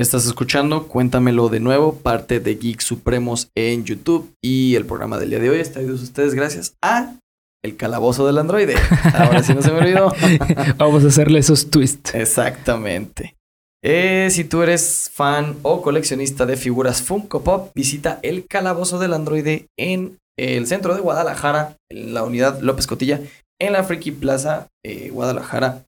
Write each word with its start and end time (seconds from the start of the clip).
Estás 0.00 0.24
escuchando 0.24 0.88
Cuéntamelo 0.88 1.50
de 1.50 1.60
nuevo, 1.60 1.94
parte 1.94 2.40
de 2.40 2.54
Geek 2.54 2.80
Supremos 2.80 3.50
en 3.54 3.84
YouTube 3.84 4.32
y 4.42 4.74
el 4.76 4.86
programa 4.86 5.18
del 5.18 5.28
día 5.28 5.40
de 5.40 5.50
hoy 5.50 5.60
está 5.60 5.80
de 5.80 5.92
ustedes 5.92 6.32
gracias 6.32 6.74
a 6.80 7.16
el 7.62 7.76
calabozo 7.76 8.26
del 8.26 8.38
androide. 8.38 8.76
Ahora 9.12 9.42
sí 9.42 9.52
no 9.52 9.60
se 9.60 9.70
me 9.70 9.80
olvidó. 9.80 10.10
Vamos 10.78 11.04
a 11.04 11.08
hacerle 11.08 11.40
esos 11.40 11.68
twists. 11.68 12.14
Exactamente. 12.14 13.36
Eh, 13.84 14.28
si 14.30 14.44
tú 14.44 14.62
eres 14.62 15.10
fan 15.12 15.58
o 15.60 15.82
coleccionista 15.82 16.46
de 16.46 16.56
figuras 16.56 17.02
Funko 17.02 17.44
Pop, 17.44 17.70
visita 17.74 18.20
el 18.22 18.46
Calabozo 18.46 18.98
del 18.98 19.12
Androide 19.12 19.66
en 19.78 20.16
el 20.38 20.66
centro 20.66 20.94
de 20.94 21.02
Guadalajara, 21.02 21.76
en 21.90 22.14
la 22.14 22.22
unidad 22.22 22.62
López 22.62 22.86
Cotilla, 22.86 23.20
en 23.60 23.74
la 23.74 23.84
Friki 23.84 24.12
Plaza 24.12 24.68
eh, 24.82 25.10
Guadalajara, 25.10 25.84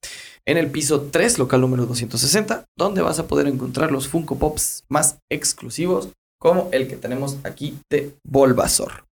en 0.47 0.57
el 0.57 0.71
piso 0.71 1.09
3, 1.11 1.39
local 1.39 1.61
número 1.61 1.85
260, 1.85 2.65
donde 2.77 3.01
vas 3.01 3.19
a 3.19 3.27
poder 3.27 3.47
encontrar 3.47 3.91
los 3.91 4.07
Funko 4.07 4.37
Pops 4.37 4.83
más 4.89 5.19
exclusivos, 5.31 6.09
como 6.39 6.69
el 6.71 6.87
que 6.87 6.97
tenemos 6.97 7.37
aquí 7.43 7.77
de 7.89 8.13
Bulbasaur. 8.25 9.05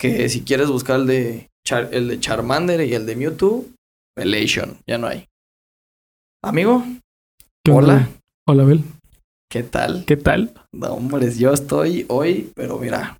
Que 0.00 0.28
si 0.28 0.42
quieres 0.42 0.68
buscar 0.68 1.00
el 1.00 1.06
de, 1.06 1.48
el 1.92 2.08
de 2.08 2.18
Charmander 2.18 2.80
y 2.80 2.94
el 2.94 3.06
de 3.06 3.14
Mewtwo, 3.14 3.66
Relation, 4.16 4.78
ya 4.88 4.98
no 4.98 5.06
hay. 5.06 5.26
Amigo, 6.42 6.84
Hola. 7.70 8.08
Hola, 8.48 8.64
Bel. 8.64 8.82
¿Qué 9.48 9.62
tal? 9.62 10.04
¿Qué 10.04 10.16
tal? 10.16 10.52
No, 10.72 10.94
hombres, 10.94 11.38
yo 11.38 11.52
estoy 11.52 12.06
hoy, 12.08 12.50
pero 12.56 12.78
mira. 12.78 13.18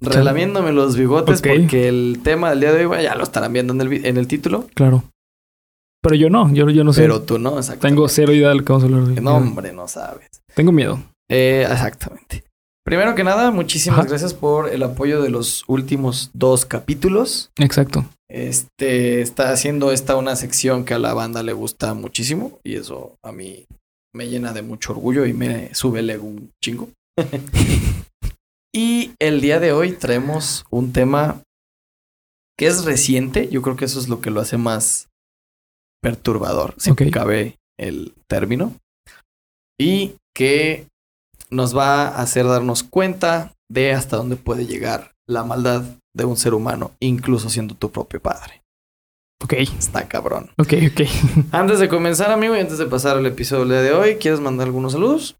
Relamiéndome 0.00 0.72
los 0.72 0.96
bigotes 0.96 1.40
porque 1.40 1.88
el 1.88 2.20
tema 2.24 2.50
del 2.50 2.60
día 2.60 2.72
de 2.72 2.86
hoy, 2.86 3.02
ya 3.04 3.14
lo 3.14 3.22
estarán 3.22 3.52
viendo 3.52 3.72
en 3.72 3.80
el, 3.82 4.04
en 4.04 4.16
el 4.16 4.26
título. 4.26 4.66
Claro. 4.74 5.04
Pero 6.06 6.14
yo 6.14 6.30
no, 6.30 6.54
yo, 6.54 6.70
yo 6.70 6.84
no 6.84 6.92
sé. 6.92 7.00
Pero 7.02 7.22
tú 7.22 7.36
no, 7.36 7.58
exactamente. 7.58 7.88
Tengo 7.88 8.08
cero 8.08 8.32
idea 8.32 8.50
de 8.50 8.54
lo 8.54 8.64
que 8.64 8.72
vamos 8.72 8.84
a 8.84 8.86
hablar 8.86 9.08
hoy. 9.08 9.14
No, 9.16 9.38
hombre, 9.38 9.72
no 9.72 9.88
sabes. 9.88 10.40
Tengo 10.54 10.70
miedo. 10.70 11.02
Eh, 11.28 11.66
exactamente. 11.68 12.44
Primero 12.84 13.16
que 13.16 13.24
nada, 13.24 13.50
muchísimas 13.50 14.06
gracias 14.06 14.32
por 14.32 14.68
el 14.68 14.84
apoyo 14.84 15.20
de 15.20 15.30
los 15.30 15.64
últimos 15.66 16.30
dos 16.32 16.64
capítulos. 16.64 17.50
Exacto. 17.58 18.04
Este 18.30 19.20
está 19.20 19.50
haciendo 19.50 19.90
esta 19.90 20.14
una 20.14 20.36
sección 20.36 20.84
que 20.84 20.94
a 20.94 21.00
la 21.00 21.12
banda 21.12 21.42
le 21.42 21.52
gusta 21.52 21.92
muchísimo 21.94 22.60
y 22.62 22.76
eso 22.76 23.16
a 23.24 23.32
mí 23.32 23.66
me 24.14 24.28
llena 24.28 24.52
de 24.52 24.62
mucho 24.62 24.92
orgullo 24.92 25.26
y 25.26 25.32
me 25.32 25.74
sube 25.74 25.98
el 25.98 26.10
ego 26.10 26.28
un 26.28 26.52
chingo. 26.62 26.88
y 28.72 29.10
el 29.18 29.40
día 29.40 29.58
de 29.58 29.72
hoy 29.72 29.90
traemos 29.90 30.64
un 30.70 30.92
tema 30.92 31.40
que 32.56 32.68
es 32.68 32.84
reciente, 32.84 33.48
yo 33.48 33.60
creo 33.60 33.74
que 33.74 33.86
eso 33.86 33.98
es 33.98 34.08
lo 34.08 34.20
que 34.20 34.30
lo 34.30 34.40
hace 34.40 34.56
más 34.56 35.08
perturbador, 36.06 36.74
si 36.76 36.94
cabe 37.10 37.58
el 37.76 38.14
término, 38.28 38.74
y 39.76 40.14
que 40.36 40.86
nos 41.50 41.76
va 41.76 42.02
a 42.06 42.22
hacer 42.22 42.46
darnos 42.46 42.84
cuenta 42.84 43.54
de 43.68 43.92
hasta 43.92 44.16
dónde 44.16 44.36
puede 44.36 44.66
llegar 44.66 45.14
la 45.26 45.42
maldad 45.42 45.82
de 46.14 46.24
un 46.24 46.36
ser 46.36 46.54
humano, 46.54 46.92
incluso 47.00 47.50
siendo 47.50 47.74
tu 47.74 47.90
propio 47.90 48.22
padre. 48.22 48.62
Ok. 49.42 49.54
Está 49.54 50.06
cabrón. 50.06 50.50
Ok, 50.58 50.74
ok. 50.92 51.00
antes 51.50 51.80
de 51.80 51.88
comenzar, 51.88 52.30
amigo, 52.30 52.56
y 52.56 52.60
antes 52.60 52.78
de 52.78 52.86
pasar 52.86 53.16
al 53.16 53.26
episodio 53.26 53.66
de 53.66 53.92
hoy, 53.92 54.14
¿quieres 54.14 54.38
mandar 54.38 54.68
algunos 54.68 54.92
saludos? 54.92 55.36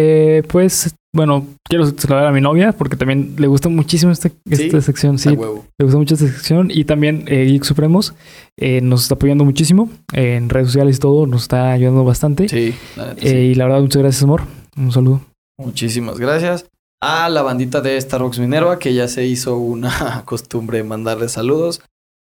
Eh, 0.00 0.44
pues, 0.48 0.94
bueno, 1.12 1.44
quiero 1.64 1.84
saludar 1.84 2.28
a 2.28 2.30
mi 2.30 2.40
novia 2.40 2.72
porque 2.72 2.96
también 2.96 3.34
le 3.36 3.48
gusta 3.48 3.68
muchísimo 3.68 4.12
esta, 4.12 4.30
esta 4.48 4.80
sección. 4.80 5.18
Sí, 5.18 5.30
le 5.30 5.84
gusta 5.84 5.98
mucho 5.98 6.14
esta 6.14 6.28
sección. 6.28 6.70
Y 6.70 6.84
también 6.84 7.24
eh, 7.26 7.46
Geek 7.46 7.64
Supremos 7.64 8.14
eh, 8.56 8.80
nos 8.80 9.02
está 9.02 9.16
apoyando 9.16 9.44
muchísimo 9.44 9.90
en 10.12 10.50
redes 10.50 10.68
sociales 10.68 10.98
y 10.98 11.00
todo. 11.00 11.26
Nos 11.26 11.42
está 11.42 11.72
ayudando 11.72 12.04
bastante. 12.04 12.48
Sí, 12.48 12.76
sí. 13.20 13.28
Y 13.28 13.54
la 13.56 13.64
verdad, 13.64 13.80
muchas 13.80 14.02
gracias, 14.02 14.22
amor. 14.22 14.42
Un 14.76 14.92
saludo. 14.92 15.20
Muchísimas 15.58 16.20
gracias 16.20 16.66
a 17.02 17.28
la 17.28 17.42
bandita 17.42 17.80
de 17.80 18.00
Starbucks 18.00 18.38
Minerva, 18.38 18.78
que 18.78 18.94
ya 18.94 19.08
se 19.08 19.26
hizo 19.26 19.56
una 19.56 20.22
costumbre 20.26 20.84
mandarle 20.84 21.28
saludos. 21.28 21.82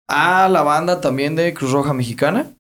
A 0.10 0.50
la 0.50 0.64
banda 0.64 1.00
también 1.00 1.38
de 1.38 1.54
Cruz 1.54 1.72
Roja 1.72 1.94
Mexicana, 1.94 2.52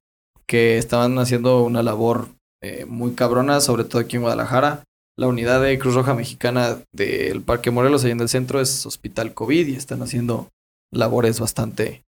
que 0.47 0.78
estaban 0.78 1.19
haciendo 1.19 1.63
una 1.63 1.84
labor 1.84 2.30
eh, 2.63 2.86
muy 2.86 3.12
cabrona, 3.12 3.59
sobre 3.59 3.84
todo 3.84 4.02
aquí 4.02 4.16
en 4.16 4.22
Guadalajara. 4.22 4.84
La 5.18 5.28
unidad 5.28 5.62
de 5.62 5.78
Cruz 5.78 5.96
Roja 5.96 6.13
Mexicana 6.13 6.78
del 6.91 7.41
Parque 7.41 7.72
Morelos, 7.72 8.03
ahí 8.03 8.12
en 8.12 8.19
el 8.19 8.29
centro, 8.29 8.59
es 8.59 8.85
Hospital 8.85 9.34
COVID 9.34 9.68
y 9.68 9.75
están 9.75 10.01
haciendo 10.01 10.50
labores 10.91 11.40
bastante, 11.40 12.03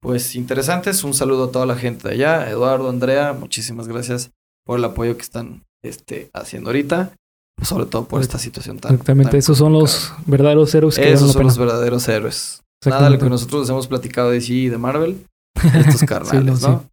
pues, 0.00 0.34
interesantes. 0.34 1.04
Un 1.04 1.14
saludo 1.14 1.44
a 1.44 1.52
toda 1.52 1.66
la 1.66 1.76
gente 1.76 2.08
de 2.08 2.14
allá. 2.14 2.50
Eduardo, 2.50 2.88
Andrea, 2.88 3.32
muchísimas 3.32 3.86
gracias 3.86 4.30
por 4.64 4.78
el 4.78 4.84
apoyo 4.84 5.16
que 5.16 5.22
están 5.22 5.62
este, 5.84 6.30
haciendo 6.34 6.70
ahorita 6.70 7.14
sobre 7.60 7.86
todo 7.86 8.06
por 8.06 8.20
esta 8.20 8.38
situación 8.38 8.78
tan. 8.78 8.92
Exactamente, 8.92 9.36
esos 9.38 9.58
son 9.58 9.72
los 9.72 10.12
verdaderos 10.26 10.74
héroes 10.74 10.96
que 10.96 11.12
Esos 11.12 11.32
son 11.32 11.44
los 11.44 11.58
verdaderos 11.58 12.08
héroes. 12.08 12.62
Nada 12.84 13.04
de 13.04 13.10
lo 13.10 13.18
que 13.18 13.28
nosotros 13.28 13.68
hemos 13.68 13.86
platicado 13.86 14.30
de 14.30 14.40
sí 14.40 14.64
y 14.64 14.68
de 14.68 14.78
Marvel, 14.78 15.24
estos 15.86 16.02
carnales, 16.02 16.62
¿no? 16.62 16.84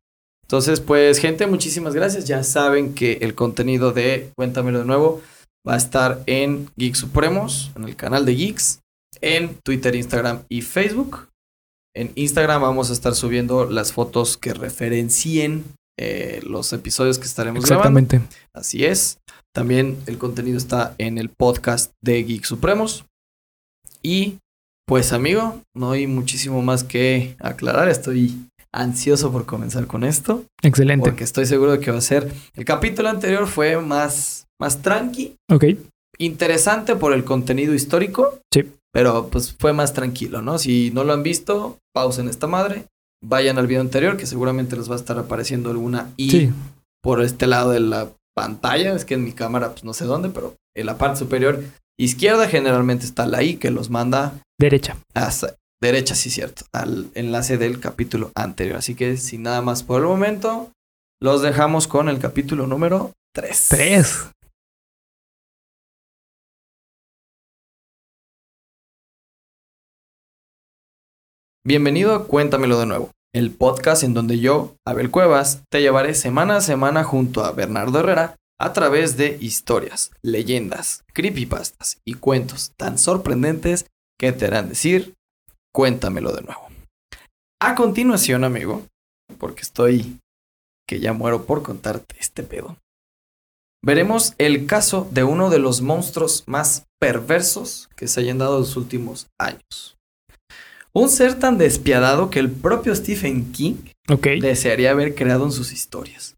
Entonces, 0.44 0.80
pues, 0.80 1.20
gente, 1.20 1.48
muchísimas 1.48 1.94
gracias. 1.94 2.26
Ya 2.26 2.44
saben 2.44 2.94
que 2.94 3.20
el 3.22 3.36
contenido 3.36 3.92
de 3.92 4.32
Cuéntamelo 4.36 4.80
de 4.80 4.86
nuevo 4.86 5.22
va 5.68 5.74
a 5.74 5.78
estar 5.78 6.24
en 6.26 6.70
Geeks 6.78 7.00
Supremos, 7.00 7.72
en 7.76 7.84
el 7.84 7.96
canal 7.96 8.26
de 8.26 8.36
Geeks, 8.36 8.80
en 9.22 9.56
Twitter, 9.64 9.96
Instagram 9.96 10.44
y 10.50 10.62
Facebook. 10.62 11.30
En 11.96 12.12
Instagram 12.16 12.62
vamos 12.62 12.90
a 12.90 12.94
estar 12.94 13.16
subiendo 13.16 13.66
las 13.66 13.92
fotos 13.92 14.38
que 14.38 14.54
referencien 14.54 15.64
eh, 16.00 16.40
los 16.44 16.72
episodios 16.72 17.20
que 17.20 17.26
estaremos 17.26 17.64
Exactamente. 17.64 18.22
Así 18.54 18.86
es. 18.86 19.20
También 19.54 19.98
el 20.06 20.18
contenido 20.18 20.58
está 20.58 20.96
en 20.98 21.18
el 21.18 21.30
podcast 21.30 21.92
de 22.02 22.24
Geek 22.24 22.46
Supremos. 22.46 23.06
Y 24.02 24.38
pues 24.88 25.12
amigo, 25.12 25.62
no 25.76 25.92
hay 25.92 26.08
muchísimo 26.08 26.62
más 26.62 26.84
que 26.84 27.36
aclarar. 27.40 27.90
Estoy 27.90 28.50
ansioso 28.72 29.32
por 29.32 29.46
comenzar 29.46 29.88
con 29.88 30.04
esto. 30.04 30.46
Excelente. 30.62 31.10
Porque 31.10 31.24
estoy 31.24 31.46
seguro 31.46 31.74
de 31.74 31.80
que 31.80 31.92
va 31.92 31.98
a 31.98 32.02
ser. 32.02 32.32
El 32.56 32.66
capítulo 32.66 33.10
anterior 33.10 33.48
fue 33.48 33.80
más, 33.82 34.39
más 34.60 34.82
tranqui. 34.82 35.36
Ok. 35.52 35.66
Interesante 36.18 36.96
por 36.96 37.14
el 37.14 37.24
contenido 37.24 37.74
histórico. 37.74 38.40
Sí. 38.54 38.66
Pero 38.92 39.30
pues 39.30 39.56
fue 39.58 39.74
más 39.74 39.94
tranquilo, 39.94 40.42
¿no? 40.42 40.58
Si 40.58 40.92
no 40.92 41.04
lo 41.04 41.14
han 41.14 41.24
visto, 41.24 41.78
pausen 41.94 42.28
esta 42.28 42.48
madre. 42.48 42.86
Vayan 43.24 43.58
al 43.58 43.68
video 43.68 43.82
anterior, 43.82 44.18
que 44.18 44.26
seguramente 44.26 44.76
les 44.76 44.90
va 44.90 44.94
a 44.94 44.98
estar 44.98 45.20
apareciendo 45.20 45.70
alguna 45.70 46.12
I 46.18 46.52
por 47.04 47.22
este 47.22 47.48
lado 47.48 47.72
de 47.72 47.80
la 47.80 48.10
pantalla, 48.36 48.94
es 48.94 49.06
que 49.06 49.16
en 49.16 49.24
mi 49.24 49.34
cámara 49.34 49.72
pues 49.72 49.84
no 49.84 49.94
sé 49.94 50.06
dónde, 50.06 50.30
pero 50.30 50.56
en 50.76 50.86
la 50.86 50.98
parte 50.98 51.20
superior 51.20 51.64
izquierda 52.00 52.48
generalmente 52.48 53.06
está 53.06 53.26
la 53.26 53.44
I 53.44 53.58
que 53.58 53.72
los 53.72 53.90
manda 53.90 54.40
derecha. 54.60 54.98
Hasta 55.14 55.56
derecha, 55.82 56.16
sí 56.16 56.30
cierto, 56.30 56.66
al 56.74 57.10
enlace 57.14 57.58
del 57.58 57.80
capítulo 57.80 58.32
anterior. 58.36 58.78
Así 58.78 58.96
que 58.96 59.18
sin 59.18 59.44
nada 59.44 59.62
más 59.62 59.84
por 59.84 60.02
el 60.02 60.08
momento, 60.08 60.72
los 61.22 61.42
dejamos 61.42 61.88
con 61.88 62.10
el 62.10 62.20
capítulo 62.20 62.68
número 62.68 63.12
3. 63.34 63.68
3. 63.70 64.28
Bienvenido 71.66 72.16
a 72.16 72.26
Cuéntamelo 72.26 72.80
de 72.80 72.86
nuevo 72.86 73.12
el 73.34 73.52
podcast 73.52 74.04
en 74.04 74.14
donde 74.14 74.40
yo, 74.40 74.78
Abel 74.88 75.12
Cuevas, 75.12 75.62
te 75.70 75.82
llevaré 75.82 76.16
semana 76.16 76.56
a 76.56 76.62
semana 76.62 77.04
junto 77.04 77.44
a 77.44 77.52
Bernardo 77.52 78.00
Herrera 78.00 78.38
a 78.58 78.72
través 78.72 79.18
de 79.18 79.38
historias, 79.42 80.12
leyendas, 80.22 81.04
creepypastas 81.14 82.00
y 82.06 82.14
cuentos 82.14 82.72
tan 82.78 82.98
sorprendentes 82.98 83.88
que 84.18 84.32
te 84.32 84.46
harán 84.46 84.70
decir, 84.70 85.16
cuéntamelo 85.74 86.32
de 86.32 86.44
nuevo. 86.44 86.62
A 87.62 87.76
continuación, 87.76 88.46
amigo, 88.46 88.86
porque 89.38 89.62
estoy 89.62 90.18
que 90.88 91.02
ya 91.02 91.12
muero 91.12 91.46
por 91.46 91.62
contarte 91.62 92.16
este 92.20 92.44
pedo, 92.44 92.78
veremos 93.84 94.34
el 94.38 94.66
caso 94.66 95.10
de 95.12 95.26
uno 95.26 95.50
de 95.50 95.60
los 95.60 95.82
monstruos 95.82 96.46
más 96.48 96.86
perversos 97.02 97.90
que 97.98 98.08
se 98.08 98.22
hayan 98.22 98.38
dado 98.38 98.60
los 98.60 98.78
últimos 98.78 99.28
años. 99.38 99.99
Un 100.94 101.10
ser 101.10 101.38
tan 101.38 101.58
despiadado 101.58 102.30
que 102.30 102.40
el 102.40 102.50
propio 102.50 102.96
Stephen 102.96 103.52
King 103.52 103.76
desearía 104.42 104.92
haber 104.92 105.16
creado 105.16 105.46
en 105.46 105.52
sus 105.52 105.72
historias. 105.72 106.36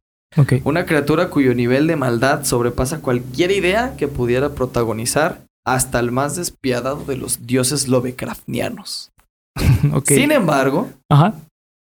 Una 0.63 0.85
criatura 0.85 1.29
cuyo 1.29 1.53
nivel 1.53 1.87
de 1.87 1.97
maldad 1.97 2.45
sobrepasa 2.45 3.01
cualquier 3.01 3.51
idea 3.51 3.95
que 3.97 4.07
pudiera 4.07 4.55
protagonizar 4.55 5.41
hasta 5.65 5.99
el 5.99 6.11
más 6.11 6.35
despiadado 6.35 7.03
de 7.03 7.17
los 7.17 7.45
dioses 7.45 7.87
Lovecraftianos. 7.87 9.11
Sin 10.05 10.31
embargo, 10.31 10.89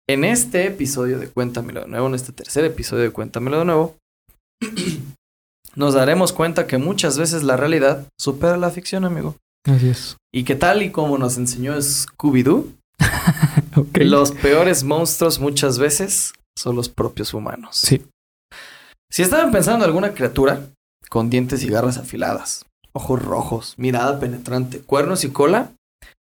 en 0.10 0.24
este 0.24 0.68
episodio 0.68 1.20
de 1.20 1.28
Cuéntamelo 1.28 1.82
de 1.82 1.88
nuevo, 1.88 2.08
en 2.08 2.16
este 2.16 2.32
tercer 2.32 2.66
episodio 2.66 3.04
de 3.04 3.12
Cuéntamelo 3.12 3.60
de 3.60 3.66
nuevo, 3.66 3.96
nos 5.76 5.94
daremos 5.94 6.34
cuenta 6.34 6.68
que 6.68 6.78
muchas 6.78 7.18
veces 7.18 7.44
la 7.44 7.58
realidad 7.58 8.08
supera 8.20 8.58
la 8.58 8.72
ficción, 8.72 9.06
amigo. 9.06 9.36
Así 9.66 9.90
es. 9.90 10.18
Y 10.34 10.44
que 10.44 10.56
tal 10.56 10.82
y 10.82 10.92
como 10.92 11.18
nos 11.18 11.38
enseñó 11.38 11.76
Scooby-Doo, 11.76 12.68
los 13.94 14.32
peores 14.32 14.84
monstruos 14.84 15.40
muchas 15.40 15.78
veces 15.78 16.34
son 16.58 16.76
los 16.76 16.90
propios 16.90 17.34
humanos. 17.34 17.78
Sí. 17.78 18.06
Si 19.12 19.22
estaban 19.22 19.52
pensando 19.52 19.84
en 19.84 19.90
alguna 19.90 20.14
criatura 20.14 20.68
con 21.10 21.30
dientes 21.30 21.64
y 21.64 21.70
garras 21.70 21.98
afiladas, 21.98 22.66
ojos 22.94 23.22
rojos, 23.22 23.74
mirada 23.78 24.20
penetrante, 24.20 24.80
cuernos 24.80 25.24
y 25.24 25.32
cola, 25.32 25.72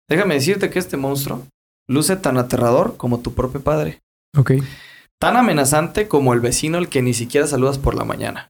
déjame 0.10 0.36
decirte 0.36 0.70
que 0.70 0.80
este 0.80 0.98
monstruo 0.98 1.46
luce 1.88 2.16
tan 2.16 2.38
aterrador 2.38 2.98
como 2.98 3.20
tu 3.20 3.34
propio 3.34 3.62
padre. 3.62 4.00
Ok. 4.38 4.54
Tan 5.20 5.38
amenazante 5.38 6.08
como 6.08 6.34
el 6.34 6.40
vecino 6.40 6.78
al 6.80 6.90
que 6.90 7.02
ni 7.02 7.14
siquiera 7.14 7.46
saludas 7.46 7.78
por 7.78 7.96
la 7.96 8.06
mañana. 8.06 8.50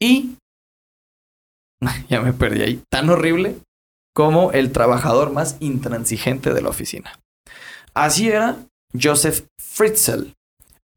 Y... 0.00 0.36
ya 2.08 2.22
me 2.22 2.32
perdí 2.32 2.62
ahí. 2.62 2.82
Tan 2.90 3.10
horrible 3.10 3.56
como 4.18 4.50
el 4.50 4.72
trabajador 4.72 5.30
más 5.30 5.56
intransigente 5.60 6.52
de 6.52 6.60
la 6.60 6.70
oficina. 6.70 7.20
Así 7.94 8.28
era 8.28 8.56
Joseph 9.00 9.46
Fritzl, 9.62 10.32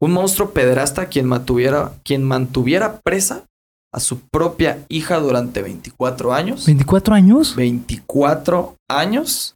un 0.02 0.12
monstruo 0.12 0.54
pederasta 0.54 1.06
quien 1.06 1.28
mantuviera, 1.28 1.94
quien 2.04 2.24
mantuviera 2.24 3.00
presa 3.02 3.46
a 3.94 4.00
su 4.00 4.22
propia 4.22 4.84
hija 4.90 5.20
durante 5.20 5.62
24 5.62 6.34
años. 6.34 6.68
¿24 6.68 7.14
años? 7.14 7.56
24 7.56 8.76
años 8.90 9.56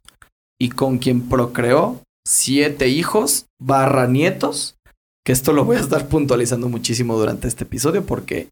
y 0.60 0.68
con 0.68 0.98
quien 0.98 1.28
procreó 1.28 2.00
siete 2.24 2.86
hijos 2.86 3.46
barra 3.60 4.06
nietos, 4.06 4.76
que 5.24 5.32
esto 5.32 5.52
lo 5.52 5.64
voy 5.64 5.78
a 5.78 5.80
estar 5.80 6.06
puntualizando 6.06 6.68
muchísimo 6.68 7.18
durante 7.18 7.48
este 7.48 7.64
episodio 7.64 8.06
porque 8.06 8.48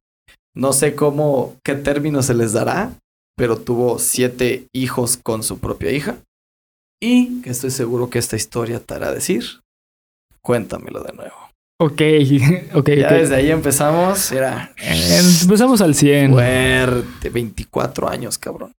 no 0.56 0.72
sé 0.72 0.96
cómo, 0.96 1.54
qué 1.64 1.76
término 1.76 2.20
se 2.20 2.34
les 2.34 2.52
dará, 2.52 2.98
pero 3.36 3.58
tuvo 3.58 3.98
siete 3.98 4.66
hijos 4.72 5.16
con 5.16 5.42
su 5.42 5.58
propia 5.58 5.90
hija 5.90 6.18
y 7.00 7.42
que 7.42 7.50
estoy 7.50 7.70
seguro 7.70 8.10
que 8.10 8.18
esta 8.18 8.36
historia 8.36 8.80
te 8.80 8.94
hará 8.94 9.12
decir. 9.12 9.60
Cuéntamelo 10.42 11.02
de 11.02 11.12
nuevo. 11.12 11.34
Ok, 11.80 12.00
ok. 12.74 12.90
Ya 12.90 13.12
desde 13.12 13.36
ahí 13.36 13.50
empezamos. 13.50 14.30
Era. 14.32 14.72
empezamos 14.76 15.80
al 15.80 15.94
100. 15.94 16.32
Fuerte, 16.32 17.30
24 17.30 18.08
años, 18.08 18.38
cabrón. 18.38 18.72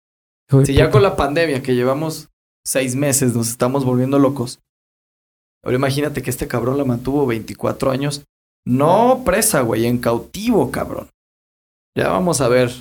si 0.65 0.73
ya 0.73 0.89
con 0.89 1.03
la 1.03 1.15
pandemia 1.15 1.61
que 1.61 1.75
llevamos 1.75 2.29
seis 2.65 2.95
meses 2.95 3.35
nos 3.35 3.49
estamos 3.49 3.85
volviendo 3.85 4.19
locos. 4.19 4.59
Ahora 5.63 5.77
imagínate 5.77 6.21
que 6.21 6.29
este 6.29 6.47
cabrón 6.47 6.77
la 6.77 6.85
mantuvo 6.85 7.25
24 7.25 7.91
años. 7.91 8.23
No 8.65 9.23
presa, 9.25 9.61
güey, 9.61 9.85
en 9.85 9.99
cautivo, 9.99 10.71
cabrón. 10.71 11.09
Ya 11.97 12.09
vamos 12.09 12.41
a 12.41 12.47
ver 12.47 12.71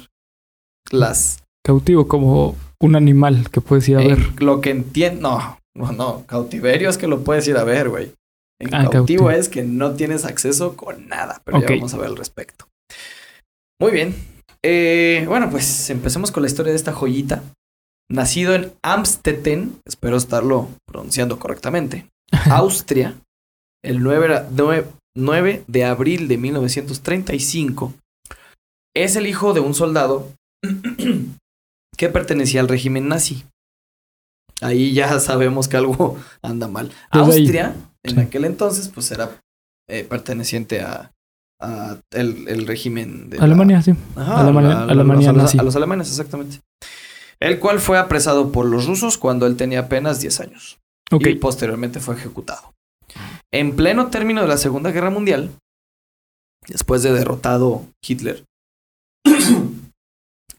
las. 0.91 1.44
Cautivo 1.65 2.07
como 2.09 2.57
un 2.81 2.97
animal 2.97 3.49
que 3.51 3.61
puedes 3.61 3.89
ir 3.89 3.97
a 3.97 4.01
ver. 4.01 4.43
Lo 4.43 4.61
que 4.61 4.71
entiendo. 4.71 5.31
No, 5.31 5.59
no, 5.75 5.93
no. 5.93 6.27
Cautiverio 6.27 6.91
es 6.91 6.99
que 6.99 7.07
lo 7.07 7.25
puedes 7.25 7.49
ir 7.49 7.57
a 7.57 7.65
ver, 7.65 7.89
güey. 7.89 8.13
En 8.61 8.75
ah, 8.75 8.89
cautivo, 8.91 9.31
es 9.31 9.49
que 9.49 9.63
no 9.63 9.95
tienes 9.95 10.25
acceso 10.25 10.77
con 10.77 11.09
nada, 11.09 11.41
pero 11.45 11.61
ya 11.61 11.67
vamos 11.71 11.95
a 11.95 11.99
ver 11.99 12.07
al 12.09 12.17
respecto. 12.17 12.67
Muy 13.81 13.91
bien. 13.91 14.15
Eh, 14.63 15.25
bueno, 15.27 15.51
pues 15.51 15.91
empecemos 15.91 16.31
con 16.31 16.43
la 16.43 16.49
historia 16.49 16.71
de 16.71 16.77
esta 16.77 16.93
joyita. 16.93 17.43
Nacido 18.11 18.55
en 18.55 18.73
Amstetten, 18.83 19.81
espero 19.87 20.17
estarlo 20.17 20.69
pronunciando 20.87 21.39
correctamente, 21.39 22.07
Austria, 22.51 23.17
el 23.83 24.03
9, 24.03 24.47
9 25.17 25.65
de 25.67 25.85
abril 25.85 26.29
de 26.29 26.37
1935, 26.37 27.95
es 28.95 29.17
el 29.17 29.27
hijo 29.27 29.55
de 29.55 29.61
un 29.61 29.75
soldado 29.75 30.31
que 31.97 32.09
pertenecía 32.09 32.61
al 32.61 32.69
régimen 32.69 33.09
nazi. 33.09 33.45
Ahí 34.61 34.93
ya 34.93 35.19
sabemos 35.21 35.69
que 35.69 35.77
algo 35.77 36.19
anda 36.43 36.69
mal. 36.69 36.91
Austria 37.11 37.75
en 38.05 38.19
aquel 38.19 38.45
entonces, 38.45 38.89
pues 38.89 39.11
era 39.11 39.41
eh, 39.89 40.05
perteneciente 40.05 40.83
a, 40.83 41.11
el, 42.11 42.67
régimen 42.67 43.31
de 43.31 43.39
Alemania, 43.39 43.81
sí. 43.81 43.95
Alemania, 44.17 44.83
Alemania 44.83 45.31
a, 45.31 45.63
los, 45.63 45.77
alemanes, 45.77 46.11
exactamente. 46.11 46.61
El 47.41 47.59
cual 47.59 47.81
fue 47.81 47.99
apresado 47.99 48.53
por 48.53 48.67
los 48.67 48.87
rusos 48.87 49.17
cuando 49.17 49.47
él 49.47 49.57
tenía 49.57 49.81
apenas 49.81 50.21
10 50.21 50.41
años. 50.41 50.79
Y 51.11 51.35
posteriormente 51.37 52.01
fue 52.01 52.17
ejecutado. 52.17 52.75
En 53.51 53.77
pleno 53.77 54.09
término 54.09 54.43
de 54.43 54.49
la 54.49 54.59
Segunda 54.59 54.91
Guerra 54.91 55.11
Mundial, 55.11 55.51
después 56.67 57.03
de 57.03 57.13
derrotado 57.13 57.87
Hitler, 58.07 58.45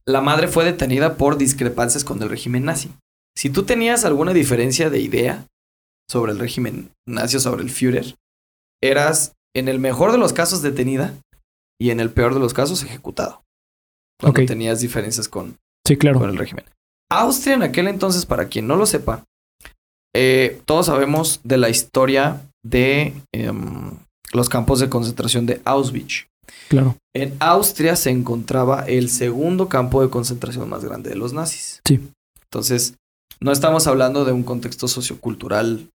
la 0.07 0.21
madre 0.21 0.47
fue 0.47 0.65
detenida 0.65 1.17
por 1.17 1.37
discrepancias 1.37 2.03
con 2.03 2.21
el 2.21 2.29
régimen 2.29 2.65
nazi. 2.65 2.91
Si 3.35 3.49
tú 3.49 3.63
tenías 3.63 4.05
alguna 4.05 4.33
diferencia 4.33 4.89
de 4.89 4.99
idea 4.99 5.47
sobre 6.09 6.31
el 6.31 6.39
régimen 6.39 6.91
nazi 7.07 7.39
sobre 7.39 7.63
el 7.63 7.69
Führer, 7.69 8.15
eras 8.81 9.33
en 9.55 9.67
el 9.67 9.79
mejor 9.79 10.11
de 10.11 10.17
los 10.17 10.33
casos 10.33 10.61
detenida 10.61 11.15
y 11.79 11.89
en 11.89 11.99
el 11.99 12.11
peor 12.11 12.33
de 12.33 12.39
los 12.39 12.53
casos 12.53 12.83
ejecutado. 12.83 13.41
Cuando 14.19 14.45
tenías 14.45 14.79
diferencias 14.79 15.27
con, 15.27 15.57
sí, 15.85 15.97
claro. 15.97 16.19
con 16.19 16.29
el 16.29 16.37
régimen. 16.37 16.65
Austria 17.11 17.55
en 17.55 17.63
aquel 17.63 17.87
entonces, 17.87 18.25
para 18.25 18.47
quien 18.47 18.67
no 18.67 18.75
lo 18.75 18.85
sepa, 18.85 19.25
eh, 20.15 20.61
todos 20.65 20.85
sabemos 20.85 21.41
de 21.43 21.57
la 21.57 21.69
historia 21.69 22.41
de 22.63 23.13
em, 23.33 23.91
los 24.31 24.49
campos 24.49 24.79
de 24.79 24.89
concentración 24.89 25.45
de 25.45 25.61
Auschwitz. 25.65 26.27
Claro. 26.69 26.97
En 27.13 27.35
Austria 27.39 27.95
se 27.95 28.09
encontraba 28.09 28.81
el 28.81 29.09
segundo 29.09 29.69
campo 29.69 30.01
de 30.01 30.09
concentración 30.09 30.69
más 30.69 30.83
grande 30.83 31.09
de 31.09 31.15
los 31.15 31.33
nazis. 31.33 31.81
Sí. 31.87 32.01
Entonces, 32.43 32.95
no 33.39 33.51
estamos 33.51 33.87
hablando 33.87 34.25
de 34.25 34.31
un 34.31 34.43
contexto 34.43 34.87
sociocultural 34.87 35.89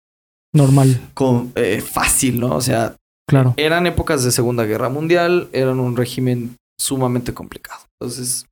normal. 0.54 1.10
Con, 1.14 1.52
eh, 1.56 1.82
fácil, 1.82 2.40
¿no? 2.40 2.56
O 2.56 2.62
sea, 2.62 2.96
claro. 3.28 3.54
eran 3.58 3.88
épocas 3.88 4.24
de 4.24 4.32
Segunda 4.32 4.66
Guerra 4.66 4.90
Mundial, 4.90 5.50
eran 5.52 5.80
un 5.80 5.96
régimen 5.96 6.58
sumamente 6.80 7.34
complicado. 7.34 7.86
Entonces, 8.00 8.46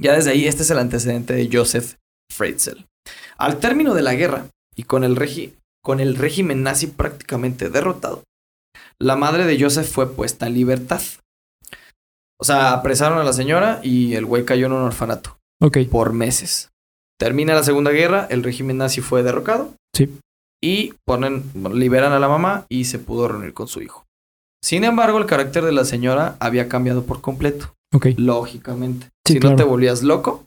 ya 0.00 0.14
desde 0.14 0.30
ahí, 0.30 0.46
este 0.46 0.62
es 0.62 0.70
el 0.70 0.78
antecedente 0.78 1.34
de 1.34 1.48
Joseph 1.52 1.96
Freitzel. 2.30 2.86
Al 3.36 3.58
término 3.58 3.94
de 3.94 4.02
la 4.02 4.14
guerra 4.14 4.46
y 4.74 4.84
con 4.84 5.04
el, 5.04 5.16
con 5.82 6.00
el 6.00 6.16
régimen 6.16 6.62
nazi 6.62 6.86
prácticamente 6.86 7.70
derrotado, 7.70 8.22
la 9.00 9.16
madre 9.16 9.44
de 9.46 9.60
Joseph 9.60 9.90
fue 9.90 10.14
puesta 10.14 10.46
en 10.46 10.54
libertad. 10.54 11.02
O 12.38 12.44
sea, 12.44 12.72
apresaron 12.72 13.18
a 13.18 13.24
la 13.24 13.32
señora 13.32 13.80
y 13.82 14.14
el 14.14 14.24
güey 14.24 14.44
cayó 14.44 14.66
en 14.66 14.72
un 14.72 14.82
orfanato. 14.82 15.38
Ok. 15.60 15.78
Por 15.90 16.12
meses. 16.12 16.70
Termina 17.18 17.54
la 17.54 17.62
Segunda 17.62 17.90
Guerra, 17.90 18.26
el 18.30 18.42
régimen 18.42 18.78
nazi 18.78 19.00
fue 19.00 19.22
derrocado. 19.22 19.74
Sí 19.94 20.08
y 20.62 20.94
ponen, 21.04 21.50
liberan 21.72 22.12
a 22.12 22.18
la 22.18 22.28
mamá 22.28 22.66
y 22.68 22.84
se 22.84 22.98
pudo 22.98 23.28
reunir 23.28 23.54
con 23.54 23.66
su 23.66 23.82
hijo. 23.82 24.04
Sin 24.62 24.84
embargo, 24.84 25.18
el 25.18 25.26
carácter 25.26 25.64
de 25.64 25.72
la 25.72 25.84
señora 25.84 26.36
había 26.38 26.68
cambiado 26.68 27.04
por 27.04 27.20
completo. 27.20 27.74
Ok. 27.94 28.08
Lógicamente. 28.16 29.08
si 29.26 29.38
no 29.40 29.56
te 29.56 29.64
volvías 29.64 30.02
loco, 30.02 30.44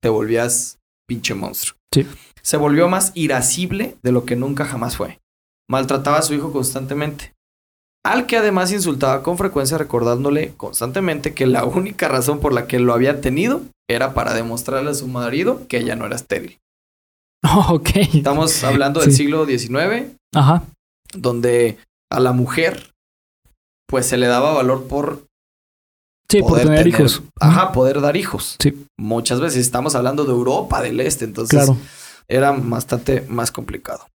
te 0.00 0.08
volvías 0.08 0.78
pinche 1.08 1.34
monstruo. 1.34 1.76
Sí. 1.92 2.06
Se 2.42 2.56
volvió 2.56 2.88
más 2.88 3.10
irascible 3.14 3.96
de 4.02 4.12
lo 4.12 4.24
que 4.24 4.36
nunca 4.36 4.64
jamás 4.64 4.96
fue. 4.96 5.18
Maltrataba 5.68 6.18
a 6.18 6.22
su 6.22 6.34
hijo 6.34 6.52
constantemente. 6.52 7.33
Al 8.04 8.26
que 8.26 8.36
además 8.36 8.70
insultaba 8.70 9.22
con 9.22 9.38
frecuencia 9.38 9.78
recordándole 9.78 10.52
constantemente 10.56 11.32
que 11.32 11.46
la 11.46 11.64
única 11.64 12.06
razón 12.08 12.38
por 12.38 12.52
la 12.52 12.66
que 12.66 12.78
lo 12.78 12.92
había 12.92 13.20
tenido 13.22 13.62
era 13.88 14.12
para 14.12 14.34
demostrarle 14.34 14.90
a 14.90 14.94
su 14.94 15.08
marido 15.08 15.66
que 15.68 15.78
ella 15.78 15.96
no 15.96 16.04
era 16.04 16.16
estéril. 16.16 16.58
ok. 17.68 17.90
Estamos 18.14 18.62
hablando 18.62 19.00
del 19.00 19.12
siglo 19.12 19.46
XIX. 19.46 20.12
Ajá. 20.34 20.64
Donde 21.14 21.78
a 22.10 22.20
la 22.20 22.32
mujer, 22.32 22.92
pues 23.88 24.06
se 24.06 24.18
le 24.18 24.26
daba 24.26 24.52
valor 24.52 24.86
por. 24.86 25.24
Sí, 26.30 26.40
por 26.40 26.58
tener, 26.58 26.86
hijos. 26.86 27.22
Ajá, 27.40 27.72
poder 27.72 28.00
dar 28.00 28.16
hijos. 28.16 28.56
Sí. 28.58 28.86
Muchas 28.98 29.40
veces 29.40 29.60
estamos 29.60 29.94
hablando 29.94 30.24
de 30.24 30.32
Europa 30.32 30.82
del 30.82 31.00
Este, 31.00 31.24
entonces 31.24 31.70
era 32.28 32.52
bastante 32.52 33.22
más 33.28 33.50
complicado. 33.50 34.06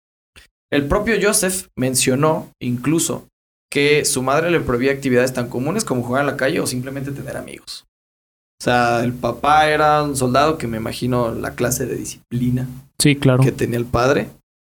El 0.70 0.86
propio 0.86 1.16
Joseph 1.20 1.68
mencionó 1.76 2.50
incluso 2.60 3.27
que 3.70 4.04
su 4.04 4.22
madre 4.22 4.50
le 4.50 4.60
prohibía 4.60 4.92
actividades 4.92 5.32
tan 5.32 5.48
comunes 5.48 5.84
como 5.84 6.02
jugar 6.02 6.22
en 6.22 6.28
la 6.28 6.36
calle 6.36 6.60
o 6.60 6.66
simplemente 6.66 7.12
tener 7.12 7.36
amigos. 7.36 7.84
O 8.60 8.64
sea, 8.64 9.04
el 9.04 9.12
papá 9.12 9.68
era 9.68 10.02
un 10.02 10.16
soldado 10.16 10.58
que 10.58 10.66
me 10.66 10.78
imagino 10.78 11.32
la 11.32 11.54
clase 11.54 11.86
de 11.86 11.94
disciplina 11.94 12.66
Sí, 13.00 13.16
claro. 13.16 13.42
Que 13.42 13.52
tenía 13.52 13.78
el 13.78 13.86
padre. 13.86 14.28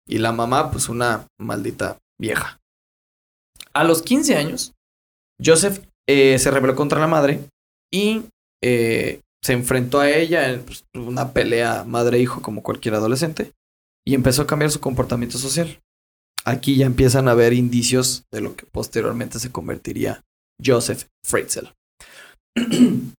Y 0.08 0.18
la 0.18 0.32
mamá, 0.32 0.70
pues 0.70 0.88
una 0.88 1.26
maldita 1.38 1.98
vieja. 2.20 2.58
A 3.72 3.84
los 3.84 4.02
15 4.02 4.36
años, 4.36 4.72
Joseph 5.44 5.84
eh, 6.08 6.38
se 6.38 6.50
rebeló 6.50 6.74
contra 6.74 7.00
la 7.00 7.06
madre 7.06 7.40
y 7.92 8.24
eh, 8.62 9.20
se 9.42 9.52
enfrentó 9.52 10.00
a 10.00 10.10
ella 10.10 10.48
en 10.50 10.62
pues, 10.62 10.84
una 10.94 11.32
pelea 11.32 11.84
madre-hijo 11.84 12.40
como 12.40 12.62
cualquier 12.62 12.94
adolescente 12.94 13.52
y 14.04 14.14
empezó 14.14 14.42
a 14.42 14.46
cambiar 14.46 14.70
su 14.70 14.80
comportamiento 14.80 15.38
social. 15.38 15.80
Aquí 16.46 16.76
ya 16.76 16.86
empiezan 16.86 17.26
a 17.26 17.32
haber 17.32 17.52
indicios 17.52 18.24
de 18.32 18.40
lo 18.40 18.54
que 18.54 18.66
posteriormente 18.66 19.40
se 19.40 19.50
convertiría 19.50 20.22
Joseph 20.64 21.06
Freitzel. 21.24 21.72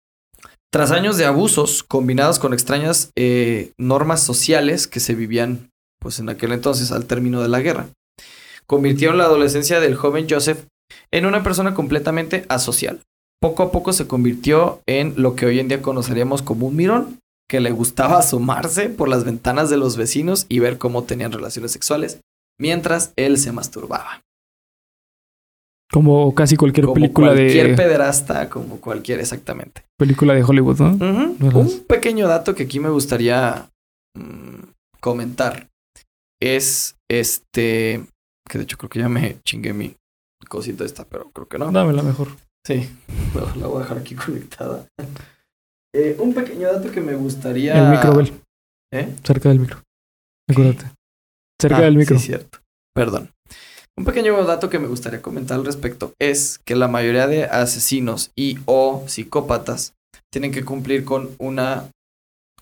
Tras 0.71 0.91
años 0.91 1.17
de 1.17 1.25
abusos 1.25 1.83
combinados 1.83 2.39
con 2.39 2.53
extrañas 2.53 3.11
eh, 3.17 3.73
normas 3.77 4.23
sociales 4.23 4.87
que 4.87 5.01
se 5.01 5.13
vivían 5.13 5.69
pues 5.99 6.19
en 6.19 6.29
aquel 6.29 6.53
entonces 6.53 6.91
al 6.91 7.05
término 7.05 7.41
de 7.41 7.49
la 7.49 7.59
guerra, 7.59 7.89
convirtieron 8.65 9.17
la 9.17 9.25
adolescencia 9.25 9.79
del 9.79 9.95
joven 9.95 10.27
Joseph 10.29 10.65
en 11.11 11.25
una 11.25 11.43
persona 11.43 11.73
completamente 11.73 12.45
asocial. 12.47 13.01
Poco 13.41 13.63
a 13.63 13.71
poco 13.71 13.91
se 13.91 14.07
convirtió 14.07 14.81
en 14.87 15.13
lo 15.17 15.35
que 15.35 15.45
hoy 15.45 15.59
en 15.59 15.67
día 15.67 15.81
conoceríamos 15.81 16.41
como 16.41 16.67
un 16.67 16.75
mirón, 16.75 17.19
que 17.49 17.59
le 17.59 17.71
gustaba 17.71 18.19
asomarse 18.19 18.89
por 18.89 19.07
las 19.09 19.23
ventanas 19.23 19.69
de 19.69 19.77
los 19.77 19.95
vecinos 19.95 20.45
y 20.49 20.59
ver 20.59 20.77
cómo 20.77 21.03
tenían 21.03 21.31
relaciones 21.31 21.71
sexuales, 21.71 22.19
mientras 22.59 23.13
él 23.15 23.37
se 23.37 23.51
masturbaba. 23.51 24.21
Como 25.91 26.35
casi 26.35 26.57
cualquier 26.57 26.87
película 26.91 27.33
de. 27.33 27.45
Cualquier 27.45 27.75
pederasta, 27.75 28.49
como 28.49 28.81
cualquier, 28.81 29.19
exactamente. 29.19 29.83
Película 29.97 30.33
de 30.33 30.43
Hollywood, 30.43 30.79
¿no? 30.79 30.91
Un 31.39 31.85
pequeño 31.87 32.27
dato 32.27 32.55
que 32.55 32.63
aquí 32.63 32.79
me 32.79 32.89
gustaría 32.89 33.69
mm, 34.15 34.71
comentar 34.99 35.69
es 36.41 36.95
este. 37.09 38.05
Que 38.49 38.57
de 38.57 38.63
hecho 38.65 38.77
creo 38.77 38.89
que 38.89 38.99
ya 38.99 39.09
me 39.09 39.37
chingué 39.43 39.73
mi 39.73 39.95
cosita 40.49 40.83
esta, 40.83 41.05
pero 41.05 41.31
creo 41.31 41.47
que 41.47 41.57
no. 41.57 41.71
Dámela 41.71 42.03
mejor. 42.03 42.29
Sí, 42.65 42.89
la 43.55 43.67
voy 43.67 43.77
a 43.77 43.83
dejar 43.83 43.99
aquí 43.99 44.13
conectada. 44.15 44.85
Eh, 45.95 46.17
un 46.19 46.33
pequeño 46.33 46.71
dato 46.71 46.91
que 46.91 46.99
me 46.99 47.15
gustaría. 47.15 47.77
El 47.77 47.91
micro, 47.91 48.37
¿Eh? 48.91 49.15
Cerca 49.23 49.49
del 49.49 49.59
micro. 49.59 49.81
Acuérdate. 50.49 50.96
Cerca 51.59 51.77
ah, 51.77 51.81
del 51.81 51.97
micro. 51.97 52.17
Sí, 52.17 52.27
cierto. 52.27 52.59
Perdón. 52.93 53.31
Un 53.97 54.05
pequeño 54.05 54.43
dato 54.45 54.69
que 54.69 54.77
me 54.77 54.87
gustaría 54.87 55.21
comentar 55.21 55.57
al 55.57 55.65
respecto 55.65 56.13
es 56.19 56.59
que 56.59 56.75
la 56.75 56.87
mayoría 56.87 57.27
de 57.27 57.45
asesinos 57.45 58.31
y 58.35 58.59
o 58.65 59.03
psicópatas 59.07 59.95
tienen 60.31 60.51
que 60.51 60.63
cumplir 60.63 61.03
con 61.03 61.31
una 61.39 61.89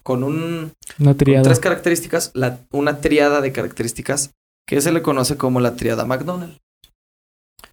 con 0.02 0.24
un 0.24 0.72
una 1.00 1.16
triada. 1.16 1.44
tres 1.44 1.60
características, 1.60 2.32
la, 2.36 2.60
una 2.72 3.02
triada 3.02 3.42
de 3.42 3.52
características 3.52 4.32
que 4.68 4.80
se 4.80 4.92
le 4.92 5.02
conoce 5.02 5.36
como 5.36 5.60
la 5.60 5.76
triada 5.76 6.06
McDonald. 6.06 6.58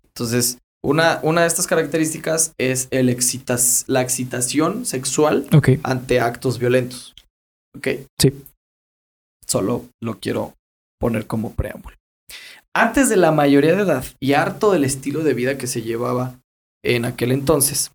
Entonces, 0.07 0.59
una, 0.83 1.21
una 1.23 1.43
de 1.43 1.47
estas 1.47 1.67
características 1.67 2.55
es 2.59 2.89
el 2.91 3.09
excitas, 3.09 3.85
la 3.87 4.03
excitación 4.03 4.85
sexual 4.87 5.47
ante 5.85 6.21
actos 6.21 6.59
violentos. 6.59 7.15
¿Ok? 7.77 7.89
Sí. 8.21 8.33
Solo 9.47 9.85
lo 10.01 10.19
quiero 10.19 10.55
poner 11.03 11.27
como 11.27 11.53
preámbulo. 11.55 11.97
Antes 12.73 13.09
de 13.09 13.17
la 13.17 13.33
mayoría 13.33 13.75
de 13.75 13.83
edad 13.83 14.05
y 14.21 14.35
harto 14.35 14.71
del 14.71 14.85
estilo 14.85 15.25
de 15.25 15.35
vida 15.35 15.59
que 15.59 15.67
se 15.67 15.83
llevaba 15.83 16.39
en 16.85 17.05
aquel 17.05 17.33
entonces, 17.33 17.91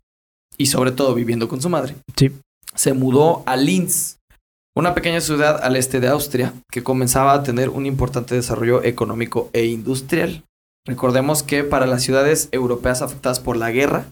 y 0.58 0.66
sobre 0.66 0.92
todo 0.92 1.14
viviendo 1.14 1.48
con 1.48 1.62
su 1.62 1.70
madre, 1.70 1.94
sí. 2.16 2.30
se 2.74 2.92
mudó 2.92 3.44
a 3.46 3.56
Linz, 3.56 4.18
una 4.76 4.94
pequeña 4.94 5.22
ciudad 5.22 5.58
al 5.64 5.76
este 5.76 6.00
de 6.00 6.08
Austria 6.08 6.52
que 6.70 6.82
comenzaba 6.84 7.32
a 7.32 7.42
tener 7.42 7.70
un 7.70 7.86
importante 7.86 8.34
desarrollo 8.34 8.84
económico 8.84 9.48
e 9.54 9.64
industrial. 9.64 10.44
Recordemos 10.86 11.42
que 11.42 11.64
para 11.64 11.86
las 11.86 12.02
ciudades 12.02 12.50
europeas 12.52 13.00
afectadas 13.00 13.40
por 13.40 13.56
la 13.56 13.70
guerra 13.70 14.04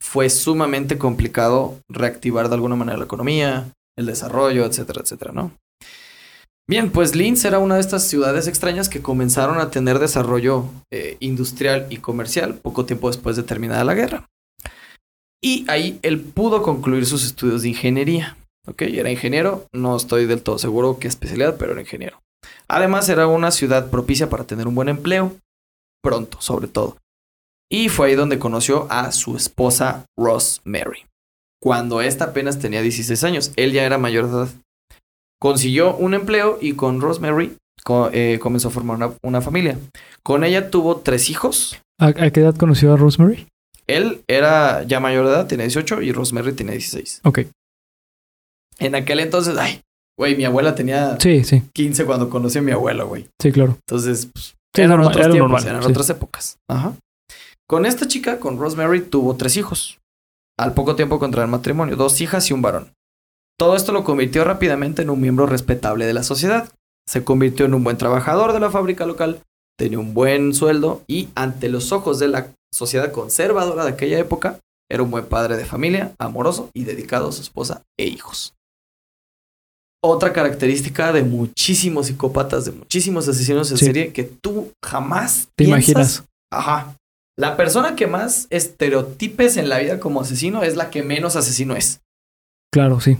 fue 0.00 0.30
sumamente 0.30 0.98
complicado 0.98 1.80
reactivar 1.88 2.48
de 2.48 2.54
alguna 2.54 2.76
manera 2.76 2.96
la 2.96 3.06
economía, 3.06 3.72
el 3.98 4.06
desarrollo, 4.06 4.64
etcétera, 4.64 5.00
etcétera, 5.02 5.32
¿no? 5.32 5.50
Bien, 6.68 6.90
pues 6.90 7.14
Linz 7.14 7.44
era 7.44 7.60
una 7.60 7.76
de 7.76 7.80
estas 7.80 8.08
ciudades 8.08 8.48
extrañas 8.48 8.88
que 8.88 9.00
comenzaron 9.00 9.60
a 9.60 9.70
tener 9.70 10.00
desarrollo 10.00 10.64
eh, 10.90 11.16
industrial 11.20 11.86
y 11.90 11.98
comercial 11.98 12.54
poco 12.54 12.84
tiempo 12.84 13.08
después 13.08 13.36
de 13.36 13.44
terminada 13.44 13.84
la 13.84 13.94
guerra. 13.94 14.28
Y 15.40 15.64
ahí 15.68 16.00
él 16.02 16.20
pudo 16.20 16.62
concluir 16.62 17.06
sus 17.06 17.24
estudios 17.24 17.62
de 17.62 17.68
ingeniería. 17.68 18.36
¿Ok? 18.66 18.82
Era 18.82 19.12
ingeniero, 19.12 19.66
no 19.72 19.96
estoy 19.96 20.26
del 20.26 20.42
todo 20.42 20.58
seguro 20.58 20.98
qué 20.98 21.06
especialidad, 21.06 21.56
pero 21.56 21.70
era 21.70 21.82
ingeniero. 21.82 22.20
Además, 22.66 23.08
era 23.08 23.28
una 23.28 23.52
ciudad 23.52 23.88
propicia 23.90 24.28
para 24.28 24.42
tener 24.42 24.66
un 24.66 24.74
buen 24.74 24.88
empleo, 24.88 25.36
pronto, 26.02 26.40
sobre 26.40 26.66
todo. 26.66 26.96
Y 27.70 27.90
fue 27.90 28.08
ahí 28.08 28.14
donde 28.16 28.40
conoció 28.40 28.88
a 28.90 29.12
su 29.12 29.36
esposa 29.36 30.04
Rosemary. 30.18 31.06
Cuando 31.62 32.00
ésta 32.00 32.24
apenas 32.24 32.58
tenía 32.58 32.82
16 32.82 33.22
años, 33.22 33.52
él 33.54 33.72
ya 33.72 33.84
era 33.84 33.98
mayor 33.98 34.26
de 34.26 34.32
edad 34.32 34.48
consiguió 35.40 35.96
un 35.96 36.14
empleo 36.14 36.58
y 36.60 36.72
con 36.72 37.00
Rosemary 37.00 37.56
eh, 38.12 38.38
comenzó 38.40 38.68
a 38.68 38.70
formar 38.70 39.12
una, 39.22 39.40
familia. 39.40 39.78
Con 40.22 40.44
ella 40.44 40.70
tuvo 40.70 40.96
tres 40.98 41.30
hijos. 41.30 41.80
¿A, 42.00 42.12
qué 42.12 42.40
edad 42.40 42.56
conoció 42.56 42.92
a 42.92 42.96
Rosemary? 42.96 43.46
Él 43.86 44.22
era 44.26 44.82
ya 44.82 44.98
mayor 44.98 45.26
de 45.26 45.32
edad, 45.32 45.46
tiene 45.46 45.64
18 45.64 46.02
y 46.02 46.12
Rosemary 46.12 46.52
tiene 46.52 46.72
16. 46.72 47.20
Ok. 47.24 47.40
En 48.78 48.94
aquel 48.94 49.20
entonces, 49.20 49.56
ay, 49.56 49.80
güey, 50.18 50.36
mi 50.36 50.44
abuela 50.44 50.74
tenía 50.74 51.18
sí, 51.20 51.44
sí. 51.44 51.62
15 51.72 52.04
cuando 52.04 52.28
conocí 52.28 52.58
a 52.58 52.62
mi 52.62 52.72
abuelo, 52.72 53.06
güey. 53.06 53.28
Sí, 53.40 53.52
claro. 53.52 53.78
Entonces, 53.86 54.28
pues, 54.32 54.56
eran 54.76 55.00
otros 55.00 55.30
tiempos, 55.30 55.64
eran 55.64 55.84
otras 55.84 56.10
épocas. 56.10 56.56
Ajá. 56.68 56.94
Con 57.68 57.86
esta 57.86 58.06
chica, 58.06 58.38
con 58.38 58.58
Rosemary, 58.58 59.02
tuvo 59.02 59.36
tres 59.36 59.56
hijos. 59.56 59.98
Al 60.58 60.74
poco 60.74 60.96
tiempo 60.96 61.18
contra 61.18 61.42
el 61.42 61.48
matrimonio, 61.48 61.96
dos 61.96 62.20
hijas 62.20 62.50
y 62.50 62.54
un 62.54 62.62
varón. 62.62 62.90
Todo 63.58 63.74
esto 63.74 63.92
lo 63.92 64.04
convirtió 64.04 64.44
rápidamente 64.44 65.02
en 65.02 65.10
un 65.10 65.20
miembro 65.20 65.46
respetable 65.46 66.04
de 66.04 66.12
la 66.12 66.22
sociedad. 66.22 66.70
Se 67.08 67.24
convirtió 67.24 67.64
en 67.64 67.74
un 67.74 67.84
buen 67.84 67.96
trabajador 67.96 68.52
de 68.52 68.60
la 68.60 68.70
fábrica 68.70 69.06
local, 69.06 69.40
tenía 69.78 69.98
un 69.98 70.12
buen 70.12 70.52
sueldo 70.52 71.02
y 71.06 71.28
ante 71.34 71.68
los 71.68 71.92
ojos 71.92 72.18
de 72.18 72.28
la 72.28 72.52
sociedad 72.72 73.12
conservadora 73.12 73.84
de 73.84 73.90
aquella 73.90 74.18
época, 74.18 74.58
era 74.90 75.02
un 75.02 75.10
buen 75.10 75.26
padre 75.26 75.56
de 75.56 75.64
familia, 75.64 76.14
amoroso 76.18 76.70
y 76.74 76.84
dedicado 76.84 77.28
a 77.28 77.32
su 77.32 77.40
esposa 77.42 77.82
e 77.98 78.04
hijos. 78.04 78.54
Otra 80.04 80.32
característica 80.32 81.12
de 81.12 81.22
muchísimos 81.22 82.06
psicópatas, 82.06 82.66
de 82.66 82.72
muchísimos 82.72 83.26
asesinos 83.26 83.70
en 83.70 83.78
serie 83.78 84.12
que 84.12 84.24
tú 84.24 84.70
jamás 84.84 85.48
te 85.56 85.64
imaginas. 85.64 86.24
Ajá. 86.52 86.96
La 87.38 87.56
persona 87.56 87.96
que 87.96 88.06
más 88.06 88.46
estereotipes 88.50 89.56
en 89.56 89.68
la 89.68 89.78
vida 89.78 89.98
como 89.98 90.20
asesino 90.20 90.62
es 90.62 90.76
la 90.76 90.90
que 90.90 91.02
menos 91.02 91.36
asesino 91.36 91.74
es. 91.74 92.00
Claro, 92.72 93.00
sí 93.00 93.16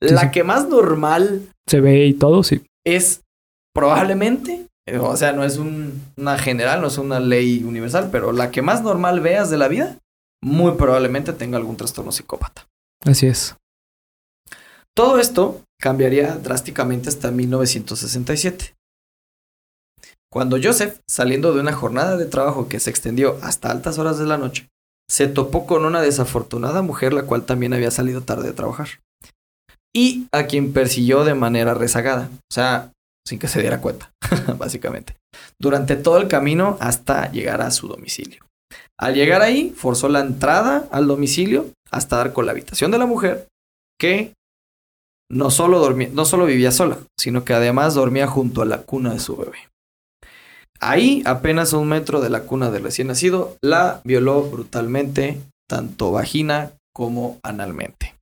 la 0.00 0.30
que 0.30 0.44
más 0.44 0.68
normal 0.68 1.48
se 1.66 1.80
ve 1.80 2.06
y 2.06 2.14
todo, 2.14 2.42
sí. 2.42 2.62
Es 2.84 3.22
probablemente, 3.74 4.66
eh, 4.86 4.98
o 4.98 5.16
sea, 5.16 5.32
no 5.32 5.44
es 5.44 5.58
una 5.58 6.38
general, 6.38 6.80
no 6.80 6.88
es 6.88 6.98
una 6.98 7.20
ley 7.20 7.64
universal, 7.64 8.08
pero 8.12 8.32
la 8.32 8.50
que 8.50 8.62
más 8.62 8.82
normal 8.82 9.20
veas 9.20 9.50
de 9.50 9.58
la 9.58 9.68
vida, 9.68 9.98
muy 10.42 10.72
probablemente 10.72 11.32
tenga 11.32 11.56
algún 11.56 11.76
trastorno 11.76 12.12
psicópata. 12.12 12.66
Así 13.04 13.26
es. 13.26 13.56
Todo 14.94 15.18
esto 15.18 15.62
cambiaría 15.80 16.36
drásticamente 16.36 17.08
hasta 17.08 17.30
1967. 17.30 18.74
Cuando 20.30 20.58
Joseph, 20.62 20.98
saliendo 21.08 21.54
de 21.54 21.60
una 21.60 21.72
jornada 21.72 22.16
de 22.16 22.26
trabajo 22.26 22.68
que 22.68 22.80
se 22.80 22.90
extendió 22.90 23.38
hasta 23.42 23.70
altas 23.70 23.98
horas 23.98 24.18
de 24.18 24.26
la 24.26 24.36
noche, 24.36 24.68
se 25.08 25.28
topó 25.28 25.66
con 25.66 25.84
una 25.84 26.00
desafortunada 26.00 26.82
mujer 26.82 27.12
la 27.12 27.24
cual 27.24 27.44
también 27.44 27.72
había 27.72 27.90
salido 27.90 28.22
tarde 28.22 28.48
de 28.48 28.54
trabajar 28.54 28.88
y 29.94 30.26
a 30.32 30.46
quien 30.46 30.72
persiguió 30.72 31.24
de 31.24 31.34
manera 31.34 31.74
rezagada, 31.74 32.28
o 32.32 32.52
sea, 32.52 32.92
sin 33.26 33.38
que 33.38 33.48
se 33.48 33.60
diera 33.60 33.80
cuenta, 33.80 34.10
básicamente, 34.58 35.16
durante 35.60 35.96
todo 35.96 36.18
el 36.18 36.28
camino 36.28 36.76
hasta 36.80 37.30
llegar 37.30 37.62
a 37.62 37.70
su 37.70 37.88
domicilio. 37.88 38.44
Al 38.98 39.14
llegar 39.14 39.42
ahí, 39.42 39.72
forzó 39.76 40.08
la 40.08 40.20
entrada 40.20 40.88
al 40.90 41.06
domicilio 41.06 41.70
hasta 41.90 42.16
dar 42.16 42.32
con 42.32 42.46
la 42.46 42.52
habitación 42.52 42.90
de 42.90 42.98
la 42.98 43.06
mujer, 43.06 43.48
que 43.98 44.34
no 45.30 45.50
solo, 45.50 45.78
dormía, 45.78 46.10
no 46.12 46.24
solo 46.24 46.46
vivía 46.46 46.70
sola, 46.70 46.98
sino 47.18 47.44
que 47.44 47.54
además 47.54 47.94
dormía 47.94 48.26
junto 48.26 48.62
a 48.62 48.66
la 48.66 48.82
cuna 48.82 49.12
de 49.12 49.20
su 49.20 49.36
bebé. 49.36 49.58
Ahí, 50.80 51.22
apenas 51.24 51.72
a 51.72 51.78
un 51.78 51.88
metro 51.88 52.20
de 52.20 52.30
la 52.30 52.42
cuna 52.42 52.70
del 52.70 52.82
recién 52.82 53.08
nacido, 53.08 53.56
la 53.62 54.00
violó 54.04 54.42
brutalmente, 54.42 55.40
tanto 55.68 56.12
vagina 56.12 56.72
como 56.92 57.38
analmente. 57.42 58.13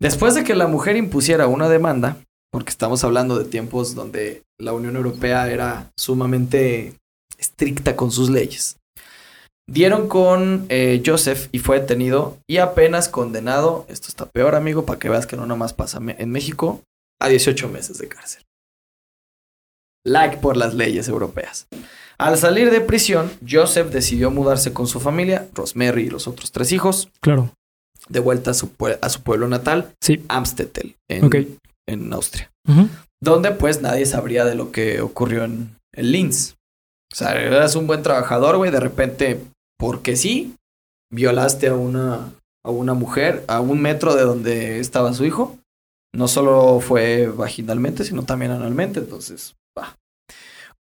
Después 0.00 0.34
de 0.34 0.44
que 0.44 0.54
la 0.54 0.68
mujer 0.68 0.96
impusiera 0.96 1.48
una 1.48 1.68
demanda, 1.68 2.18
porque 2.52 2.70
estamos 2.70 3.02
hablando 3.02 3.36
de 3.38 3.44
tiempos 3.44 3.94
donde 3.94 4.42
la 4.58 4.72
Unión 4.72 4.96
Europea 4.96 5.50
era 5.50 5.90
sumamente 5.98 6.94
estricta 7.36 7.96
con 7.96 8.12
sus 8.12 8.30
leyes, 8.30 8.76
dieron 9.68 10.08
con 10.08 10.66
eh, 10.68 11.02
Joseph 11.04 11.48
y 11.50 11.58
fue 11.58 11.80
detenido 11.80 12.38
y 12.48 12.58
apenas 12.58 13.08
condenado, 13.08 13.86
esto 13.88 14.08
está 14.08 14.26
peor 14.26 14.54
amigo, 14.54 14.86
para 14.86 14.98
que 15.00 15.08
veas 15.08 15.26
que 15.26 15.36
no 15.36 15.46
nomás 15.46 15.74
pasa 15.74 15.98
en 16.00 16.30
México, 16.30 16.82
a 17.20 17.28
18 17.28 17.68
meses 17.68 17.98
de 17.98 18.08
cárcel. 18.08 18.44
Like 20.06 20.36
por 20.38 20.56
las 20.56 20.74
leyes 20.74 21.08
europeas. 21.08 21.66
Al 22.18 22.38
salir 22.38 22.70
de 22.70 22.80
prisión, 22.80 23.30
Joseph 23.48 23.88
decidió 23.88 24.30
mudarse 24.30 24.72
con 24.72 24.86
su 24.86 25.00
familia, 25.00 25.48
Rosemary 25.54 26.04
y 26.04 26.10
los 26.10 26.28
otros 26.28 26.52
tres 26.52 26.70
hijos. 26.70 27.10
Claro 27.20 27.52
de 28.08 28.20
vuelta 28.20 28.52
a 28.52 28.54
su, 28.54 28.70
a 29.00 29.08
su 29.08 29.22
pueblo 29.22 29.48
natal, 29.48 29.92
sí. 30.00 30.24
Amstetten, 30.28 30.96
en, 31.08 31.58
en 31.86 32.12
Austria. 32.12 32.50
Donde 33.20 33.50
pues 33.52 33.80
nadie 33.82 34.06
sabría 34.06 34.44
de 34.44 34.54
lo 34.54 34.70
que 34.70 35.00
ocurrió 35.00 35.44
en, 35.44 35.76
Linz. 35.92 36.54
O 37.12 37.16
sea, 37.16 37.40
eras 37.40 37.74
un 37.74 37.86
buen 37.86 38.02
trabajador, 38.02 38.56
güey, 38.56 38.70
de 38.70 38.78
repente, 38.78 39.40
porque 39.78 40.14
sí, 40.14 40.54
violaste 41.10 41.68
a 41.68 41.74
una, 41.74 42.32
a 42.64 42.70
una 42.70 42.94
mujer 42.94 43.44
a 43.48 43.60
un 43.60 43.80
metro 43.80 44.14
de 44.14 44.22
donde 44.22 44.78
estaba 44.78 45.12
su 45.14 45.24
hijo. 45.24 45.58
No 46.14 46.28
solo 46.28 46.80
fue 46.80 47.26
vaginalmente, 47.26 48.04
sino 48.04 48.22
también 48.22 48.52
analmente, 48.52 49.00
entonces, 49.00 49.54
va. 49.76 49.96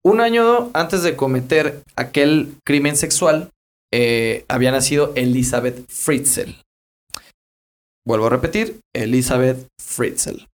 Un 0.04 0.20
año 0.20 0.70
antes 0.74 1.02
de 1.02 1.16
cometer 1.16 1.82
aquel 1.96 2.54
crimen 2.64 2.96
sexual, 2.96 3.50
eh, 3.92 4.44
había 4.48 4.72
nacido 4.72 5.12
Elizabeth 5.14 5.88
Fritzl. 5.88 6.50
Vuelvo 8.06 8.26
a 8.26 8.30
repetir, 8.30 8.78
Elizabeth 8.94 9.66
Fritzl, 9.82 10.46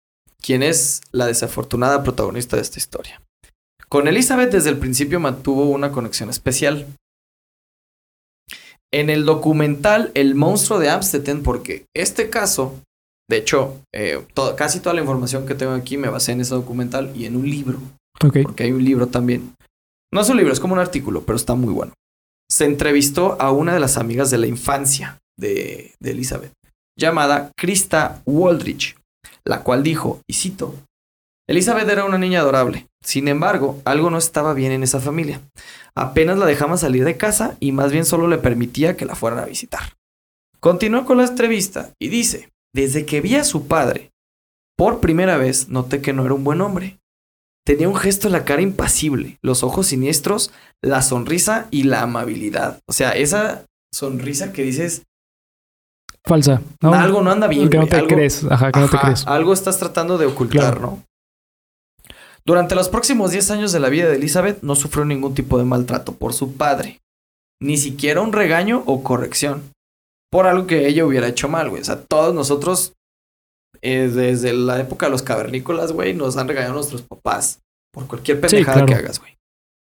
quien 0.41 0.63
es 0.63 1.01
la 1.11 1.27
desafortunada 1.27 2.01
protagonista 2.01 2.55
de 2.55 2.61
esta 2.61 2.79
historia. 2.79 3.21
Con 3.89 4.07
Elizabeth 4.07 4.51
desde 4.51 4.69
el 4.69 4.77
principio 4.77 5.19
mantuvo 5.19 5.65
una 5.65 5.91
conexión 5.91 6.29
especial. 6.29 6.87
En 8.93 9.09
el 9.09 9.25
documental 9.25 10.11
El 10.13 10.35
monstruo 10.35 10.79
de 10.79 10.89
Amstetten, 10.89 11.43
porque 11.43 11.87
este 11.93 12.29
caso, 12.29 12.79
de 13.29 13.37
hecho, 13.37 13.81
eh, 13.93 14.25
casi 14.55 14.79
toda 14.79 14.95
la 14.95 15.01
información 15.01 15.45
que 15.45 15.55
tengo 15.55 15.73
aquí 15.73 15.97
me 15.97 16.07
basé 16.07 16.31
en 16.31 16.39
ese 16.39 16.55
documental 16.55 17.11
y 17.17 17.25
en 17.25 17.35
un 17.35 17.49
libro. 17.49 17.79
Porque 18.17 18.63
hay 18.63 18.71
un 18.71 18.85
libro 18.85 19.07
también. 19.07 19.55
No 20.13 20.21
es 20.21 20.29
un 20.29 20.37
libro, 20.37 20.53
es 20.53 20.59
como 20.61 20.73
un 20.73 20.79
artículo, 20.79 21.23
pero 21.25 21.35
está 21.35 21.55
muy 21.55 21.73
bueno. 21.73 21.93
Se 22.49 22.63
entrevistó 22.63 23.41
a 23.41 23.51
una 23.51 23.73
de 23.73 23.81
las 23.81 23.97
amigas 23.97 24.31
de 24.31 24.37
la 24.37 24.47
infancia 24.47 25.17
de, 25.37 25.93
de 25.99 26.11
Elizabeth, 26.11 26.53
llamada 26.97 27.51
Krista 27.57 28.21
Waldrich, 28.25 28.97
la 29.43 29.63
cual 29.63 29.83
dijo, 29.83 30.21
y 30.27 30.33
cito, 30.33 30.75
Elizabeth 31.47 31.89
era 31.89 32.05
una 32.05 32.17
niña 32.17 32.39
adorable. 32.39 32.87
Sin 33.03 33.27
embargo, 33.27 33.81
algo 33.83 34.09
no 34.09 34.17
estaba 34.17 34.53
bien 34.53 34.71
en 34.71 34.83
esa 34.83 34.99
familia. 34.99 35.41
Apenas 35.95 36.37
la 36.37 36.45
dejaba 36.45 36.77
salir 36.77 37.03
de 37.03 37.17
casa 37.17 37.57
y 37.59 37.71
más 37.71 37.91
bien 37.91 38.05
solo 38.05 38.27
le 38.27 38.37
permitía 38.37 38.95
que 38.95 39.05
la 39.05 39.15
fueran 39.15 39.39
a 39.39 39.45
visitar. 39.45 39.97
Continuó 40.59 41.05
con 41.05 41.17
la 41.17 41.25
entrevista 41.25 41.91
y 41.99 42.09
dice, 42.09 42.49
desde 42.73 43.05
que 43.05 43.19
vi 43.19 43.35
a 43.35 43.43
su 43.43 43.67
padre, 43.67 44.11
por 44.77 44.99
primera 44.99 45.37
vez 45.37 45.67
noté 45.67 46.01
que 46.01 46.13
no 46.13 46.23
era 46.23 46.35
un 46.35 46.43
buen 46.43 46.61
hombre. 46.61 46.99
Tenía 47.65 47.89
un 47.89 47.95
gesto 47.95 48.27
en 48.27 48.33
la 48.33 48.45
cara 48.45 48.61
impasible, 48.61 49.37
los 49.41 49.63
ojos 49.63 49.87
siniestros, 49.87 50.51
la 50.81 51.01
sonrisa 51.01 51.67
y 51.69 51.83
la 51.83 52.01
amabilidad. 52.01 52.79
O 52.87 52.93
sea, 52.93 53.11
esa 53.11 53.65
sonrisa 53.93 54.53
que 54.53 54.63
dices... 54.63 55.03
Falsa. 56.25 56.61
Algo 56.81 57.21
no 57.21 57.31
anda 57.31 57.47
bien. 57.47 57.69
Que 57.69 57.77
no 57.77 57.87
te 57.87 58.05
crees. 58.05 58.43
Ajá, 58.49 58.71
que 58.71 58.79
no 58.79 58.87
te 58.87 58.97
crees. 58.97 59.25
Algo 59.27 59.53
estás 59.53 59.79
tratando 59.79 60.17
de 60.17 60.27
ocultar, 60.27 60.79
¿no? 60.79 61.03
Durante 62.45 62.75
los 62.75 62.89
próximos 62.89 63.31
10 63.31 63.51
años 63.51 63.71
de 63.71 63.79
la 63.79 63.89
vida 63.89 64.07
de 64.09 64.15
Elizabeth 64.15 64.61
no 64.63 64.75
sufrió 64.75 65.05
ningún 65.05 65.35
tipo 65.35 65.57
de 65.57 65.63
maltrato 65.63 66.13
por 66.13 66.33
su 66.33 66.53
padre. 66.53 66.99
Ni 67.61 67.77
siquiera 67.77 68.21
un 68.21 68.33
regaño 68.33 68.83
o 68.85 69.03
corrección. 69.03 69.71
Por 70.31 70.47
algo 70.47 70.65
que 70.65 70.87
ella 70.87 71.05
hubiera 71.05 71.27
hecho 71.27 71.49
mal, 71.49 71.69
güey. 71.69 71.81
O 71.81 71.85
sea, 71.85 72.01
todos 72.01 72.33
nosotros 72.33 72.93
eh, 73.81 74.09
desde 74.13 74.53
la 74.53 74.79
época 74.79 75.07
de 75.07 75.11
los 75.11 75.23
cavernícolas, 75.23 75.91
güey, 75.91 76.13
nos 76.13 76.37
han 76.37 76.47
regañado 76.47 76.75
nuestros 76.75 77.01
papás 77.01 77.59
por 77.91 78.07
cualquier 78.07 78.39
pendejada 78.39 78.85
que 78.85 78.93
hagas, 78.93 79.19
güey. 79.19 79.37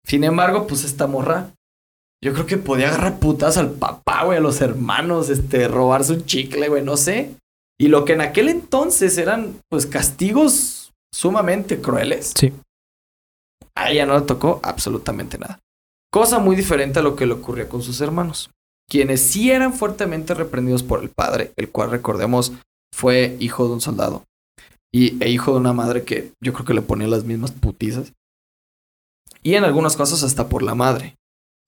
Sin 0.06 0.24
embargo, 0.24 0.68
pues 0.68 0.84
esta 0.84 1.08
morra, 1.08 1.52
yo 2.24 2.34
creo 2.34 2.46
que 2.46 2.58
podía 2.58 2.88
agarrar 2.88 3.20
putas 3.20 3.58
al 3.58 3.72
papá, 3.72 4.26
güey, 4.26 4.38
a 4.38 4.42
los 4.42 4.62
hermanos, 4.62 5.30
este, 5.30 5.68
robarse 5.68 6.14
un 6.14 6.26
chicle, 6.26 6.68
güey, 6.70 6.84
no 6.84 6.98
sé. 6.98 7.36
Y 7.80 7.90
lo 7.90 8.06
que 8.06 8.14
en 8.14 8.22
aquel 8.22 8.50
entonces 8.50 9.18
eran, 9.18 9.62
pues, 9.70 9.86
castigos 9.86 10.94
sumamente 11.14 11.80
crueles. 11.80 12.34
Sí. 12.36 12.54
A 13.76 13.92
ella 13.92 14.06
no 14.06 14.18
le 14.18 14.26
tocó 14.26 14.60
absolutamente 14.64 15.38
nada. 15.38 15.60
Cosa 16.12 16.40
muy 16.40 16.56
diferente 16.56 17.00
a 17.00 17.04
lo 17.04 17.16
que 17.16 17.28
le 17.28 17.34
ocurría 17.34 17.70
con 17.70 17.84
sus 17.84 18.02
hermanos, 18.02 18.50
quienes 18.90 19.22
sí 19.22 19.52
eran 19.52 19.74
fuertemente 19.74 20.34
reprendidos 20.34 20.82
por 20.82 21.04
el 21.04 21.10
padre, 21.10 21.52
el 21.58 21.70
cual 21.70 21.92
recordemos 21.92 22.54
fue 22.94 23.36
hijo 23.40 23.68
de 23.68 23.74
un 23.74 23.82
soldado 23.82 24.24
y, 24.92 25.22
e 25.24 25.30
hijo 25.30 25.52
de 25.52 25.60
una 25.60 25.74
madre 25.74 26.04
que 26.04 26.32
yo 26.42 26.54
creo 26.54 26.66
que 26.66 26.74
le 26.74 26.82
ponía 26.82 27.08
las 27.08 27.26
mismas 27.26 27.52
putizas. 27.52 28.14
Y 29.44 29.56
en 29.56 29.64
algunas 29.64 29.96
cosas 29.96 30.24
hasta 30.24 30.50
por 30.50 30.64
la 30.64 30.76
madre. 30.76 31.18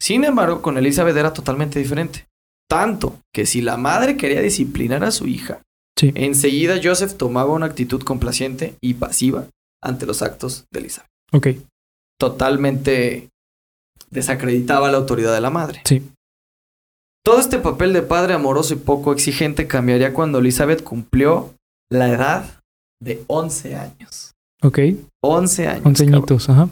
Sin 0.01 0.23
embargo, 0.23 0.61
con 0.61 0.77
Elizabeth 0.77 1.15
era 1.15 1.33
totalmente 1.33 1.79
diferente. 1.79 2.25
Tanto 2.69 3.19
que 3.33 3.45
si 3.45 3.61
la 3.61 3.77
madre 3.77 4.15
quería 4.15 4.41
disciplinar 4.41 5.03
a 5.03 5.11
su 5.11 5.27
hija, 5.27 5.61
enseguida 6.01 6.79
Joseph 6.81 7.15
tomaba 7.15 7.53
una 7.53 7.65
actitud 7.65 8.03
complaciente 8.03 8.75
y 8.81 8.93
pasiva 8.93 9.47
ante 9.83 10.05
los 10.05 10.21
actos 10.21 10.65
de 10.71 10.79
Elizabeth. 10.79 11.09
Ok. 11.33 11.47
Totalmente 12.19 13.29
desacreditaba 14.09 14.91
la 14.91 14.97
autoridad 14.97 15.33
de 15.33 15.41
la 15.41 15.49
madre. 15.49 15.81
Sí. 15.85 16.03
Todo 17.23 17.39
este 17.39 17.59
papel 17.59 17.93
de 17.93 18.01
padre 18.01 18.33
amoroso 18.33 18.73
y 18.73 18.77
poco 18.77 19.13
exigente 19.13 19.67
cambiaría 19.67 20.13
cuando 20.13 20.39
Elizabeth 20.39 20.83
cumplió 20.83 21.53
la 21.91 22.09
edad 22.09 22.61
de 23.01 23.23
11 23.27 23.75
años. 23.75 24.31
Ok. 24.61 24.79
11 25.21 25.67
años. 25.67 25.85
11 25.85 26.03
añitos, 26.03 26.49
ajá. 26.49 26.69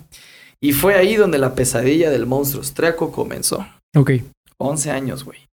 Y 0.61 0.73
fue 0.73 0.95
ahí 0.95 1.15
donde 1.15 1.37
la 1.37 1.55
pesadilla 1.55 2.09
del 2.09 2.25
monstruo 2.25 2.61
austriaco 2.61 3.11
comenzó. 3.11 3.67
Ok. 3.95 4.11
11 4.59 4.91
años, 4.91 5.23
güey. 5.23 5.47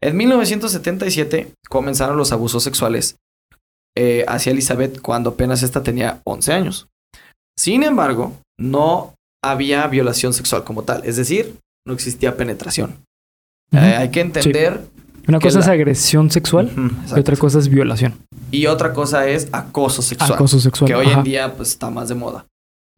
En 0.00 0.16
1977 0.16 1.52
comenzaron 1.68 2.16
los 2.16 2.32
abusos 2.32 2.62
sexuales 2.62 3.16
eh, 3.96 4.24
hacia 4.28 4.52
Elizabeth 4.52 5.00
cuando 5.00 5.30
apenas 5.30 5.62
esta 5.62 5.82
tenía 5.82 6.20
11 6.24 6.52
años. 6.52 6.88
Sin 7.58 7.82
embargo, 7.82 8.38
no 8.58 9.14
había 9.44 9.86
violación 9.88 10.32
sexual 10.32 10.64
como 10.64 10.84
tal, 10.84 11.02
es 11.04 11.16
decir, 11.16 11.56
no 11.86 11.92
existía 11.92 12.36
penetración. 12.36 13.04
Eh, 13.72 13.78
hay 13.78 14.10
que 14.10 14.20
entender. 14.20 14.86
Una 15.28 15.38
cosa 15.38 15.60
es 15.60 15.68
agresión 15.68 16.30
sexual 16.30 16.70
y 17.14 17.18
otra 17.18 17.36
cosa 17.36 17.58
es 17.58 17.68
violación. 17.68 18.18
Y 18.50 18.66
otra 18.66 18.92
cosa 18.92 19.28
es 19.28 19.48
acoso 19.52 20.02
sexual. 20.02 20.32
Acoso 20.32 20.58
sexual. 20.58 20.88
Que 20.88 20.94
hoy 20.94 21.08
en 21.08 21.22
día 21.22 21.54
pues, 21.54 21.70
está 21.70 21.90
más 21.90 22.08
de 22.08 22.14
moda. 22.14 22.46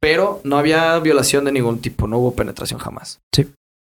Pero 0.03 0.41
no 0.43 0.59
había 0.59 0.99
violación 0.99 1.45
de 1.45 1.53
ningún 1.53 1.81
tipo, 1.81 2.09
no 2.09 2.19
hubo 2.19 2.35
penetración 2.35 2.81
jamás. 2.81 3.21
Sí. 3.33 3.49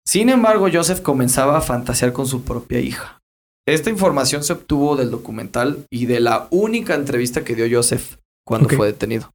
Sin 0.05 0.27
embargo, 0.27 0.67
Joseph 0.71 0.99
comenzaba 0.99 1.57
a 1.57 1.61
fantasear 1.61 2.11
con 2.11 2.27
su 2.27 2.43
propia 2.43 2.81
hija. 2.81 3.21
Esta 3.65 3.89
información 3.89 4.43
se 4.43 4.51
obtuvo 4.51 4.97
del 4.97 5.11
documental 5.11 5.85
y 5.89 6.05
de 6.05 6.19
la 6.19 6.49
única 6.51 6.95
entrevista 6.95 7.45
que 7.45 7.55
dio 7.55 7.65
Joseph 7.71 8.17
cuando 8.45 8.67
fue 8.67 8.87
detenido. 8.87 9.31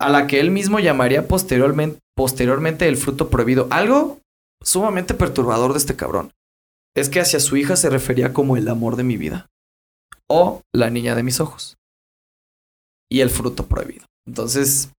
A 0.00 0.08
la 0.08 0.26
que 0.26 0.40
él 0.40 0.50
mismo 0.50 0.80
llamaría 0.80 1.28
posteriormente, 1.28 1.98
posteriormente 2.16 2.88
el 2.88 2.96
fruto 2.96 3.28
prohibido. 3.28 3.68
Algo 3.70 4.20
sumamente 4.62 5.12
perturbador 5.12 5.72
de 5.72 5.78
este 5.78 5.96
cabrón 5.96 6.32
es 6.96 7.10
que 7.10 7.20
hacia 7.20 7.40
su 7.40 7.58
hija 7.58 7.76
se 7.76 7.90
refería 7.90 8.32
como 8.32 8.56
el 8.56 8.68
amor 8.68 8.96
de 8.96 9.04
mi 9.04 9.18
vida 9.18 9.48
o 10.30 10.62
la 10.74 10.88
niña 10.88 11.14
de 11.14 11.22
mis 11.22 11.40
ojos 11.40 11.76
y 13.10 13.20
el 13.20 13.28
fruto 13.28 13.66
prohibido. 13.66 14.06
Entonces, 14.26 14.90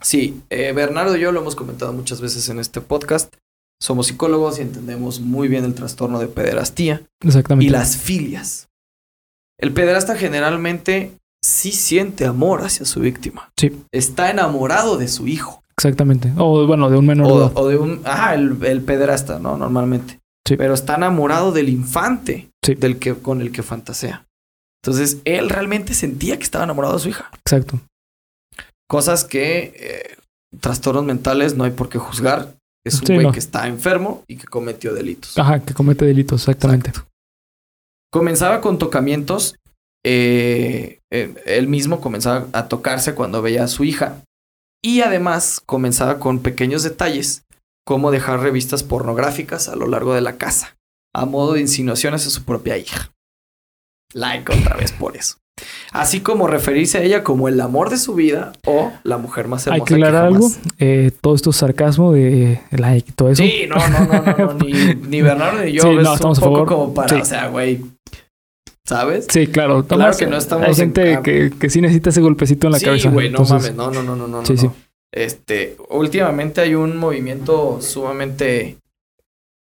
sí, 0.00 0.42
eh, 0.50 0.72
Bernardo 0.72 1.16
y 1.16 1.20
yo 1.20 1.32
lo 1.32 1.40
hemos 1.40 1.56
comentado 1.56 1.92
muchas 1.92 2.20
veces 2.20 2.48
en 2.48 2.58
este 2.58 2.80
podcast. 2.80 3.34
Somos 3.82 4.08
psicólogos 4.08 4.58
y 4.58 4.62
entendemos 4.62 5.20
muy 5.20 5.48
bien 5.48 5.64
el 5.64 5.74
trastorno 5.74 6.18
de 6.18 6.26
pederastía 6.26 7.02
Exactamente. 7.22 7.66
y 7.66 7.70
las 7.70 7.96
filias. 7.96 8.68
El 9.58 9.72
pederasta 9.72 10.16
generalmente 10.16 11.12
sí 11.42 11.72
siente 11.72 12.26
amor 12.26 12.62
hacia 12.62 12.84
su 12.84 13.00
víctima. 13.00 13.50
Sí. 13.56 13.72
Está 13.92 14.30
enamorado 14.30 14.96
de 14.96 15.08
su 15.08 15.26
hijo. 15.26 15.62
Exactamente. 15.76 16.32
O 16.36 16.66
bueno, 16.66 16.90
de 16.90 16.98
un 16.98 17.06
menor. 17.06 17.52
O, 17.54 17.60
o 17.60 17.68
de 17.68 17.78
un. 17.78 18.02
Ajá, 18.04 18.34
el, 18.34 18.58
el, 18.64 18.82
pederasta, 18.82 19.38
¿no? 19.38 19.56
Normalmente. 19.56 20.20
Sí. 20.46 20.56
Pero 20.56 20.74
está 20.74 20.96
enamorado 20.96 21.52
del 21.52 21.68
infante 21.68 22.50
sí. 22.62 22.74
del 22.74 22.98
que, 22.98 23.14
con 23.14 23.40
el 23.40 23.50
que 23.50 23.62
fantasea. 23.62 24.26
Entonces, 24.82 25.18
él 25.24 25.48
realmente 25.48 25.94
sentía 25.94 26.36
que 26.36 26.42
estaba 26.42 26.64
enamorado 26.64 26.94
de 26.94 27.00
su 27.00 27.08
hija. 27.10 27.30
Exacto. 27.38 27.80
Cosas 28.90 29.22
que 29.22 29.72
eh, 29.76 30.16
trastornos 30.58 31.04
mentales 31.04 31.54
no 31.54 31.62
hay 31.62 31.70
por 31.70 31.88
qué 31.88 31.98
juzgar. 31.98 32.56
Es 32.84 33.00
un 33.00 33.06
sí, 33.06 33.14
güey 33.14 33.26
no. 33.26 33.32
que 33.32 33.38
está 33.38 33.68
enfermo 33.68 34.24
y 34.26 34.36
que 34.36 34.48
cometió 34.48 34.92
delitos. 34.92 35.38
Ajá, 35.38 35.60
que 35.60 35.74
comete 35.74 36.04
delitos, 36.04 36.40
exactamente. 36.40 36.88
Exacto. 36.88 37.08
Comenzaba 38.10 38.60
con 38.60 38.80
tocamientos. 38.80 39.54
Eh, 40.04 40.98
eh, 41.12 41.34
él 41.46 41.68
mismo 41.68 42.00
comenzaba 42.00 42.48
a 42.52 42.66
tocarse 42.66 43.14
cuando 43.14 43.42
veía 43.42 43.62
a 43.62 43.68
su 43.68 43.84
hija. 43.84 44.24
Y 44.82 45.02
además 45.02 45.62
comenzaba 45.64 46.18
con 46.18 46.40
pequeños 46.40 46.82
detalles, 46.82 47.44
como 47.86 48.10
dejar 48.10 48.40
revistas 48.40 48.82
pornográficas 48.82 49.68
a 49.68 49.76
lo 49.76 49.86
largo 49.86 50.14
de 50.14 50.22
la 50.22 50.36
casa, 50.36 50.76
a 51.14 51.26
modo 51.26 51.52
de 51.52 51.60
insinuaciones 51.60 52.26
a 52.26 52.30
su 52.30 52.42
propia 52.42 52.76
hija. 52.76 53.12
Like 54.14 54.52
otra 54.52 54.76
vez 54.76 54.90
por 54.90 55.16
eso. 55.16 55.39
Así 55.92 56.20
como 56.20 56.46
referirse 56.46 56.98
a 56.98 57.02
ella 57.02 57.24
como 57.24 57.48
el 57.48 57.60
amor 57.60 57.90
de 57.90 57.96
su 57.98 58.14
vida 58.14 58.52
o 58.66 58.92
la 59.02 59.18
mujer 59.18 59.48
más 59.48 59.66
hermosa. 59.66 59.82
Hay 59.82 59.86
que 59.86 59.94
aclarar 59.94 60.26
algo. 60.26 60.48
Eh, 60.78 61.10
todo 61.20 61.34
esto 61.34 61.50
es 61.50 61.56
sarcasmo 61.56 62.12
de 62.12 62.60
like 62.70 63.10
y 63.10 63.12
todo 63.12 63.30
eso. 63.30 63.42
Sí, 63.42 63.64
no, 63.68 63.76
no, 63.76 64.04
no, 64.06 64.22
no, 64.22 64.36
no 64.54 64.54
ni, 64.64 64.72
ni, 65.08 65.22
Bernardo 65.22 65.64
ni 65.64 65.72
yo. 65.72 65.82
Sí, 65.82 65.88
no, 65.96 66.14
estamos 66.14 66.38
un 66.38 66.44
poco 66.44 66.54
a 66.54 66.58
favor. 66.58 66.68
como 66.68 66.94
para, 66.94 67.08
Sí. 67.16 67.20
o 67.20 67.24
sea, 67.24 67.48
güey. 67.48 67.80
¿Sabes? 68.86 69.26
Sí, 69.30 69.46
claro. 69.46 69.84
Claro 69.86 70.16
que 70.16 70.26
no 70.26 70.36
estamos 70.36 70.66
Hay 70.66 70.74
gente 70.74 71.12
en- 71.12 71.22
que, 71.22 71.50
que 71.58 71.70
sí 71.70 71.80
necesita 71.80 72.10
ese 72.10 72.20
golpecito 72.20 72.66
en 72.66 72.72
la 72.72 72.78
sí, 72.78 72.84
cabeza. 72.86 73.10
güey, 73.10 73.30
no 73.30 73.38
Entonces, 73.40 73.72
mames, 73.72 73.74
no, 73.76 73.90
no, 73.90 74.02
no, 74.02 74.16
no, 74.16 74.26
no. 74.26 74.44
Sí, 74.46 74.54
no. 74.54 74.60
sí. 74.60 74.70
Este, 75.12 75.76
últimamente 75.90 76.60
hay 76.60 76.74
un 76.74 76.96
movimiento 76.96 77.80
sumamente 77.80 78.76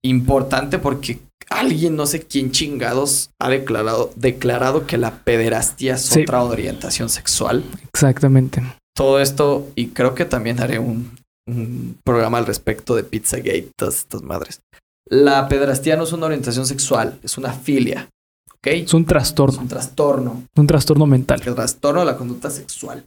importante 0.04 0.80
porque 0.80 1.20
alguien, 1.50 1.96
no 1.96 2.06
sé 2.06 2.22
quién 2.24 2.52
chingados, 2.52 3.30
ha 3.40 3.50
declarado, 3.50 4.12
declarado 4.16 4.86
que 4.88 4.98
la 4.98 5.20
pederastía 5.24 5.96
es 5.96 6.02
Sí. 6.04 6.22
otra 6.22 6.44
orientación 6.44 7.10
sexual. 7.10 7.64
Exactamente. 7.94 8.62
Todo 8.96 9.20
esto, 9.20 9.68
y 9.76 9.88
creo 9.88 10.14
que 10.16 10.26
también 10.26 10.60
haré 10.62 10.80
un, 10.80 11.12
un 11.48 11.98
programa 12.04 12.38
al 12.38 12.46
respecto 12.46 12.96
de 12.96 13.04
Pizzagate, 13.04 13.70
todas 13.78 13.98
estas 13.98 14.22
madres. 14.22 14.62
La 15.10 15.48
pedrastía 15.50 15.96
no 15.96 16.04
es 16.04 16.12
una 16.14 16.28
orientación 16.28 16.66
sexual, 16.66 17.20
es 17.24 17.38
una 17.38 17.52
filia. 17.54 18.10
¿Ok? 18.52 18.68
Es 18.68 18.94
un 18.94 19.06
trastorno. 19.06 19.54
Es 19.56 19.60
un 19.62 19.68
trastorno. 19.68 20.44
Un 20.56 20.68
trastorno 20.68 21.06
mental. 21.06 21.42
El 21.46 21.56
trastorno 21.56 22.00
de 22.02 22.06
la 22.06 22.18
conducta 22.18 22.50
sexual. 22.50 23.04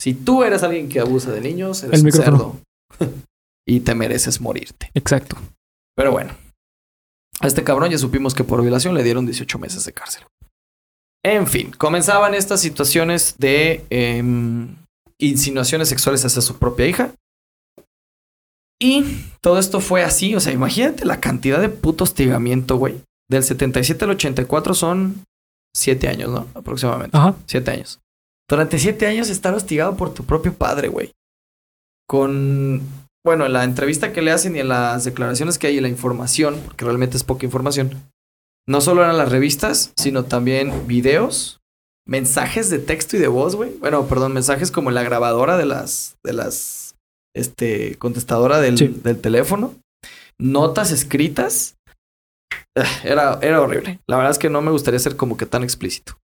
Si 0.00 0.14
tú 0.14 0.42
eres 0.42 0.62
alguien 0.62 0.88
que 0.88 1.00
abusa 1.00 1.30
de 1.32 1.40
niños, 1.40 1.82
eres 1.82 2.02
un 2.02 2.12
cerdo. 2.12 2.56
y 3.68 3.80
te 3.80 3.94
mereces 3.94 4.40
morirte. 4.40 4.90
Exacto. 4.94 5.36
Pero 5.96 6.12
bueno. 6.12 6.34
A 7.40 7.46
este 7.46 7.64
cabrón 7.64 7.90
ya 7.90 7.98
supimos 7.98 8.34
que 8.34 8.44
por 8.44 8.62
violación 8.62 8.94
le 8.94 9.02
dieron 9.02 9.26
18 9.26 9.58
meses 9.58 9.84
de 9.84 9.92
cárcel. 9.92 10.24
En 11.24 11.46
fin, 11.46 11.70
comenzaban 11.72 12.34
estas 12.34 12.60
situaciones 12.60 13.36
de 13.38 13.84
em, 13.90 14.76
insinuaciones 15.18 15.88
sexuales 15.88 16.24
hacia 16.24 16.42
su 16.42 16.58
propia 16.58 16.86
hija. 16.86 17.14
Y 18.80 19.24
todo 19.40 19.58
esto 19.58 19.80
fue 19.80 20.02
así, 20.02 20.34
o 20.34 20.40
sea, 20.40 20.52
imagínate 20.52 21.06
la 21.06 21.20
cantidad 21.20 21.60
de 21.60 21.70
puto 21.70 22.04
hostigamiento, 22.04 22.76
güey. 22.76 23.00
Del 23.30 23.42
77 23.42 24.04
al 24.04 24.10
84 24.10 24.74
son 24.74 25.24
7 25.74 26.08
años, 26.08 26.30
¿no? 26.30 26.48
Aproximadamente. 26.54 27.16
Ajá. 27.16 27.34
7 27.46 27.70
años. 27.70 28.00
Durante 28.48 28.78
7 28.78 29.06
años 29.06 29.30
estar 29.30 29.54
hostigado 29.54 29.96
por 29.96 30.12
tu 30.12 30.24
propio 30.24 30.52
padre, 30.52 30.88
güey. 30.88 31.12
Con, 32.06 32.82
bueno, 33.24 33.46
en 33.46 33.54
la 33.54 33.64
entrevista 33.64 34.12
que 34.12 34.22
le 34.22 34.30
hacen 34.30 34.54
y 34.54 34.60
en 34.60 34.68
las 34.68 35.04
declaraciones 35.04 35.58
que 35.58 35.66
hay 35.66 35.78
y 35.78 35.80
la 35.80 35.88
información, 35.88 36.60
porque 36.64 36.84
realmente 36.84 37.16
es 37.16 37.24
poca 37.24 37.46
información, 37.46 38.10
no 38.68 38.80
solo 38.80 39.02
eran 39.02 39.16
las 39.16 39.30
revistas, 39.30 39.92
sino 39.96 40.24
también 40.24 40.86
videos, 40.86 41.60
mensajes 42.06 42.70
de 42.70 42.78
texto 42.78 43.16
y 43.16 43.20
de 43.20 43.28
voz, 43.28 43.56
güey. 43.56 43.70
Bueno, 43.78 44.06
perdón, 44.06 44.32
mensajes 44.32 44.70
como 44.70 44.90
la 44.90 45.02
grabadora 45.02 45.56
de 45.56 45.66
las, 45.66 46.16
de 46.22 46.34
las, 46.34 46.94
este, 47.34 47.96
contestadora 47.96 48.60
del, 48.60 49.02
del 49.02 49.20
teléfono, 49.20 49.74
notas 50.38 50.90
escritas. 50.90 51.76
Ah, 52.76 53.00
era, 53.04 53.38
era 53.40 53.60
horrible. 53.60 54.00
La 54.06 54.16
verdad 54.16 54.32
es 54.32 54.38
que 54.38 54.50
no 54.50 54.60
me 54.60 54.70
gustaría 54.70 54.98
ser 54.98 55.16
como 55.16 55.36
que 55.36 55.46
tan 55.46 55.62
explícito. 55.62 56.18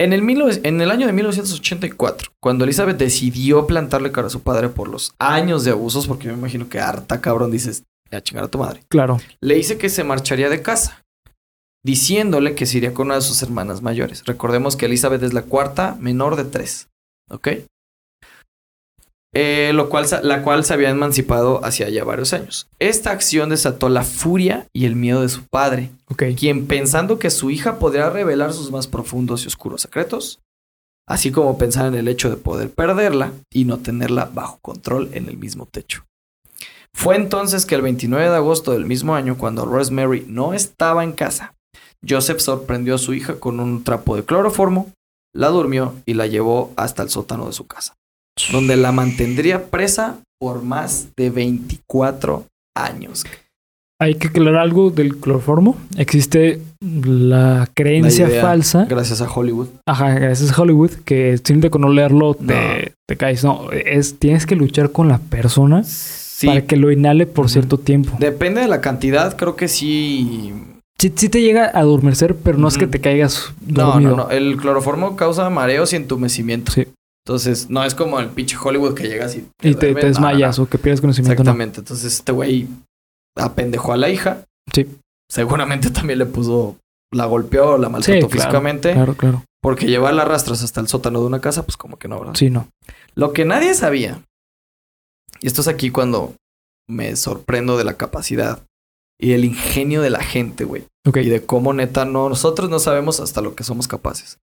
En 0.00 0.12
el, 0.12 0.22
en 0.64 0.80
el 0.80 0.90
año 0.92 1.06
de 1.08 1.12
1984, 1.12 2.30
cuando 2.40 2.64
Elizabeth 2.64 2.96
decidió 2.96 3.66
plantarle 3.66 4.12
cara 4.12 4.28
a 4.28 4.30
su 4.30 4.42
padre 4.42 4.68
por 4.68 4.88
los 4.88 5.12
años 5.18 5.64
de 5.64 5.72
abusos, 5.72 6.06
porque 6.06 6.28
me 6.28 6.34
imagino 6.34 6.68
que 6.68 6.78
harta 6.78 7.20
cabrón 7.20 7.50
dices, 7.50 7.82
a 8.12 8.20
chingar 8.20 8.44
a 8.44 8.48
tu 8.48 8.58
madre. 8.58 8.84
Claro. 8.88 9.18
Le 9.40 9.56
dice 9.56 9.76
que 9.76 9.88
se 9.88 10.04
marcharía 10.04 10.50
de 10.50 10.62
casa, 10.62 11.04
diciéndole 11.84 12.54
que 12.54 12.66
se 12.66 12.78
iría 12.78 12.94
con 12.94 13.06
una 13.06 13.16
de 13.16 13.22
sus 13.22 13.42
hermanas 13.42 13.82
mayores. 13.82 14.24
Recordemos 14.24 14.76
que 14.76 14.86
Elizabeth 14.86 15.22
es 15.24 15.32
la 15.32 15.42
cuarta 15.42 15.96
menor 15.98 16.36
de 16.36 16.44
tres. 16.44 16.88
¿Ok? 17.30 17.48
Eh, 19.34 19.72
lo 19.74 19.90
cual, 19.90 20.06
la 20.22 20.42
cual 20.42 20.64
se 20.64 20.72
había 20.72 20.88
emancipado 20.88 21.62
hacia 21.64 21.88
ya 21.90 22.02
varios 22.02 22.32
años. 22.32 22.66
Esta 22.78 23.10
acción 23.10 23.50
desató 23.50 23.90
la 23.90 24.02
furia 24.02 24.66
y 24.72 24.86
el 24.86 24.96
miedo 24.96 25.20
de 25.20 25.28
su 25.28 25.42
padre, 25.42 25.90
quien 26.36 26.66
pensando 26.66 27.18
que 27.18 27.30
su 27.30 27.50
hija 27.50 27.78
podría 27.78 28.08
revelar 28.08 28.54
sus 28.54 28.70
más 28.70 28.86
profundos 28.86 29.44
y 29.44 29.48
oscuros 29.48 29.82
secretos, 29.82 30.40
así 31.06 31.30
como 31.30 31.58
pensar 31.58 31.86
en 31.86 31.94
el 31.94 32.08
hecho 32.08 32.30
de 32.30 32.36
poder 32.36 32.70
perderla 32.70 33.32
y 33.52 33.64
no 33.64 33.78
tenerla 33.78 34.30
bajo 34.32 34.58
control 34.62 35.10
en 35.12 35.28
el 35.28 35.36
mismo 35.36 35.66
techo. 35.66 36.04
Fue 36.94 37.16
entonces 37.16 37.66
que 37.66 37.74
el 37.74 37.82
29 37.82 38.30
de 38.30 38.36
agosto 38.36 38.72
del 38.72 38.86
mismo 38.86 39.14
año, 39.14 39.36
cuando 39.36 39.64
Rosemary 39.64 40.24
no 40.26 40.54
estaba 40.54 41.04
en 41.04 41.12
casa, 41.12 41.54
Joseph 42.06 42.40
sorprendió 42.40 42.94
a 42.94 42.98
su 42.98 43.14
hija 43.14 43.38
con 43.38 43.60
un 43.60 43.84
trapo 43.84 44.16
de 44.16 44.24
cloroformo, 44.24 44.92
la 45.34 45.48
durmió 45.48 45.94
y 46.06 46.14
la 46.14 46.26
llevó 46.26 46.72
hasta 46.76 47.02
el 47.02 47.10
sótano 47.10 47.46
de 47.46 47.52
su 47.52 47.66
casa, 47.66 47.94
donde 48.52 48.76
la 48.76 48.92
mantendría 48.92 49.66
presa 49.66 50.18
por 50.38 50.62
más 50.62 51.08
de 51.16 51.30
24 51.30 52.44
años. 52.76 53.24
Hay 54.00 54.14
que 54.14 54.28
aclarar 54.28 54.62
algo 54.62 54.90
del 54.90 55.16
cloroformo. 55.16 55.76
Existe 55.96 56.60
la 56.80 57.68
creencia 57.74 58.28
falsa. 58.40 58.84
Gracias 58.88 59.20
a 59.20 59.28
Hollywood. 59.28 59.68
Ajá, 59.86 60.10
gracias 60.10 60.52
a 60.52 60.62
Hollywood, 60.62 60.92
que 61.04 61.36
simplemente 61.38 61.70
con 61.70 61.80
no 61.80 61.88
leerlo 61.88 62.34
te, 62.34 62.92
te 63.08 63.16
caes. 63.16 63.42
No, 63.42 63.72
es, 63.72 64.20
tienes 64.20 64.46
que 64.46 64.54
luchar 64.54 64.92
con 64.92 65.08
la 65.08 65.18
persona 65.18 65.82
para 66.46 66.64
que 66.64 66.76
lo 66.76 66.92
inhale 66.92 67.26
por 67.26 67.50
cierto 67.50 67.78
tiempo. 67.78 68.16
Depende 68.20 68.60
de 68.60 68.68
la 68.68 68.80
cantidad, 68.80 69.36
creo 69.36 69.56
que 69.56 69.66
sí. 69.66 70.52
Sí, 71.00 71.10
te 71.10 71.42
llega 71.42 71.64
a 71.66 71.80
adormecer, 71.80 72.36
pero 72.36 72.58
no 72.58 72.68
es 72.68 72.78
que 72.78 72.86
te 72.86 73.00
caigas 73.00 73.52
dormido. 73.60 74.10
No, 74.10 74.16
no, 74.16 74.24
no. 74.24 74.30
El 74.30 74.56
cloroformo 74.56 75.16
causa 75.16 75.50
mareos 75.50 75.92
y 75.92 75.96
entumecimiento. 75.96 76.70
Sí. 76.70 76.86
Entonces, 77.28 77.68
no 77.68 77.84
es 77.84 77.94
como 77.94 78.18
el 78.20 78.30
pinche 78.30 78.56
Hollywood 78.56 78.94
que 78.94 79.06
llegas 79.06 79.36
y 79.36 79.46
te, 79.60 79.68
y 79.68 79.74
te, 79.74 79.92
desmayas 79.92 80.58
o 80.58 80.66
que 80.66 80.78
pierdes 80.78 81.02
conocimiento. 81.02 81.32
Exactamente. 81.32 81.80
Entonces, 81.80 82.14
este 82.14 82.32
güey 82.32 82.66
apendejó 83.36 83.92
a 83.92 83.98
la 83.98 84.08
hija. 84.08 84.44
Sí. 84.72 84.86
Seguramente 85.30 85.90
también 85.90 86.18
le 86.20 86.26
puso, 86.26 86.76
la 87.12 87.26
golpeó, 87.26 87.76
la 87.76 87.90
maltrató 87.90 88.30
físicamente. 88.30 88.94
Claro, 88.94 89.14
claro. 89.14 89.44
Porque 89.60 89.86
llevar 89.86 90.14
las 90.14 90.26
rastras 90.26 90.62
hasta 90.62 90.80
el 90.80 90.88
sótano 90.88 91.20
de 91.20 91.26
una 91.26 91.40
casa, 91.40 91.64
pues 91.64 91.76
como 91.76 91.98
que 91.98 92.08
no, 92.08 92.18
¿verdad? 92.18 92.34
Sí, 92.34 92.48
no. 92.48 92.68
Lo 93.14 93.34
que 93.34 93.44
nadie 93.44 93.74
sabía 93.74 94.22
y 95.40 95.46
esto 95.46 95.60
es 95.60 95.68
aquí 95.68 95.90
cuando 95.90 96.34
me 96.88 97.14
sorprendo 97.16 97.76
de 97.76 97.84
la 97.84 97.94
capacidad 97.94 98.64
y 99.20 99.32
el 99.32 99.44
ingenio 99.44 100.00
de 100.00 100.10
la 100.10 100.22
gente, 100.22 100.64
güey. 100.64 100.84
Y 101.14 101.28
de 101.28 101.44
cómo 101.44 101.72
neta 101.72 102.04
no, 102.04 102.28
nosotros 102.28 102.70
no 102.70 102.78
sabemos 102.78 103.20
hasta 103.20 103.40
lo 103.40 103.54
que 103.54 103.64
somos 103.64 103.88
capaces. 103.88 104.38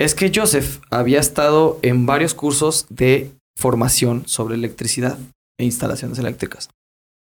Es 0.00 0.14
que 0.14 0.32
Joseph 0.34 0.80
había 0.90 1.20
estado 1.20 1.78
en 1.82 2.06
varios 2.06 2.32
cursos 2.32 2.86
de 2.88 3.32
formación 3.54 4.26
sobre 4.26 4.54
electricidad 4.54 5.18
e 5.58 5.64
instalaciones 5.64 6.18
eléctricas. 6.18 6.70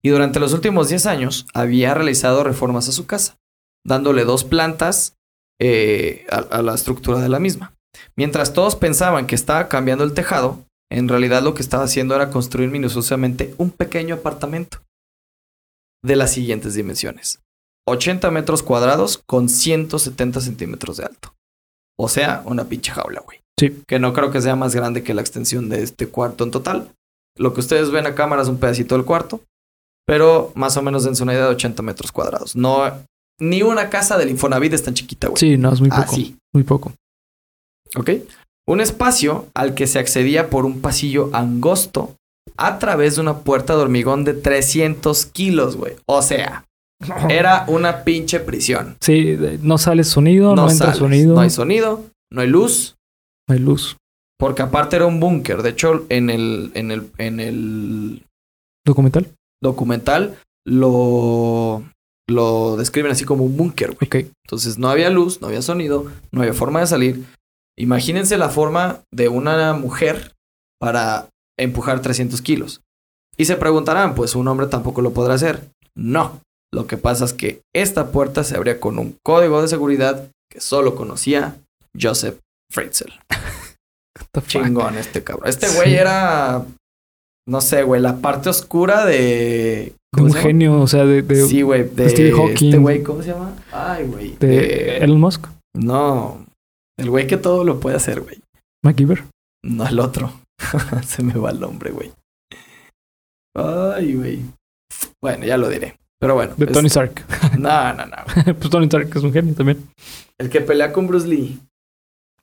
Y 0.01 0.09
durante 0.09 0.39
los 0.39 0.53
últimos 0.53 0.87
10 0.87 1.05
años 1.05 1.47
había 1.53 1.93
realizado 1.93 2.45
reformas 2.45 2.87
a 2.87 2.93
su 2.93 3.05
casa, 3.05 3.37
dándole 3.85 4.23
dos 4.23 4.45
plantas 4.45 5.17
eh, 5.59 6.25
a 6.29 6.61
la 6.61 6.73
estructura 6.73 7.19
de 7.19 7.27
la 7.27 7.39
misma. 7.39 7.75
Mientras 8.15 8.53
todos 8.53 8.77
pensaban 8.77 9.27
que 9.27 9.35
estaba 9.35 9.67
cambiando 9.67 10.05
el 10.05 10.13
tejado, 10.13 10.63
en 10.89 11.09
realidad 11.09 11.43
lo 11.43 11.53
que 11.53 11.63
estaba 11.63 11.83
haciendo 11.83 12.15
era 12.15 12.29
construir 12.29 12.69
minuciosamente 12.69 13.53
un 13.57 13.71
pequeño 13.71 14.15
apartamento 14.15 14.81
de 16.01 16.15
las 16.15 16.31
siguientes 16.31 16.73
dimensiones. 16.73 17.41
80 17.85 18.31
metros 18.31 18.63
cuadrados 18.63 19.21
con 19.27 19.49
170 19.49 20.39
centímetros 20.39 20.95
de 20.95 21.03
alto. 21.03 21.33
O 21.97 22.07
sea, 22.07 22.41
una 22.45 22.65
pinche 22.65 22.91
jaula, 22.91 23.21
güey. 23.21 23.39
Sí. 23.59 23.83
Que 23.87 23.99
no 23.99 24.13
creo 24.13 24.31
que 24.31 24.41
sea 24.41 24.55
más 24.55 24.75
grande 24.75 25.03
que 25.03 25.13
la 25.13 25.21
extensión 25.21 25.69
de 25.69 25.83
este 25.83 26.07
cuarto 26.07 26.43
en 26.43 26.51
total. 26.51 26.89
Lo 27.37 27.53
que 27.53 27.59
ustedes 27.59 27.91
ven 27.91 28.07
a 28.07 28.15
cámara 28.15 28.41
es 28.41 28.47
un 28.47 28.57
pedacito 28.57 28.95
del 28.95 29.05
cuarto, 29.05 29.41
pero 30.05 30.51
más 30.55 30.75
o 30.77 30.81
menos 30.81 31.05
en 31.05 31.21
una 31.21 31.33
idea 31.33 31.45
de 31.45 31.51
80 31.51 31.81
metros 31.83 32.11
cuadrados. 32.11 32.55
No, 32.55 32.83
ni 33.39 33.61
una 33.61 33.89
casa 33.89 34.17
del 34.17 34.29
Infonavit 34.29 34.73
es 34.73 34.83
tan 34.83 34.93
chiquita, 34.93 35.27
güey. 35.27 35.39
Sí, 35.39 35.57
no, 35.57 35.71
es 35.71 35.79
muy 35.79 35.89
poco. 35.89 36.15
Muy 36.53 36.63
poco. 36.63 36.93
¿Ok? 37.95 38.09
Un 38.67 38.81
espacio 38.81 39.47
al 39.53 39.73
que 39.73 39.87
se 39.87 39.99
accedía 39.99 40.49
por 40.49 40.65
un 40.65 40.81
pasillo 40.81 41.29
angosto 41.33 42.15
a 42.57 42.79
través 42.79 43.15
de 43.15 43.21
una 43.21 43.39
puerta 43.39 43.75
de 43.75 43.81
hormigón 43.81 44.23
de 44.23 44.33
300 44.33 45.25
kilos, 45.27 45.75
güey. 45.75 45.95
O 46.05 46.21
sea, 46.21 46.65
era 47.29 47.65
una 47.67 48.03
pinche 48.03 48.39
prisión. 48.39 48.97
Sí, 49.01 49.37
no 49.61 49.77
sale 49.77 50.03
sonido, 50.03 50.55
no, 50.55 50.69
entra 50.69 50.93
sonido. 50.93 51.35
No 51.35 51.41
hay 51.41 51.49
sonido, 51.49 52.05
no 52.31 52.41
hay 52.41 52.47
luz. 52.47 52.95
No 53.47 53.55
hay 53.55 53.59
luz. 53.59 53.97
Porque 54.39 54.61
aparte 54.61 54.95
era 54.95 55.05
un 55.05 55.19
búnker. 55.19 55.61
De 55.61 55.69
hecho, 55.69 56.05
en 56.09 56.29
el, 56.29 56.71
en 56.73 56.91
el, 56.91 57.11
en 57.17 57.39
el 57.39 58.25
documental. 58.85 59.27
Documental 59.61 60.37
lo, 60.65 61.83
lo 62.27 62.75
describen 62.77 63.11
así 63.11 63.25
como 63.25 63.43
un 63.43 63.55
búnker, 63.57 63.95
güey. 63.95 64.31
Entonces 64.45 64.77
no 64.77 64.89
había 64.89 65.09
luz, 65.09 65.41
no 65.41 65.47
había 65.47 65.61
sonido, 65.61 66.05
no 66.31 66.41
había 66.41 66.53
forma 66.53 66.79
de 66.79 66.87
salir. 66.87 67.25
Imagínense 67.77 68.37
la 68.37 68.49
forma 68.49 69.01
de 69.11 69.27
una 69.29 69.73
mujer 69.73 70.33
para 70.79 71.29
empujar 71.57 72.01
300 72.01 72.41
kilos. 72.41 72.81
Y 73.37 73.45
se 73.45 73.55
preguntarán, 73.55 74.15
pues 74.15 74.35
un 74.35 74.47
hombre 74.47 74.67
tampoco 74.67 75.01
lo 75.01 75.13
podrá 75.13 75.35
hacer. 75.35 75.69
No, 75.95 76.41
lo 76.73 76.87
que 76.87 76.97
pasa 76.97 77.25
es 77.25 77.33
que 77.33 77.61
esta 77.75 78.11
puerta 78.11 78.43
se 78.43 78.55
abría 78.55 78.79
con 78.79 78.97
un 78.97 79.17
código 79.23 79.61
de 79.61 79.67
seguridad 79.67 80.29
que 80.49 80.61
solo 80.61 80.95
conocía 80.95 81.57
Joseph 81.99 82.39
Fritzl. 82.71 83.11
Chingón 84.47 84.97
este 84.97 85.23
cabrón. 85.23 85.49
Este 85.49 85.67
güey 85.69 85.95
era, 85.95 86.65
no 87.47 87.61
sé, 87.61 87.83
güey, 87.83 88.01
la 88.01 88.17
parte 88.17 88.49
oscura 88.49 89.05
de... 89.05 89.93
un 90.17 90.33
genio, 90.33 90.79
o 90.79 90.87
sea, 90.87 91.05
de... 91.05 91.23
sí, 91.47 91.61
güey, 91.61 91.89
de... 91.89 92.09
Steve 92.09 92.31
Hawking. 92.31 92.69
Este 92.69 92.77
güey, 92.77 93.03
¿cómo 93.03 93.21
se 93.21 93.31
llama? 93.31 93.55
Ay, 93.71 94.05
güey. 94.05 94.37
de 94.37 94.97
Elon 94.97 95.19
Musk. 95.19 95.47
No, 95.73 96.45
el 96.97 97.09
güey 97.09 97.27
que 97.27 97.37
todo 97.37 97.63
lo 97.63 97.79
puede 97.79 97.95
hacer, 97.97 98.21
güey. 98.21 98.39
MacGyver. 98.83 99.25
No, 99.63 99.87
el 99.87 99.99
otro. 99.99 100.33
Se 101.05 101.23
me 101.23 101.33
va 101.33 101.51
el 101.51 101.59
nombre, 101.59 101.91
güey. 101.91 102.11
Ay, 103.55 104.15
güey. 104.15 104.41
Bueno, 105.21 105.45
ya 105.45 105.57
lo 105.57 105.69
diré. 105.69 105.97
Pero 106.21 106.35
bueno. 106.35 106.53
De 106.55 106.67
Tony 106.67 106.85
Stark. 106.85 107.25
no, 107.57 107.93
no, 107.93 108.05
no. 108.05 108.17
pues 108.59 108.69
Tony 108.69 108.85
Stark 108.85 109.09
es 109.15 109.23
un 109.23 109.33
genio 109.33 109.55
también. 109.55 109.89
El 110.37 110.51
que 110.51 110.61
pelea 110.61 110.93
con 110.93 111.07
Bruce 111.07 111.27
Lee. 111.27 111.59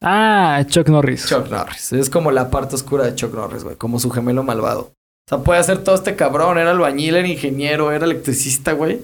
Ah, 0.02 0.64
Chuck 0.66 0.88
Norris. 0.88 1.28
Chuck 1.28 1.48
Norris. 1.48 1.92
Es 1.92 2.10
como 2.10 2.32
la 2.32 2.50
parte 2.50 2.74
oscura 2.74 3.04
de 3.04 3.14
Chuck 3.14 3.32
Norris, 3.32 3.62
güey. 3.62 3.76
Como 3.76 4.00
su 4.00 4.10
gemelo 4.10 4.42
malvado. 4.42 4.80
O 4.80 5.28
sea, 5.28 5.38
puede 5.38 5.60
hacer 5.60 5.84
todo 5.84 5.94
este 5.94 6.16
cabrón. 6.16 6.58
Era 6.58 6.72
albañil, 6.72 7.14
era 7.14 7.28
ingeniero, 7.28 7.92
era 7.92 8.04
electricista, 8.04 8.72
güey. 8.72 9.00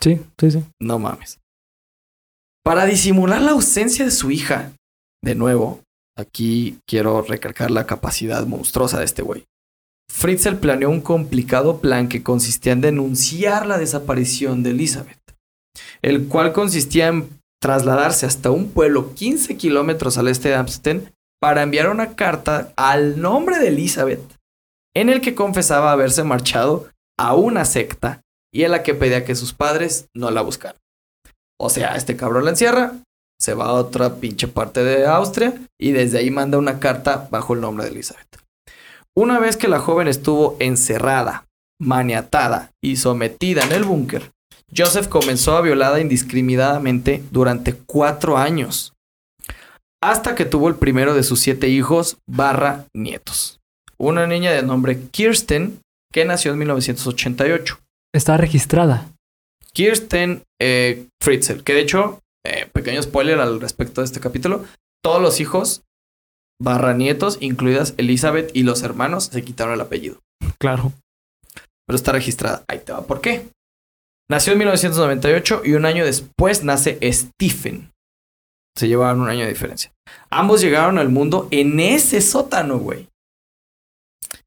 Sí, 0.00 0.20
sí, 0.36 0.50
sí. 0.50 0.64
No 0.80 0.98
mames. 0.98 1.38
Para 2.64 2.86
disimular 2.86 3.40
la 3.40 3.52
ausencia 3.52 4.04
de 4.04 4.10
su 4.10 4.32
hija, 4.32 4.72
de 5.22 5.36
nuevo, 5.36 5.80
aquí 6.16 6.80
quiero 6.88 7.22
recalcar 7.22 7.70
la 7.70 7.86
capacidad 7.86 8.44
monstruosa 8.46 8.98
de 8.98 9.04
este 9.04 9.22
güey. 9.22 9.44
Fritzl 10.10 10.56
planeó 10.56 10.90
un 10.90 11.00
complicado 11.00 11.80
plan 11.80 12.08
que 12.08 12.22
consistía 12.22 12.72
en 12.72 12.80
denunciar 12.80 13.66
la 13.66 13.78
desaparición 13.78 14.62
de 14.62 14.70
Elizabeth, 14.70 15.18
el 16.02 16.26
cual 16.26 16.52
consistía 16.52 17.08
en 17.08 17.28
trasladarse 17.60 18.26
hasta 18.26 18.50
un 18.50 18.70
pueblo 18.70 19.14
15 19.14 19.56
kilómetros 19.56 20.18
al 20.18 20.28
este 20.28 20.48
de 20.48 20.56
Amsterdam 20.56 21.10
para 21.40 21.62
enviar 21.62 21.88
una 21.88 22.14
carta 22.14 22.72
al 22.76 23.20
nombre 23.20 23.58
de 23.58 23.68
Elizabeth, 23.68 24.22
en 24.94 25.08
el 25.08 25.20
que 25.20 25.34
confesaba 25.34 25.92
haberse 25.92 26.24
marchado 26.24 26.88
a 27.18 27.34
una 27.34 27.64
secta 27.64 28.22
y 28.52 28.64
en 28.64 28.72
la 28.72 28.82
que 28.82 28.94
pedía 28.94 29.24
que 29.24 29.34
sus 29.34 29.52
padres 29.52 30.08
no 30.14 30.30
la 30.30 30.42
buscaran. 30.42 30.80
O 31.60 31.70
sea, 31.70 31.96
este 31.96 32.16
cabrón 32.16 32.44
la 32.44 32.50
encierra, 32.50 32.94
se 33.40 33.54
va 33.54 33.66
a 33.66 33.72
otra 33.72 34.16
pinche 34.16 34.48
parte 34.48 34.82
de 34.82 35.06
Austria 35.06 35.54
y 35.78 35.92
desde 35.92 36.18
ahí 36.18 36.30
manda 36.30 36.58
una 36.58 36.80
carta 36.80 37.28
bajo 37.30 37.54
el 37.54 37.60
nombre 37.60 37.84
de 37.84 37.90
Elizabeth. 37.90 38.26
Una 39.20 39.40
vez 39.40 39.56
que 39.56 39.66
la 39.66 39.80
joven 39.80 40.06
estuvo 40.06 40.56
encerrada, 40.60 41.48
maniatada 41.80 42.70
y 42.80 42.94
sometida 42.94 43.64
en 43.64 43.72
el 43.72 43.82
búnker, 43.82 44.30
Joseph 44.72 45.08
comenzó 45.08 45.56
a 45.56 45.60
violarla 45.60 45.98
indiscriminadamente 45.98 47.24
durante 47.32 47.74
cuatro 47.74 48.38
años, 48.38 48.92
hasta 50.00 50.36
que 50.36 50.44
tuvo 50.44 50.68
el 50.68 50.76
primero 50.76 51.14
de 51.14 51.24
sus 51.24 51.40
siete 51.40 51.68
hijos 51.68 52.18
barra 52.28 52.84
nietos. 52.94 53.58
Una 53.98 54.28
niña 54.28 54.52
de 54.52 54.62
nombre 54.62 55.00
Kirsten, 55.10 55.80
que 56.12 56.24
nació 56.24 56.52
en 56.52 56.58
1988. 56.58 57.76
Está 58.14 58.36
registrada. 58.36 59.08
Kirsten 59.72 60.44
eh, 60.62 61.08
Fritzl, 61.20 61.64
que 61.64 61.74
de 61.74 61.80
hecho, 61.80 62.20
eh, 62.46 62.70
pequeño 62.72 63.02
spoiler 63.02 63.40
al 63.40 63.60
respecto 63.60 64.00
de 64.00 64.04
este 64.04 64.20
capítulo, 64.20 64.64
todos 65.02 65.20
los 65.20 65.40
hijos 65.40 65.82
barra 66.60 66.94
nietos, 66.94 67.38
incluidas 67.40 67.94
Elizabeth 67.96 68.50
y 68.54 68.62
los 68.62 68.82
hermanos, 68.82 69.24
se 69.24 69.42
quitaron 69.42 69.74
el 69.74 69.80
apellido. 69.80 70.18
Claro. 70.58 70.92
Pero 71.86 71.96
está 71.96 72.12
registrada. 72.12 72.64
Ahí 72.68 72.80
te 72.80 72.92
va. 72.92 73.02
¿Por 73.02 73.20
qué? 73.20 73.48
Nació 74.30 74.52
en 74.52 74.58
1998 74.58 75.62
y 75.64 75.72
un 75.72 75.86
año 75.86 76.04
después 76.04 76.62
nace 76.62 76.98
Stephen. 77.12 77.92
Se 78.76 78.86
llevaban 78.86 79.20
un 79.20 79.28
año 79.28 79.44
de 79.44 79.48
diferencia. 79.48 79.92
Ambos 80.30 80.60
llegaron 80.60 80.98
al 80.98 81.08
mundo 81.08 81.48
en 81.50 81.80
ese 81.80 82.20
sótano, 82.20 82.78
güey. 82.78 83.08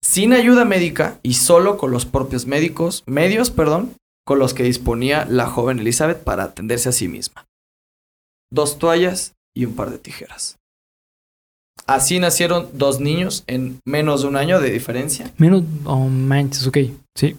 Sin 0.03 0.33
ayuda 0.33 0.65
médica 0.65 1.19
y 1.23 1.33
solo 1.33 1.77
con 1.77 1.91
los 1.91 2.05
propios 2.05 2.45
médicos, 2.45 3.03
medios, 3.07 3.49
perdón, 3.49 3.95
con 4.25 4.39
los 4.39 4.53
que 4.53 4.63
disponía 4.63 5.25
la 5.25 5.47
joven 5.47 5.79
Elizabeth 5.79 6.23
para 6.23 6.43
atenderse 6.43 6.89
a 6.89 6.93
sí 6.93 7.07
misma. 7.07 7.47
Dos 8.51 8.77
toallas 8.77 9.33
y 9.55 9.65
un 9.65 9.75
par 9.75 9.89
de 9.89 9.97
tijeras. 9.97 10.60
Así 11.91 12.19
nacieron 12.19 12.69
dos 12.71 13.01
niños 13.01 13.43
en 13.47 13.81
menos 13.85 14.21
de 14.21 14.29
un 14.29 14.37
año 14.37 14.61
de 14.61 14.71
diferencia. 14.71 15.33
Menos, 15.37 15.63
oh 15.83 16.07
manches, 16.07 16.65
ok, 16.65 16.77
sí. 17.17 17.35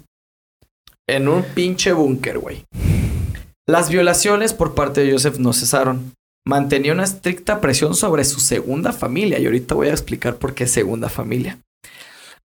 En 1.09 1.27
un 1.29 1.43
pinche 1.43 1.95
búnker, 1.95 2.39
güey. 2.39 2.67
Las 3.67 3.89
violaciones 3.89 4.53
por 4.53 4.75
parte 4.75 5.01
de 5.01 5.11
Joseph 5.11 5.39
no 5.39 5.55
cesaron. 5.55 6.13
Mantenía 6.47 6.93
una 6.93 7.05
estricta 7.05 7.63
presión 7.63 7.95
sobre 7.95 8.25
su 8.25 8.41
segunda 8.41 8.93
familia 8.93 9.39
y 9.39 9.47
ahorita 9.47 9.75
voy 9.75 9.89
a 9.89 9.93
explicar 9.93 10.37
por 10.37 10.53
qué 10.53 10.67
segunda 10.67 11.09
familia. 11.09 11.59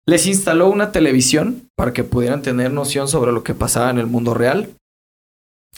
Les 0.08 0.28
instaló 0.28 0.70
una 0.70 0.92
televisión 0.92 1.68
para 1.76 1.94
que 1.94 2.04
pudieran 2.04 2.44
tener 2.44 2.72
noción 2.72 3.08
sobre 3.08 3.32
lo 3.32 3.44
que 3.44 3.56
pasaba 3.56 3.90
en 3.90 3.98
el 3.98 4.06
mundo 4.06 4.36
real. 4.36 4.70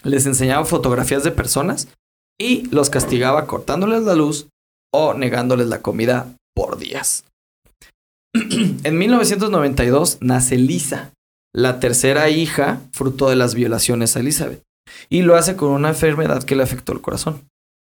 Les 0.04 0.26
enseñaba 0.26 0.66
fotografías 0.66 1.24
de 1.24 1.30
personas 1.30 1.88
y 2.38 2.66
los 2.66 2.90
castigaba 2.90 3.46
cortándoles 3.46 4.02
la 4.02 4.14
luz 4.14 4.48
o 4.92 5.14
negándoles 5.14 5.68
la 5.68 5.82
comida 5.82 6.34
por 6.54 6.78
días. 6.78 7.24
en 8.34 8.98
1992 8.98 10.18
nace 10.20 10.56
Lisa, 10.56 11.12
la 11.54 11.80
tercera 11.80 12.30
hija 12.30 12.80
fruto 12.92 13.28
de 13.28 13.36
las 13.36 13.54
violaciones 13.54 14.16
a 14.16 14.20
Elizabeth, 14.20 14.62
y 15.08 15.22
lo 15.22 15.36
hace 15.36 15.56
con 15.56 15.70
una 15.70 15.90
enfermedad 15.90 16.44
que 16.44 16.56
le 16.56 16.62
afectó 16.62 16.92
el 16.92 17.00
corazón, 17.00 17.48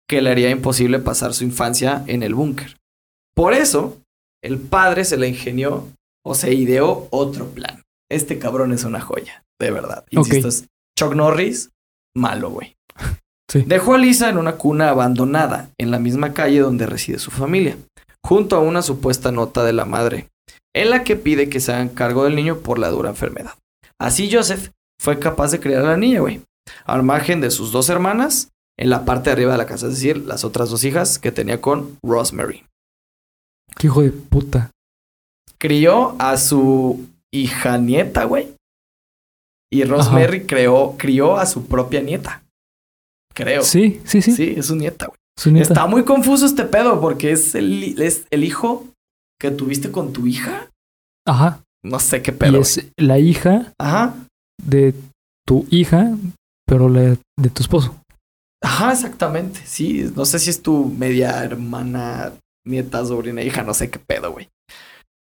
que 0.08 0.22
le 0.22 0.30
haría 0.30 0.50
imposible 0.50 0.98
pasar 0.98 1.34
su 1.34 1.44
infancia 1.44 2.04
en 2.06 2.22
el 2.22 2.34
búnker. 2.34 2.76
Por 3.34 3.54
eso, 3.54 4.00
el 4.42 4.58
padre 4.58 5.04
se 5.04 5.16
le 5.16 5.28
ingenió 5.28 5.88
o 6.24 6.34
se 6.34 6.54
ideó 6.54 7.08
otro 7.10 7.48
plan. 7.48 7.82
Este 8.10 8.38
cabrón 8.38 8.72
es 8.72 8.84
una 8.84 9.00
joya, 9.00 9.44
de 9.60 9.70
verdad. 9.70 10.04
Insisto, 10.10 10.48
es 10.48 10.66
Chuck 10.98 11.14
Norris, 11.14 11.70
malo, 12.14 12.50
güey. 12.50 12.73
Dejó 13.52 13.94
a 13.94 13.98
Lisa 13.98 14.28
en 14.28 14.38
una 14.38 14.56
cuna 14.56 14.90
abandonada, 14.90 15.70
en 15.78 15.90
la 15.90 15.98
misma 15.98 16.32
calle 16.32 16.60
donde 16.60 16.86
reside 16.86 17.18
su 17.18 17.30
familia, 17.30 17.76
junto 18.24 18.56
a 18.56 18.60
una 18.60 18.82
supuesta 18.82 19.30
nota 19.30 19.64
de 19.64 19.72
la 19.72 19.84
madre, 19.84 20.28
en 20.74 20.90
la 20.90 21.04
que 21.04 21.16
pide 21.16 21.48
que 21.48 21.60
se 21.60 21.72
hagan 21.72 21.88
cargo 21.88 22.24
del 22.24 22.34
niño 22.34 22.58
por 22.58 22.78
la 22.78 22.88
dura 22.88 23.10
enfermedad. 23.10 23.54
Así 24.00 24.30
Joseph 24.32 24.70
fue 25.00 25.18
capaz 25.18 25.52
de 25.52 25.60
criar 25.60 25.84
a 25.84 25.90
la 25.90 25.96
niña, 25.96 26.20
güey, 26.20 26.40
al 26.84 27.02
margen 27.02 27.40
de 27.40 27.50
sus 27.50 27.70
dos 27.70 27.88
hermanas, 27.90 28.48
en 28.76 28.90
la 28.90 29.04
parte 29.04 29.30
de 29.30 29.32
arriba 29.32 29.52
de 29.52 29.58
la 29.58 29.66
casa, 29.66 29.86
es 29.86 29.94
decir, 29.94 30.18
las 30.18 30.44
otras 30.44 30.70
dos 30.70 30.82
hijas 30.84 31.18
que 31.18 31.30
tenía 31.30 31.60
con 31.60 31.96
Rosemary. 32.02 32.64
¿Qué 33.76 33.86
hijo 33.86 34.02
de 34.02 34.10
puta? 34.10 34.70
Crió 35.58 36.16
a 36.18 36.36
su 36.36 37.06
hija 37.32 37.78
nieta, 37.78 38.24
güey. 38.24 38.54
Y 39.72 39.84
Rosemary 39.84 40.46
creó, 40.46 40.96
crió 40.96 41.36
a 41.36 41.46
su 41.46 41.66
propia 41.66 42.00
nieta. 42.00 42.43
Creo. 43.34 43.62
Sí, 43.62 44.00
sí, 44.04 44.22
sí. 44.22 44.32
Sí, 44.32 44.54
es 44.56 44.66
su 44.66 44.76
nieta, 44.76 45.06
güey. 45.06 45.60
Está 45.60 45.86
muy 45.86 46.04
confuso 46.04 46.46
este 46.46 46.64
pedo 46.64 47.00
porque 47.00 47.32
es 47.32 47.54
el, 47.54 48.00
es 48.00 48.26
el 48.30 48.44
hijo 48.44 48.86
que 49.40 49.50
tuviste 49.50 49.90
con 49.90 50.12
tu 50.12 50.26
hija. 50.26 50.70
Ajá. 51.26 51.60
No 51.84 51.98
sé 51.98 52.22
qué 52.22 52.32
pedo. 52.32 52.56
Y 52.56 52.60
es 52.60 52.86
la 52.96 53.18
hija 53.18 53.72
Ajá. 53.78 54.14
de 54.62 54.94
tu 55.46 55.66
hija, 55.70 56.16
pero 56.66 56.88
la 56.88 57.16
de 57.36 57.50
tu 57.52 57.62
esposo. 57.62 57.96
Ajá, 58.62 58.92
exactamente. 58.92 59.60
Sí, 59.66 60.10
no 60.14 60.24
sé 60.24 60.38
si 60.38 60.50
es 60.50 60.62
tu 60.62 60.86
media 60.86 61.44
hermana, 61.44 62.32
nieta, 62.64 63.04
sobrina, 63.04 63.42
hija, 63.42 63.62
no 63.62 63.74
sé 63.74 63.90
qué 63.90 63.98
pedo, 63.98 64.32
güey. 64.32 64.48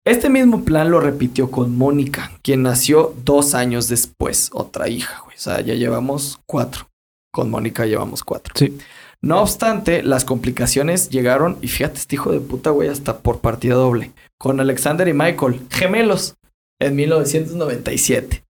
Este 0.05 0.29
mismo 0.29 0.65
plan 0.65 0.89
lo 0.89 0.99
repitió 0.99 1.51
con 1.51 1.77
Mónica, 1.77 2.31
quien 2.41 2.63
nació 2.63 3.15
dos 3.23 3.53
años 3.53 3.87
después, 3.87 4.49
otra 4.53 4.89
hija, 4.89 5.21
güey. 5.23 5.37
O 5.37 5.39
sea, 5.39 5.61
ya 5.61 5.75
llevamos 5.75 6.39
cuatro. 6.47 6.88
Con 7.31 7.49
Mónica 7.49 7.85
llevamos 7.85 8.23
cuatro. 8.23 8.53
Sí. 8.57 8.77
No 9.21 9.41
obstante, 9.41 10.01
las 10.01 10.23
complicaciones 10.23 11.09
llegaron, 11.09 11.57
y 11.61 11.67
fíjate, 11.67 11.99
este 11.99 12.15
hijo 12.15 12.31
de 12.31 12.39
puta, 12.39 12.69
güey, 12.69 12.87
hasta 12.87 13.19
por 13.19 13.39
partida 13.39 13.75
doble, 13.75 14.11
con 14.37 14.59
Alexander 14.61 15.07
y 15.07 15.13
Michael, 15.13 15.61
gemelos, 15.69 16.35
en 16.79 16.95
1997. 16.95 18.43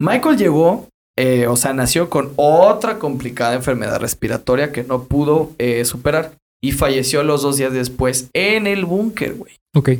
Michael 0.00 0.38
llegó, 0.38 0.88
eh, 1.18 1.48
o 1.48 1.56
sea, 1.56 1.72
nació 1.72 2.08
con 2.08 2.32
otra 2.36 3.00
complicada 3.00 3.54
enfermedad 3.54 3.98
respiratoria 3.98 4.70
que 4.70 4.84
no 4.84 5.04
pudo 5.04 5.50
eh, 5.58 5.84
superar 5.84 6.34
y 6.62 6.72
falleció 6.72 7.24
los 7.24 7.42
dos 7.42 7.56
días 7.56 7.72
después 7.72 8.30
en 8.32 8.68
el 8.68 8.84
búnker, 8.84 9.34
güey. 9.34 9.56
Ok. 9.74 9.90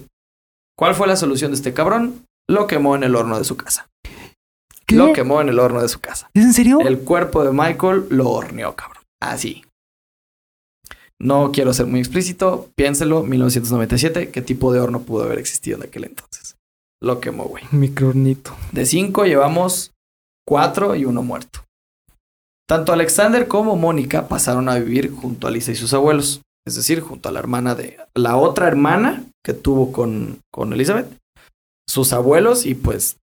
¿Cuál 0.76 0.94
fue 0.94 1.08
la 1.08 1.16
solución 1.16 1.50
de 1.50 1.56
este 1.56 1.74
cabrón? 1.74 2.24
Lo 2.48 2.68
quemó 2.68 2.94
en 2.94 3.02
el 3.02 3.16
horno 3.16 3.36
de 3.36 3.44
su 3.44 3.56
casa. 3.56 3.88
Lo 4.90 5.12
quemó 5.12 5.40
en 5.40 5.48
el 5.48 5.58
horno 5.58 5.82
de 5.82 5.88
su 5.88 6.00
casa. 6.00 6.30
¿Es 6.34 6.44
en 6.44 6.52
serio? 6.52 6.80
El 6.80 7.00
cuerpo 7.00 7.44
de 7.44 7.52
Michael 7.52 8.06
lo 8.10 8.30
horneó, 8.30 8.74
cabrón. 8.74 9.04
Así. 9.20 9.64
No 11.20 11.50
quiero 11.52 11.72
ser 11.74 11.86
muy 11.86 12.00
explícito. 12.00 12.70
Piénselo, 12.76 13.22
1997. 13.22 14.30
¿Qué 14.30 14.42
tipo 14.42 14.72
de 14.72 14.80
horno 14.80 15.00
pudo 15.00 15.24
haber 15.24 15.38
existido 15.38 15.76
en 15.76 15.84
aquel 15.84 16.04
entonces? 16.04 16.56
Lo 17.02 17.20
quemó, 17.20 17.44
güey. 17.44 17.64
Microornito. 17.70 18.56
De 18.72 18.86
cinco 18.86 19.24
llevamos 19.24 19.92
cuatro 20.46 20.94
y 20.94 21.04
uno 21.04 21.22
muerto. 21.22 21.64
Tanto 22.68 22.92
Alexander 22.92 23.48
como 23.48 23.76
Mónica 23.76 24.28
pasaron 24.28 24.68
a 24.68 24.76
vivir 24.78 25.10
junto 25.10 25.46
a 25.46 25.50
Lisa 25.50 25.72
y 25.72 25.76
sus 25.76 25.94
abuelos. 25.94 26.42
Es 26.66 26.76
decir, 26.76 27.00
junto 27.00 27.28
a 27.28 27.32
la 27.32 27.38
hermana 27.40 27.74
de... 27.74 27.98
La 28.14 28.36
otra 28.36 28.68
hermana 28.68 29.24
que 29.44 29.54
tuvo 29.54 29.90
con, 29.90 30.40
con 30.52 30.72
Elizabeth. 30.72 31.08
Sus 31.88 32.12
abuelos 32.12 32.66
y 32.66 32.74
pues 32.74 33.16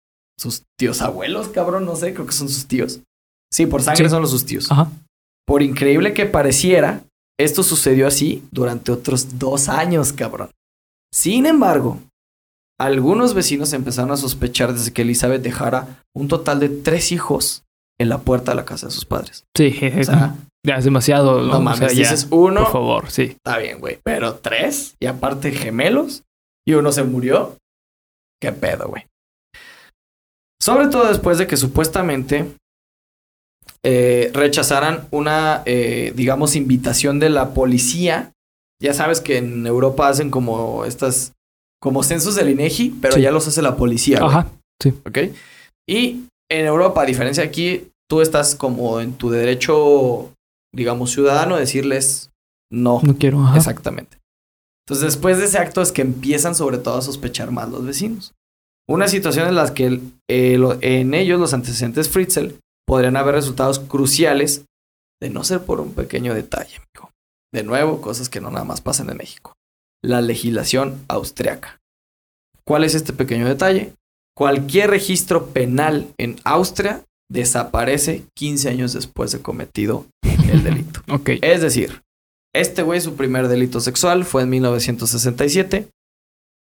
sus 0.43 0.63
tíos 0.77 1.01
abuelos, 1.01 1.47
cabrón, 1.49 1.85
no 1.85 1.95
sé, 1.95 2.13
creo 2.13 2.25
que 2.25 2.33
son 2.33 2.49
sus 2.49 2.67
tíos. 2.67 2.99
Sí, 3.51 3.65
por 3.65 3.81
sangre 3.81 4.09
son 4.09 4.21
los 4.21 4.31
sus 4.31 4.45
tíos. 4.45 4.71
Ajá. 4.71 4.91
Por 5.45 5.61
increíble 5.61 6.13
que 6.13 6.25
pareciera, 6.25 7.03
esto 7.39 7.63
sucedió 7.63 8.07
así 8.07 8.43
durante 8.51 8.91
otros 8.91 9.39
dos 9.39 9.69
años, 9.69 10.13
cabrón. 10.13 10.49
Sin 11.13 11.45
embargo, 11.45 11.99
algunos 12.79 13.33
vecinos 13.33 13.73
empezaron 13.73 14.11
a 14.11 14.17
sospechar 14.17 14.73
desde 14.73 14.91
que 14.91 15.03
Elizabeth 15.03 15.41
dejara 15.41 16.03
un 16.15 16.27
total 16.27 16.59
de 16.59 16.69
tres 16.69 17.11
hijos 17.11 17.63
en 17.99 18.09
la 18.09 18.19
puerta 18.19 18.51
de 18.51 18.55
la 18.55 18.65
casa 18.65 18.87
de 18.87 18.91
sus 18.91 19.05
padres. 19.05 19.45
Sí, 19.55 19.79
o 19.99 20.03
sea, 20.03 20.35
ya 20.65 20.75
es 20.75 20.85
demasiado. 20.85 21.41
No, 21.41 21.61
mames, 21.61 21.95
dices 21.95 22.27
uno. 22.31 22.63
Por 22.63 22.71
favor, 22.71 23.11
sí. 23.11 23.23
Está 23.23 23.57
bien, 23.57 23.79
güey. 23.79 23.99
Pero 24.03 24.35
tres, 24.35 24.95
y 24.99 25.05
aparte 25.05 25.51
gemelos, 25.51 26.23
y 26.65 26.73
uno 26.73 26.91
se 26.91 27.03
murió. 27.03 27.57
¿Qué 28.41 28.51
pedo, 28.51 28.89
güey? 28.89 29.05
Sobre 30.63 30.87
todo 30.87 31.09
después 31.09 31.37
de 31.37 31.45
que 31.45 31.57
supuestamente 31.57 32.55
eh, 33.83 34.31
rechazaran 34.33 35.09
una, 35.11 35.61
eh, 35.65 36.13
digamos, 36.15 36.55
invitación 36.55 37.19
de 37.19 37.29
la 37.29 37.53
policía. 37.53 38.31
Ya 38.81 38.93
sabes 38.93 39.19
que 39.19 39.39
en 39.39 39.67
Europa 39.67 40.07
hacen 40.07 40.31
como 40.31 40.85
estas, 40.85 41.33
como 41.81 42.01
censos 42.01 42.35
del 42.35 42.49
INEGI, 42.49 42.91
pero 43.01 43.17
ya 43.17 43.31
los 43.31 43.45
hace 43.45 43.61
la 43.61 43.75
policía. 43.75 44.19
Ajá, 44.21 44.47
sí. 44.81 44.93
¿Ok? 45.05 45.17
Y 45.85 46.27
en 46.49 46.65
Europa, 46.65 47.01
a 47.01 47.05
diferencia 47.05 47.43
de 47.43 47.49
aquí, 47.49 47.89
tú 48.09 48.21
estás 48.21 48.55
como 48.55 49.01
en 49.01 49.15
tu 49.15 49.29
derecho, 49.29 50.31
digamos, 50.73 51.11
ciudadano, 51.11 51.57
decirles 51.57 52.29
no. 52.71 53.01
No 53.03 53.17
quiero, 53.17 53.43
ajá. 53.43 53.57
Exactamente. 53.57 54.17
Entonces, 54.87 55.13
después 55.13 55.39
de 55.39 55.45
ese 55.45 55.57
acto 55.57 55.81
es 55.81 55.91
que 55.91 56.03
empiezan 56.03 56.55
sobre 56.55 56.77
todo 56.77 56.97
a 56.99 57.01
sospechar 57.01 57.51
más 57.51 57.69
los 57.69 57.85
vecinos. 57.85 58.33
Una 58.87 59.07
situación 59.07 59.47
en 59.47 59.55
la 59.55 59.73
que 59.73 59.99
eh, 60.29 60.59
en 60.81 61.13
ellos 61.13 61.39
los 61.39 61.53
antecedentes 61.53 62.09
Fritzel 62.09 62.59
podrían 62.85 63.15
haber 63.15 63.35
resultados 63.35 63.79
cruciales 63.79 64.65
de 65.21 65.29
no 65.29 65.43
ser 65.43 65.61
por 65.61 65.79
un 65.79 65.93
pequeño 65.93 66.33
detalle, 66.33 66.75
amigo. 66.75 67.11
De 67.53 67.63
nuevo, 67.63 68.01
cosas 68.01 68.29
que 68.29 68.41
no 68.41 68.51
nada 68.51 68.65
más 68.65 68.81
pasan 68.81 69.09
en 69.09 69.17
México. 69.17 69.53
La 70.03 70.21
legislación 70.21 71.05
austriaca. 71.07 71.79
¿Cuál 72.65 72.83
es 72.83 72.93
este 72.93 73.13
pequeño 73.13 73.47
detalle? 73.47 73.93
Cualquier 74.35 74.89
registro 74.89 75.47
penal 75.47 76.07
en 76.17 76.37
Austria 76.43 77.03
desaparece 77.31 78.25
15 78.35 78.69
años 78.69 78.93
después 78.93 79.31
de 79.31 79.41
cometido 79.41 80.07
el 80.51 80.63
delito. 80.63 81.01
ok. 81.09 81.31
Es 81.41 81.61
decir, 81.61 82.01
este 82.53 82.83
güey 82.83 82.99
su 83.01 83.15
primer 83.15 83.47
delito 83.47 83.79
sexual 83.79 84.25
fue 84.25 84.43
en 84.43 84.49
1967 84.49 85.87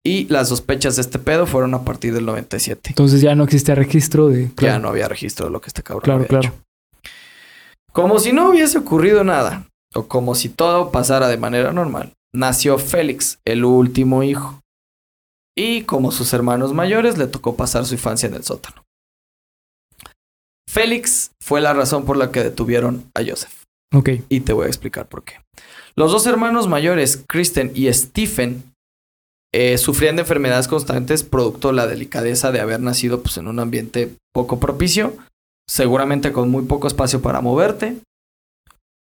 y 0.06 0.24
las 0.28 0.48
sospechas 0.48 0.96
de 0.96 1.02
este 1.02 1.18
pedo 1.18 1.46
fueron 1.46 1.74
a 1.74 1.82
partir 1.84 2.14
del 2.14 2.24
97. 2.26 2.90
Entonces 2.90 3.20
ya 3.20 3.34
no 3.34 3.44
existe 3.44 3.74
registro 3.74 4.28
de... 4.28 4.50
Ya 4.58 4.78
no 4.78 4.88
había 4.88 5.08
registro 5.08 5.46
de 5.46 5.52
lo 5.52 5.60
que 5.60 5.66
este 5.68 5.82
cabrón 5.82 6.02
Claro, 6.04 6.18
había 6.20 6.28
claro. 6.28 6.48
hecho. 6.48 7.10
Como 7.92 8.18
si 8.18 8.32
no 8.32 8.50
hubiese 8.50 8.78
ocurrido 8.78 9.24
nada, 9.24 9.66
o 9.94 10.06
como 10.06 10.34
si 10.34 10.48
todo 10.48 10.90
pasara 10.92 11.28
de 11.28 11.38
manera 11.38 11.72
normal, 11.72 12.12
nació 12.32 12.78
Félix, 12.78 13.38
el 13.44 13.64
último 13.64 14.22
hijo. 14.22 14.60
Y 15.58 15.82
como 15.82 16.12
sus 16.12 16.32
hermanos 16.34 16.72
mayores, 16.72 17.16
le 17.18 17.26
tocó 17.26 17.56
pasar 17.56 17.84
su 17.86 17.94
infancia 17.94 18.28
en 18.28 18.34
el 18.34 18.44
sótano. 18.44 18.84
Félix 20.68 21.30
fue 21.42 21.60
la 21.60 21.72
razón 21.72 22.04
por 22.04 22.16
la 22.16 22.30
que 22.30 22.42
detuvieron 22.42 23.10
a 23.14 23.22
Joseph. 23.26 23.64
Ok. 23.94 24.10
Y 24.28 24.40
te 24.40 24.52
voy 24.52 24.66
a 24.66 24.68
explicar 24.68 25.08
por 25.08 25.24
qué. 25.24 25.34
Los 25.94 26.12
dos 26.12 26.26
hermanos 26.26 26.68
mayores, 26.68 27.24
Kristen 27.26 27.72
y 27.74 27.90
Stephen, 27.92 28.74
eh, 29.58 29.78
sufrían 29.78 30.16
de 30.16 30.22
enfermedades 30.22 30.68
constantes 30.68 31.22
producto 31.22 31.68
de 31.68 31.74
la 31.74 31.86
delicadeza 31.86 32.52
de 32.52 32.60
haber 32.60 32.80
nacido 32.80 33.22
pues, 33.22 33.38
en 33.38 33.48
un 33.48 33.58
ambiente 33.58 34.10
poco 34.34 34.60
propicio, 34.60 35.16
seguramente 35.66 36.30
con 36.30 36.50
muy 36.50 36.64
poco 36.64 36.86
espacio 36.86 37.22
para 37.22 37.40
moverte. 37.40 37.96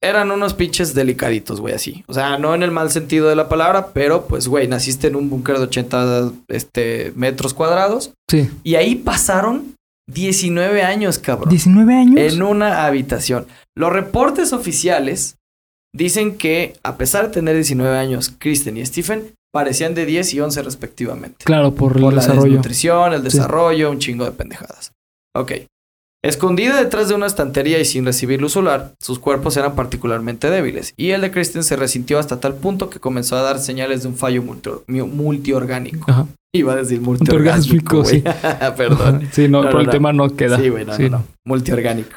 Eran 0.02 0.30
unos 0.30 0.54
pinches 0.54 0.94
delicaditos, 0.94 1.60
güey, 1.60 1.74
así. 1.74 2.04
O 2.06 2.14
sea, 2.14 2.38
no 2.38 2.54
en 2.54 2.62
el 2.62 2.70
mal 2.70 2.90
sentido 2.90 3.28
de 3.28 3.36
la 3.36 3.50
palabra, 3.50 3.88
pero 3.92 4.26
pues, 4.26 4.48
güey, 4.48 4.66
naciste 4.66 5.08
en 5.08 5.16
un 5.16 5.28
búnker 5.28 5.58
de 5.58 5.64
80 5.64 6.32
este, 6.48 7.12
metros 7.16 7.52
cuadrados 7.52 8.14
Sí. 8.30 8.48
y 8.64 8.76
ahí 8.76 8.94
pasaron 8.94 9.74
19 10.10 10.82
años, 10.82 11.18
cabrón 11.18 11.50
19 11.50 11.94
años. 11.94 12.32
en 12.32 12.42
una 12.42 12.86
habitación. 12.86 13.46
Los 13.76 13.92
reportes 13.92 14.54
oficiales 14.54 15.36
dicen 15.94 16.38
que, 16.38 16.78
a 16.82 16.96
pesar 16.96 17.26
de 17.26 17.34
tener 17.34 17.54
19 17.56 17.98
años, 17.98 18.32
Kristen 18.38 18.78
y 18.78 18.86
Stephen 18.86 19.34
parecían 19.52 19.94
de 19.94 20.06
10 20.06 20.34
y 20.34 20.40
11 20.40 20.62
respectivamente. 20.62 21.44
Claro, 21.44 21.74
por 21.74 21.96
el 21.96 22.02
la 22.02 22.10
desarrollo. 22.10 22.44
desnutrición, 22.44 23.12
el 23.12 23.18
Sí. 23.20 23.24
desarrollo, 23.24 23.90
un 23.90 23.98
chingo 23.98 24.24
de 24.24 24.32
pendejadas. 24.32 24.92
Ok. 25.36 25.52
Escondida 26.22 26.76
detrás 26.76 27.08
de 27.08 27.14
una 27.14 27.24
estantería 27.26 27.78
y 27.78 27.84
sin 27.86 28.04
recibir 28.04 28.42
luz 28.42 28.52
solar, 28.52 28.92
sus 29.00 29.18
cuerpos 29.18 29.56
eran 29.56 29.74
particularmente 29.74 30.50
débiles, 30.50 30.92
y 30.98 31.12
el 31.12 31.22
de 31.22 31.30
Kristen 31.30 31.64
se 31.64 31.76
resintió 31.76 32.18
hasta 32.18 32.40
tal 32.40 32.56
punto 32.56 32.90
que 32.90 33.00
comenzó 33.00 33.36
a 33.36 33.42
dar 33.42 33.58
señales 33.58 34.02
de 34.02 34.08
un 34.08 34.16
fallo 34.16 34.42
multi- 34.42 34.70
mu- 34.86 35.06
multiorgánico. 35.06 36.10
Ajá. 36.10 36.26
Iba 36.52 36.72
a 36.74 36.76
decir 36.76 37.00
Multiorgásmico, 37.00 38.02
güey. 38.02 38.22
Perdón. 38.76 39.28
Sí, 39.32 39.48
no, 39.48 39.62
No, 39.62 39.68
pero 39.68 39.74
no, 39.74 39.80
el 39.80 39.86
no. 39.86 39.92
tema 39.92 40.12
no 40.12 40.28
queda. 40.36 40.58
Sí, 40.58 40.68
güey, 40.68 40.84
no, 40.84 40.98
no, 40.98 41.08
no. 41.08 41.24
Multiorgánico. 41.46 42.16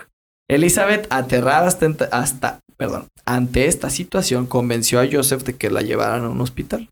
Elizabeth, 0.49 1.07
aterrada 1.09 1.67
hasta, 1.67 1.85
hasta- 2.11 2.59
perdón, 2.75 3.07
ante 3.25 3.67
esta 3.67 3.89
situación, 3.89 4.47
convenció 4.47 4.99
a 4.99 5.07
Joseph 5.09 5.43
de 5.43 5.53
que 5.55 5.69
la 5.69 5.81
llevaran 5.81 6.25
a 6.25 6.29
un 6.29 6.41
hospital. 6.41 6.89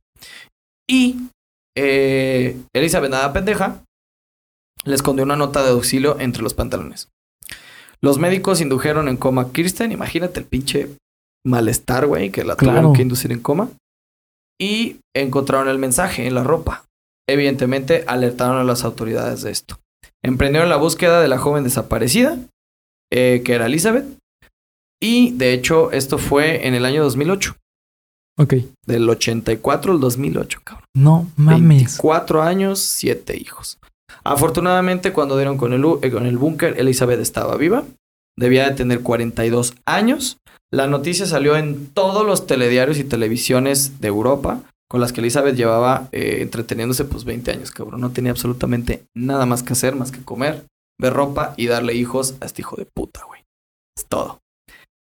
Y 0.91 1.15
eh, 1.77 2.57
Elizabeth, 2.73 3.09
nada 3.11 3.31
pendeja, 3.31 3.81
le 4.83 4.93
escondió 4.95 5.23
una 5.23 5.37
nota 5.37 5.63
de 5.63 5.69
auxilio 5.69 6.19
entre 6.19 6.43
los 6.43 6.53
pantalones. 6.53 7.07
Los 8.01 8.17
médicos 8.17 8.59
indujeron 8.59 9.07
en 9.07 9.15
coma 9.15 9.43
a 9.43 9.51
Kirsten. 9.51 9.91
Imagínate 9.91 10.39
el 10.41 10.45
pinche 10.45 10.89
malestar, 11.45 12.07
güey, 12.07 12.29
que 12.31 12.43
la 12.43 12.55
Claro. 12.55 12.73
tuvieron 12.73 12.93
que 12.93 13.01
inducir 13.03 13.31
en 13.31 13.39
coma. 13.39 13.69
Y 14.59 14.97
encontraron 15.15 15.69
el 15.69 15.77
mensaje 15.79 16.27
en 16.27 16.35
la 16.35 16.43
ropa. 16.43 16.83
Evidentemente, 17.29 18.03
alertaron 18.07 18.57
a 18.57 18.63
las 18.63 18.83
autoridades 18.83 19.43
de 19.43 19.51
esto. 19.51 19.79
Emprendieron 20.23 20.69
la 20.69 20.75
búsqueda 20.77 21.21
de 21.21 21.27
la 21.27 21.37
joven 21.37 21.63
desaparecida, 21.63 22.37
eh, 23.11 23.41
que 23.45 23.53
era 23.53 23.67
Elizabeth. 23.67 24.05
Y 25.01 25.31
de 25.37 25.53
hecho, 25.53 25.91
esto 25.91 26.17
fue 26.17 26.67
en 26.67 26.73
el 26.73 26.85
año 26.85 27.03
2008. 27.03 27.55
Ok. 28.41 28.55
Del 28.87 29.07
84 29.07 29.93
al 29.93 29.99
2008, 29.99 30.61
cabrón. 30.63 30.85
No 30.95 31.31
mames. 31.35 31.67
24 31.67 32.41
años, 32.41 32.79
7 32.79 33.37
hijos. 33.37 33.77
Afortunadamente, 34.23 35.13
cuando 35.13 35.37
dieron 35.37 35.57
con 35.57 35.73
el, 35.73 35.85
eh, 36.01 36.11
con 36.11 36.25
el 36.25 36.39
búnker, 36.39 36.79
Elizabeth 36.79 37.19
estaba 37.19 37.55
viva. 37.55 37.83
Debía 38.35 38.67
de 38.67 38.75
tener 38.75 39.01
42 39.01 39.75
años. 39.85 40.37
La 40.71 40.87
noticia 40.87 41.27
salió 41.27 41.55
en 41.55 41.87
todos 41.87 42.25
los 42.25 42.47
telediarios 42.47 42.97
y 42.97 43.03
televisiones 43.03 44.01
de 44.01 44.07
Europa, 44.07 44.61
con 44.89 45.01
las 45.01 45.13
que 45.13 45.21
Elizabeth 45.21 45.55
llevaba 45.55 46.07
eh, 46.11 46.39
entreteniéndose 46.41 47.05
pues 47.05 47.23
20 47.25 47.51
años, 47.51 47.69
cabrón. 47.69 48.01
No 48.01 48.09
tenía 48.09 48.31
absolutamente 48.31 49.03
nada 49.15 49.45
más 49.45 49.61
que 49.61 49.73
hacer, 49.73 49.95
más 49.95 50.11
que 50.11 50.23
comer, 50.23 50.65
ver 50.99 51.13
ropa 51.13 51.53
y 51.57 51.67
darle 51.67 51.93
hijos 51.93 52.35
a 52.41 52.45
este 52.45 52.63
hijo 52.63 52.75
de 52.75 52.85
puta, 52.85 53.23
güey. 53.27 53.41
Es 53.95 54.05
todo. 54.07 54.40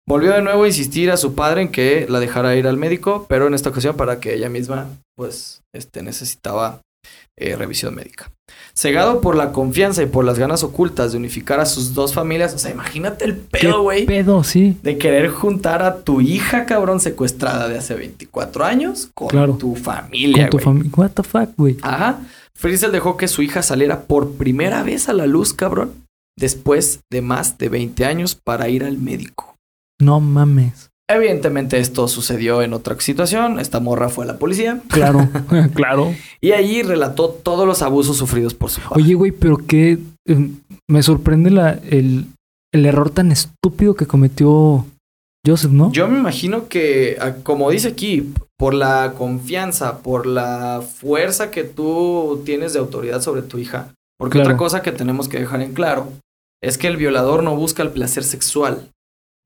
Volvió 0.09 0.31
de 0.33 0.41
nuevo 0.41 0.63
a 0.63 0.67
insistir 0.67 1.11
a 1.11 1.17
su 1.17 1.35
padre 1.35 1.61
en 1.61 1.69
que 1.69 2.07
la 2.09 2.19
dejara 2.19 2.55
ir 2.55 2.65
al 2.65 2.77
médico, 2.77 3.27
pero 3.29 3.45
en 3.45 3.53
esta 3.53 3.69
ocasión 3.69 3.95
para 3.95 4.19
que 4.19 4.33
ella 4.33 4.49
misma, 4.49 4.87
pues, 5.15 5.61
este, 5.71 6.01
necesitaba 6.01 6.81
eh, 7.37 7.55
revisión 7.55 7.93
médica. 7.93 8.31
Cegado 8.75 9.21
por 9.21 9.35
la 9.35 9.51
confianza 9.51 10.01
y 10.01 10.07
por 10.07 10.25
las 10.25 10.39
ganas 10.39 10.63
ocultas 10.63 11.11
de 11.11 11.19
unificar 11.19 11.59
a 11.59 11.67
sus 11.67 11.93
dos 11.93 12.15
familias, 12.15 12.55
o 12.55 12.57
sea, 12.57 12.71
imagínate 12.71 13.23
el 13.25 13.35
¿Qué 13.51 13.59
pedo, 13.67 13.83
güey, 13.83 14.07
pedo, 14.07 14.43
sí. 14.43 14.75
de 14.81 14.97
querer 14.97 15.29
juntar 15.29 15.83
a 15.83 16.01
tu 16.01 16.21
hija, 16.21 16.65
cabrón, 16.65 16.99
secuestrada 16.99 17.67
de 17.69 17.77
hace 17.77 17.93
24 17.93 18.65
años 18.65 19.09
con 19.13 19.27
Claro. 19.27 19.53
tu 19.57 19.75
familia, 19.75 20.45
Con 20.45 20.49
tu 20.49 20.57
güey. 20.57 20.65
familia. 20.65 20.91
What 20.97 21.11
the 21.11 21.23
fuck, 21.23 21.49
güey. 21.55 21.77
Ajá. 21.83 22.19
Frizzle 22.55 22.89
dejó 22.89 23.15
que 23.15 23.27
su 23.27 23.43
hija 23.43 23.61
saliera 23.61 24.01
por 24.01 24.31
primera 24.33 24.81
vez 24.81 25.07
a 25.07 25.13
la 25.13 25.27
luz, 25.27 25.53
cabrón, 25.53 25.93
después 26.35 27.01
de 27.11 27.21
más 27.21 27.59
de 27.59 27.69
20 27.69 28.05
años 28.05 28.35
para 28.43 28.69
ir 28.69 28.83
al 28.83 28.97
médico. 28.97 29.55
No 29.99 30.19
mames. 30.19 30.89
Evidentemente 31.09 31.79
esto 31.79 32.07
sucedió 32.07 32.61
en 32.61 32.73
otra 32.73 32.99
situación. 32.99 33.59
Esta 33.59 33.79
morra 33.79 34.09
fue 34.09 34.25
a 34.25 34.27
la 34.27 34.37
policía 34.37 34.81
Claro, 34.89 35.27
claro. 35.73 36.13
y 36.39 36.51
allí 36.51 36.83
relató 36.83 37.29
todos 37.29 37.65
los 37.67 37.81
abusos 37.81 38.15
sufridos 38.17 38.53
por 38.53 38.69
su 38.69 38.79
padre. 38.81 39.03
Oye, 39.03 39.15
güey, 39.15 39.31
pero 39.31 39.57
qué. 39.57 39.97
eh, 40.27 40.49
me 40.87 41.01
sorprende 41.03 41.49
la, 41.49 41.71
el, 41.89 42.25
el 42.71 42.85
error 42.85 43.09
tan 43.09 43.31
estúpido 43.31 43.95
que 43.95 44.05
cometió 44.05 44.85
Joseph, 45.45 45.71
¿no? 45.71 45.91
Yo 45.91 46.07
me 46.07 46.19
imagino 46.19 46.67
que, 46.67 47.17
ah, 47.19 47.35
como 47.41 47.71
dice 47.71 47.87
aquí, 47.87 48.31
por 48.57 48.73
la 48.75 49.13
confianza, 49.17 49.99
por 50.03 50.27
la 50.27 50.81
fuerza 50.81 51.49
que 51.49 51.63
tú 51.63 52.41
tienes 52.45 52.73
de 52.73 52.79
autoridad 52.79 53.21
sobre 53.21 53.41
tu 53.41 53.57
hija. 53.57 53.93
Porque 54.19 54.33
Claro. 54.37 54.49
otra 54.49 54.57
cosa 54.57 54.81
que 54.83 54.91
tenemos 54.91 55.27
que 55.29 55.39
dejar 55.39 55.61
en 55.61 55.73
claro 55.73 56.11
es 56.61 56.77
que 56.77 56.87
el 56.87 56.97
violador 56.97 57.41
no 57.41 57.55
busca 57.55 57.81
el 57.81 57.89
placer 57.91 58.23
sexual. 58.23 58.89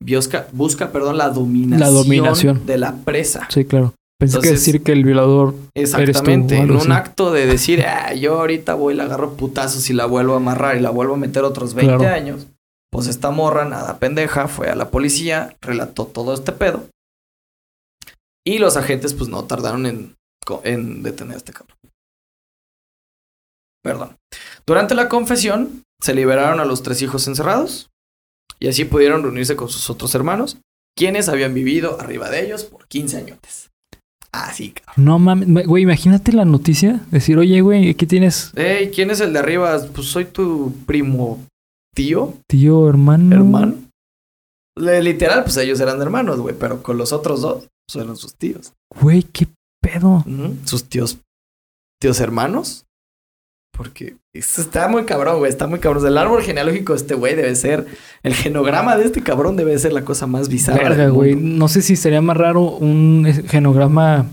Busca, 0.06 0.48
busca 0.52 0.92
perdón, 0.92 1.18
la 1.18 1.30
dominación, 1.30 1.80
La 1.80 1.90
dominación. 1.90 2.66
de 2.66 2.78
la 2.78 2.96
presa. 2.96 3.48
Sí, 3.50 3.66
claro. 3.66 3.94
Pensé 4.20 4.40
que 4.40 4.52
decir 4.52 4.84
que 4.84 4.92
el 4.94 5.04
violador. 5.04 5.54
Exactamente. 5.74 6.58
o 6.60 6.64
En 6.64 6.72
un 6.72 6.92
acto 6.92 7.32
de 7.32 7.46
decir, 7.46 7.84
ah, 7.86 8.14
yo 8.14 8.40
ahorita 8.40 8.74
voy, 8.76 8.94
la 8.94 9.04
agarro 9.04 9.34
putazos 9.36 9.90
y 9.90 9.94
la 9.94 10.06
vuelvo 10.06 10.34
a 10.34 10.38
amarrar 10.38 10.78
y 10.78 10.80
la 10.82 10.90
vuelvo 10.92 11.16
a 11.16 11.18
meter 11.18 11.44
otros 11.44 11.74
20 11.74 11.98
Claro. 11.98 12.16
años. 12.16 12.48
Pues 12.92 13.08
esta 13.08 13.32
morra, 13.32 13.66
nada 13.66 13.98
pendeja, 14.00 14.48
fue 14.48 14.70
a 14.70 14.76
la 14.76 14.90
policía, 14.92 15.58
relató 15.62 16.06
todo 16.06 16.34
este 16.34 16.52
pedo. 16.52 16.86
Y 18.46 18.60
los 18.60 18.78
agentes, 18.78 19.14
pues 19.14 19.30
no 19.30 19.46
tardaron 19.46 19.86
en, 19.86 20.16
en 20.64 21.02
detener 21.02 21.34
a 21.36 21.38
este 21.38 21.54
cabrón. 21.54 21.78
Perdón. 23.84 24.18
Durante 24.66 24.96
la 24.96 25.10
confesión, 25.10 25.84
se 26.02 26.14
liberaron 26.14 26.60
a 26.60 26.66
los 26.66 26.84
tres 26.84 27.02
hijos 27.02 27.28
encerrados. 27.28 27.90
Y 28.60 28.68
así 28.68 28.86
pudieron 28.86 29.24
reunirse 29.24 29.56
con 29.56 29.70
sus 29.70 29.90
otros 29.90 30.14
hermanos, 30.16 30.58
quienes 30.96 31.30
habían 31.30 31.54
vivido 31.54 32.00
arriba 32.00 32.30
de 32.30 32.46
ellos 32.46 32.64
por 32.64 32.88
15 32.88 33.18
años. 33.18 33.40
Ah, 34.32 34.52
sí, 34.52 34.72
cabrón. 34.72 35.06
No 35.06 35.20
mames, 35.20 35.68
güey, 35.68 35.84
imagínate 35.84 36.34
la 36.34 36.46
noticia. 36.46 37.02
Decir, 37.12 37.38
oye, 37.38 37.62
güey, 37.62 37.94
¿qué 37.94 38.08
tienes? 38.08 38.52
Ey, 38.56 38.90
¿quién 38.90 39.12
es 39.12 39.20
el 39.20 39.32
de 39.34 39.40
arriba? 39.40 39.80
Pues 39.94 40.08
soy 40.08 40.26
tu 40.26 40.74
primo 40.88 41.40
tío. 41.94 42.34
Tío, 42.48 42.90
hermano. 42.90 43.36
Hermano. 43.36 43.76
Literal, 44.76 45.44
pues 45.44 45.58
ellos 45.58 45.80
eran 45.80 46.02
hermanos, 46.02 46.40
güey, 46.40 46.56
pero 46.58 46.82
con 46.82 46.98
los 46.98 47.14
otros 47.14 47.42
dos 47.42 47.68
pues, 47.88 48.04
eran 48.04 48.16
sus 48.16 48.34
tíos. 48.34 48.74
Güey, 49.00 49.22
qué 49.22 49.48
pedo. 49.82 50.26
Sus 50.66 50.86
tíos, 50.86 51.20
tíos 52.02 52.20
hermanos. 52.20 52.86
Porque 53.72 54.18
está 54.34 54.88
muy 54.88 55.06
cabrón, 55.06 55.40
güey. 55.40 55.50
Está 55.50 55.68
muy 55.68 55.80
cabrón. 55.80 56.06
El 56.06 56.18
árbol 56.18 56.42
genealógico 56.42 56.94
de 56.94 56.98
este 56.98 57.14
güey 57.14 57.36
debe 57.36 57.56
ser. 57.56 57.86
El 58.24 58.34
genograma 58.34 58.98
de 58.98 59.06
este 59.06 59.22
cabrón 59.22 59.56
debe 59.56 59.78
ser 59.78 59.94
la 59.94 60.04
cosa 60.04 60.28
más 60.28 60.50
bizarra. 60.50 61.08
güey. 61.10 61.36
No 61.36 61.68
sé 61.68 61.82
si 61.82 61.96
sería 61.96 62.22
más 62.22 62.38
raro 62.38 62.62
un 62.62 63.26
genograma 63.48 64.26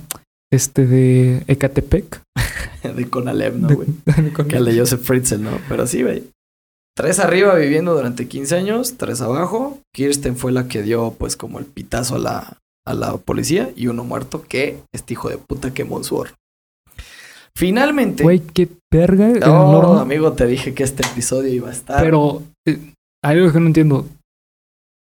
este 0.50 0.86
de 0.86 1.44
Ecatepec. 1.46 2.22
de 2.96 3.08
Conalep, 3.08 3.54
¿no, 3.54 3.68
güey? 3.68 3.88
que 4.48 4.56
el 4.56 4.64
de 4.64 4.78
Joseph 4.78 5.02
Fritzl, 5.02 5.42
¿no? 5.42 5.58
Pero 5.68 5.86
sí, 5.86 6.02
güey. 6.02 6.24
Tres 6.96 7.20
arriba 7.20 7.54
viviendo 7.54 7.94
durante 7.94 8.26
15 8.26 8.56
años, 8.56 8.94
tres 8.96 9.20
abajo. 9.20 9.78
Kirsten 9.94 10.36
fue 10.36 10.52
la 10.52 10.66
que 10.68 10.82
dio, 10.82 11.14
pues, 11.16 11.36
como 11.36 11.58
el 11.58 11.64
pitazo 11.64 12.16
a 12.16 12.18
la, 12.18 12.58
a 12.84 12.94
la 12.94 13.16
policía. 13.16 13.70
Y 13.76 13.86
uno 13.86 14.04
muerto 14.04 14.42
que 14.46 14.78
este 14.92 15.14
hijo 15.14 15.28
de 15.28 15.38
puta 15.38 15.72
quemó 15.72 16.02
su 16.02 16.16
horno. 16.16 16.34
Finalmente. 17.54 18.22
Güey, 18.22 18.40
qué 18.40 18.68
verga. 18.90 19.28
No, 19.28 19.98
amigo, 19.98 20.32
te 20.32 20.46
dije 20.46 20.74
que 20.74 20.82
este 20.82 21.06
episodio 21.06 21.52
iba 21.52 21.68
a 21.68 21.72
estar. 21.72 22.02
Pero 22.02 22.42
eh, 22.66 22.78
hay 23.22 23.38
algo 23.38 23.52
que 23.52 23.60
no 23.60 23.66
entiendo. 23.66 24.06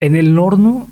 En 0.01 0.15
el 0.15 0.38
horno 0.39 0.88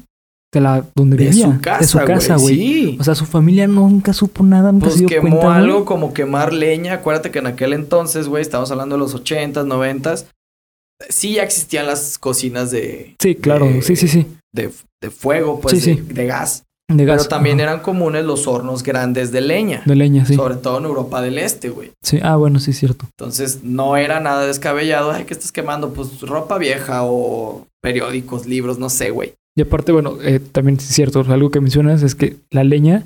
de 0.52 0.62
la 0.62 0.86
donde 0.96 1.18
de 1.18 1.30
vivía, 1.30 1.46
su 1.46 1.62
casa, 1.62 1.80
de 1.80 1.88
su 1.88 1.98
casa, 2.00 2.36
güey. 2.38 2.56
Sí. 2.56 2.98
O 3.00 3.04
sea, 3.04 3.16
su 3.16 3.26
familia 3.26 3.68
nunca 3.68 4.14
supo 4.14 4.44
nada, 4.44 4.72
nunca 4.72 4.86
pues 4.86 4.96
se 4.96 5.00
dio 5.06 5.08
quemó 5.08 5.50
algo 5.50 5.86
como 5.86 6.14
quemar 6.14 6.54
leña. 6.54 6.94
Acuérdate 6.94 7.32
que 7.32 7.40
en 7.40 7.48
aquel 7.48 7.74
entonces, 7.74 8.28
güey, 8.28 8.42
estamos 8.42 8.72
hablando 8.72 8.96
de 8.96 9.00
los 9.00 9.14
ochentas, 9.14 9.66
noventas. 9.66 10.28
Sí 11.10 11.36
ya 11.36 11.44
existían 11.44 11.86
las 11.86 12.18
cocinas 12.18 12.72
de. 12.72 13.16
Sí, 13.22 13.36
claro. 13.36 13.68
sí, 13.82 13.96
sí, 13.96 14.08
sí. 14.08 14.28
De, 14.54 14.72
de 15.02 15.10
fuego, 15.12 15.60
pues, 15.62 15.86
de, 15.86 15.96
de, 15.96 16.26
gas. 16.26 16.64
Pero 16.98 17.24
también 17.26 17.60
eran 17.60 17.82
comunes 17.82 18.26
los 18.26 18.48
hornos 18.48 18.82
grandes 18.82 19.32
de 19.32 19.42
leña. 19.42 19.84
De 19.86 19.96
leña, 19.96 20.26
sí. 20.26 20.34
Sobre 20.34 20.56
todo 20.56 20.80
en 20.80 20.86
Europa 20.86 21.22
del 21.22 21.38
Este, 21.38 21.70
güey. 21.70 21.92
Sí, 22.02 22.20
ah, 22.24 22.36
bueno, 22.36 22.60
sí, 22.60 22.74
cierto. 22.74 23.06
Entonces 23.18 23.64
no 23.64 23.96
era 23.96 24.20
nada 24.20 24.48
descabellado. 24.48 25.12
Ay, 25.12 25.26
¿qué 25.26 25.34
estás 25.34 25.52
quemando? 25.52 25.94
Pues 25.94 26.22
ropa 26.22 26.58
vieja 26.58 27.04
o 27.04 27.68
periódicos, 27.82 28.48
libros, 28.48 28.80
no 28.80 28.90
sé, 28.90 29.12
güey. 29.12 29.34
Y 29.56 29.62
aparte, 29.62 29.92
bueno, 29.92 30.18
eh, 30.22 30.40
también 30.40 30.78
es 30.78 30.84
cierto, 30.86 31.24
algo 31.28 31.52
que 31.52 31.62
mencionas 31.62 32.02
es 32.02 32.16
que 32.16 32.38
la 32.50 32.64
leña 32.64 33.04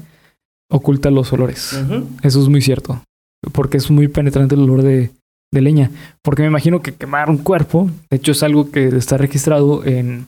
oculta 0.69 1.11
los 1.11 1.33
olores. 1.33 1.77
Eso 2.21 2.41
es 2.41 2.47
muy 2.47 2.61
cierto. 2.61 3.03
Porque 3.51 3.77
es 3.77 3.91
muy 3.91 4.07
penetrante 4.07 4.55
el 4.55 4.61
olor 4.61 4.83
de, 4.83 5.11
de 5.51 5.61
leña. 5.61 5.91
Porque 6.21 6.41
me 6.43 6.47
imagino 6.47 6.81
que 6.81 6.93
quemar 6.93 7.29
un 7.29 7.37
cuerpo, 7.37 7.89
de 8.09 8.17
hecho 8.17 8.31
es 8.31 8.43
algo 8.43 8.71
que 8.71 8.87
está 8.87 9.17
registrado 9.17 9.83
en 9.85 10.27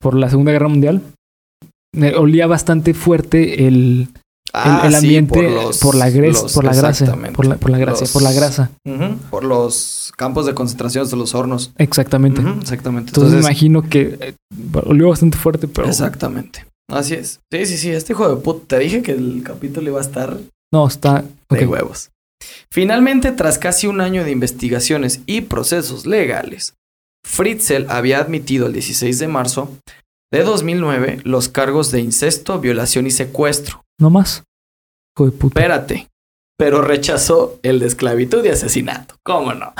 por 0.00 0.14
la 0.14 0.30
Segunda 0.30 0.52
Guerra 0.52 0.68
Mundial 0.68 1.02
olía 2.16 2.46
bastante 2.46 2.94
fuerte 2.94 3.66
el, 3.66 4.08
el, 4.52 4.52
ah, 4.52 4.90
ambiente 4.94 5.34
por, 5.34 5.44
la 5.44 5.70
por 5.82 5.94
la 5.94 6.10
grasa, 6.10 6.46
por 6.54 6.64
la, 7.46 7.56
por 7.56 7.70
la 7.70 7.78
grasa, 7.78 8.04
por 8.12 8.22
la 8.22 8.32
grasa. 8.32 8.70
por 9.30 9.44
los 9.44 10.12
campos 10.16 10.46
de 10.46 10.54
concentración 10.54 11.08
de 11.08 11.16
los 11.16 11.34
hornos. 11.34 11.72
Exactamente. 11.78 12.42
exactamente. 12.60 13.10
Entonces, 13.10 13.34
me 13.34 13.40
imagino 13.40 13.88
que 13.88 14.18
eh, 14.20 14.34
olió 14.84 15.08
bastante 15.08 15.36
fuerte, 15.36 15.68
pero... 15.68 15.88
Exactamente. 15.88 16.66
Así 16.90 17.14
es. 17.14 17.40
Sí, 17.52 17.66
sí, 17.66 17.76
sí. 17.76 17.90
Este 17.90 18.12
hijo 18.12 18.28
de 18.28 18.36
puta. 18.40 18.76
Te 18.76 18.78
dije 18.78 19.02
que 19.02 19.12
el 19.12 19.42
capítulo 19.44 19.88
iba 19.88 19.98
a 19.98 20.02
estar... 20.02 20.38
No, 20.72 20.86
está... 20.86 21.24
De 21.50 21.66
huevos. 21.66 22.10
Finalmente, 22.70 23.32
tras 23.32 23.58
casi 23.58 23.86
un 23.86 24.00
año 24.00 24.24
de 24.24 24.30
investigaciones 24.30 25.20
y 25.26 25.42
procesos 25.42 26.06
legales, 26.06 26.74
Fritzl 27.24 27.86
había 27.88 28.18
admitido 28.18 28.66
el 28.66 28.72
16 28.72 29.18
de 29.18 29.28
marzo 29.28 29.70
de 30.32 30.42
2009 30.42 31.20
los 31.24 31.48
cargos 31.48 31.90
de 31.90 32.00
incesto, 32.00 32.58
violación 32.60 33.06
y 33.06 33.10
secuestro. 33.10 33.84
No 33.98 34.10
más. 34.10 34.44
Hijo 35.16 35.26
de 35.26 35.32
puta. 35.32 35.60
Espérate. 35.60 36.08
Pero 36.58 36.80
rechazó 36.80 37.58
el 37.62 37.80
de 37.80 37.86
esclavitud 37.86 38.44
y 38.44 38.48
asesinato. 38.48 39.16
¿Cómo 39.22 39.52
no? 39.52 39.74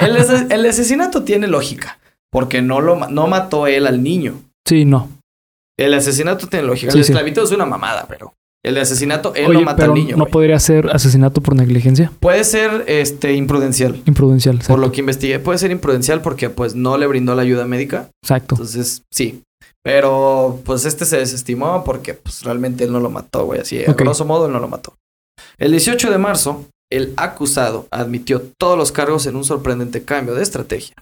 el, 0.00 0.66
asesinato 0.66 1.24
tiene 1.24 1.46
lógica. 1.46 1.98
Porque 2.30 2.62
no, 2.62 2.80
lo, 2.80 3.08
no 3.08 3.26
mató 3.26 3.66
él 3.66 3.86
al 3.86 4.02
niño. 4.02 4.40
Sí, 4.66 4.84
no. 4.84 5.10
El 5.78 5.92
asesinato 5.94 6.46
tiene 6.46 6.66
lógica. 6.66 6.92
el 6.92 6.94
de 6.94 7.00
esclavitud 7.02 7.42
es 7.42 7.50
una 7.50 7.66
mamada, 7.66 8.06
pero. 8.08 8.34
El 8.64 8.74
de 8.74 8.80
asesinato, 8.80 9.34
él 9.34 9.52
no 9.52 9.60
mata 9.62 9.84
al 9.86 9.94
niño. 9.94 10.16
¿No 10.16 10.26
podría 10.26 10.58
ser 10.60 10.88
asesinato 10.90 11.40
por 11.40 11.56
negligencia? 11.56 12.12
Puede 12.20 12.44
ser 12.44 12.84
este 12.86 13.34
imprudencial. 13.34 14.00
Imprudencial. 14.06 14.60
Por 14.66 14.78
lo 14.78 14.92
que 14.92 15.00
investigué, 15.00 15.40
puede 15.40 15.58
ser 15.58 15.72
imprudencial 15.72 16.22
porque 16.22 16.48
pues 16.48 16.76
no 16.76 16.96
le 16.96 17.08
brindó 17.08 17.34
la 17.34 17.42
ayuda 17.42 17.66
médica. 17.66 18.08
Exacto. 18.22 18.54
Entonces, 18.54 19.02
sí. 19.10 19.42
Pero 19.84 20.60
pues 20.64 20.84
este 20.84 21.04
se 21.04 21.18
desestimó 21.18 21.82
porque 21.84 22.14
pues 22.14 22.42
realmente 22.42 22.84
él 22.84 22.92
no 22.92 23.00
lo 23.00 23.10
mató, 23.10 23.46
güey. 23.46 23.60
Así, 23.60 23.84
a 23.84 23.92
grosso 23.92 24.24
modo, 24.24 24.46
él 24.46 24.52
no 24.52 24.60
lo 24.60 24.68
mató. 24.68 24.94
El 25.58 25.72
18 25.72 26.10
de 26.10 26.18
marzo, 26.18 26.66
el 26.90 27.14
acusado 27.16 27.88
admitió 27.90 28.42
todos 28.58 28.78
los 28.78 28.92
cargos 28.92 29.26
en 29.26 29.36
un 29.36 29.44
sorprendente 29.44 30.04
cambio 30.04 30.34
de 30.34 30.42
estrategia. 30.42 30.94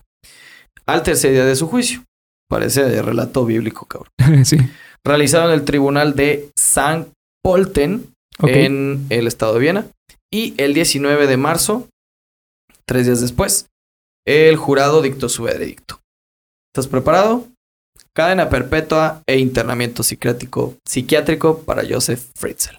Al 0.87 1.03
tercer 1.03 1.33
día 1.33 1.45
de 1.45 1.57
su 1.57 1.69
juicio. 1.69 2.05
Parece 2.49 2.83
de 2.83 3.01
relato 3.01 3.45
bíblico, 3.45 3.87
cabrón. 3.87 4.45
sí. 4.45 4.57
Realizado 5.05 5.49
en 5.49 5.55
el 5.55 5.65
tribunal 5.65 6.17
de 6.17 6.51
San 6.59 7.13
Polten, 7.45 8.13
en 8.43 9.07
el 9.09 9.27
estado 9.27 9.55
de 9.55 9.61
Viena. 9.61 9.87
Y 10.33 10.55
el 10.59 10.75
19 10.75 11.27
de 11.27 11.37
marzo, 11.37 11.89
tres 12.87 13.07
días 13.07 13.21
después, 13.21 13.67
el 14.27 14.57
jurado 14.57 15.01
dictó 15.03 15.29
su 15.29 15.45
veredicto. 15.45 16.01
¿Estás 16.73 16.89
preparado? 16.89 17.47
Cadena 18.15 18.49
perpetua 18.49 19.23
e 19.27 19.39
internamiento 19.39 20.03
psiquiátrico, 20.03 20.77
psiquiátrico 20.87 21.61
para 21.61 21.83
Joseph 21.89 22.21
Fritzl. 22.35 22.77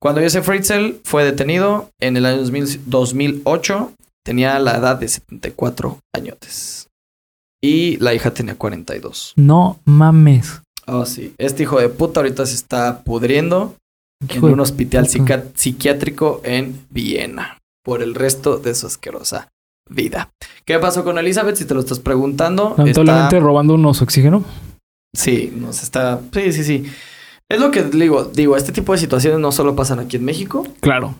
Cuando 0.00 0.22
Joseph 0.22 0.44
Fritzl 0.44 1.00
fue 1.04 1.24
detenido 1.24 1.90
en 2.00 2.16
el 2.16 2.26
año 2.26 2.42
2008, 2.86 3.92
tenía 4.24 4.58
la 4.58 4.76
edad 4.78 4.96
de 4.96 5.08
74 5.08 5.98
años. 6.14 6.88
Y 7.62 7.98
la 7.98 8.14
hija 8.14 8.32
tenía 8.32 8.56
42. 8.56 9.34
No 9.36 9.78
mames. 9.84 10.62
Oh, 10.86 11.04
sí. 11.04 11.34
Este 11.36 11.64
hijo 11.64 11.78
de 11.78 11.90
puta 11.90 12.20
ahorita 12.20 12.46
se 12.46 12.54
está 12.54 13.02
pudriendo 13.02 13.76
en 14.28 14.44
un 14.44 14.60
hospital 14.60 15.06
psiquiátrico 15.54 16.40
en 16.44 16.86
Viena 16.90 17.58
por 17.84 18.02
el 18.02 18.14
resto 18.14 18.58
de 18.58 18.74
su 18.74 18.86
asquerosa 18.86 19.48
vida. 19.90 20.30
¿Qué 20.64 20.78
pasó 20.78 21.04
con 21.04 21.18
Elizabeth? 21.18 21.56
Si 21.56 21.64
te 21.64 21.74
lo 21.74 21.80
estás 21.80 21.98
preguntando. 21.98 22.74
Lamentablemente 22.78 23.40
robando 23.40 23.74
unos 23.74 24.00
oxígeno. 24.00 24.44
Sí, 25.14 25.52
nos 25.54 25.82
está. 25.82 26.20
Sí, 26.32 26.52
sí, 26.52 26.64
sí. 26.64 26.84
Es 27.48 27.60
lo 27.60 27.70
que 27.70 27.82
digo, 27.82 28.24
digo, 28.24 28.56
este 28.56 28.72
tipo 28.72 28.92
de 28.92 28.98
situaciones 28.98 29.40
no 29.40 29.50
solo 29.50 29.74
pasan 29.74 29.98
aquí 29.98 30.16
en 30.16 30.24
México. 30.24 30.66
Claro. 30.80 31.16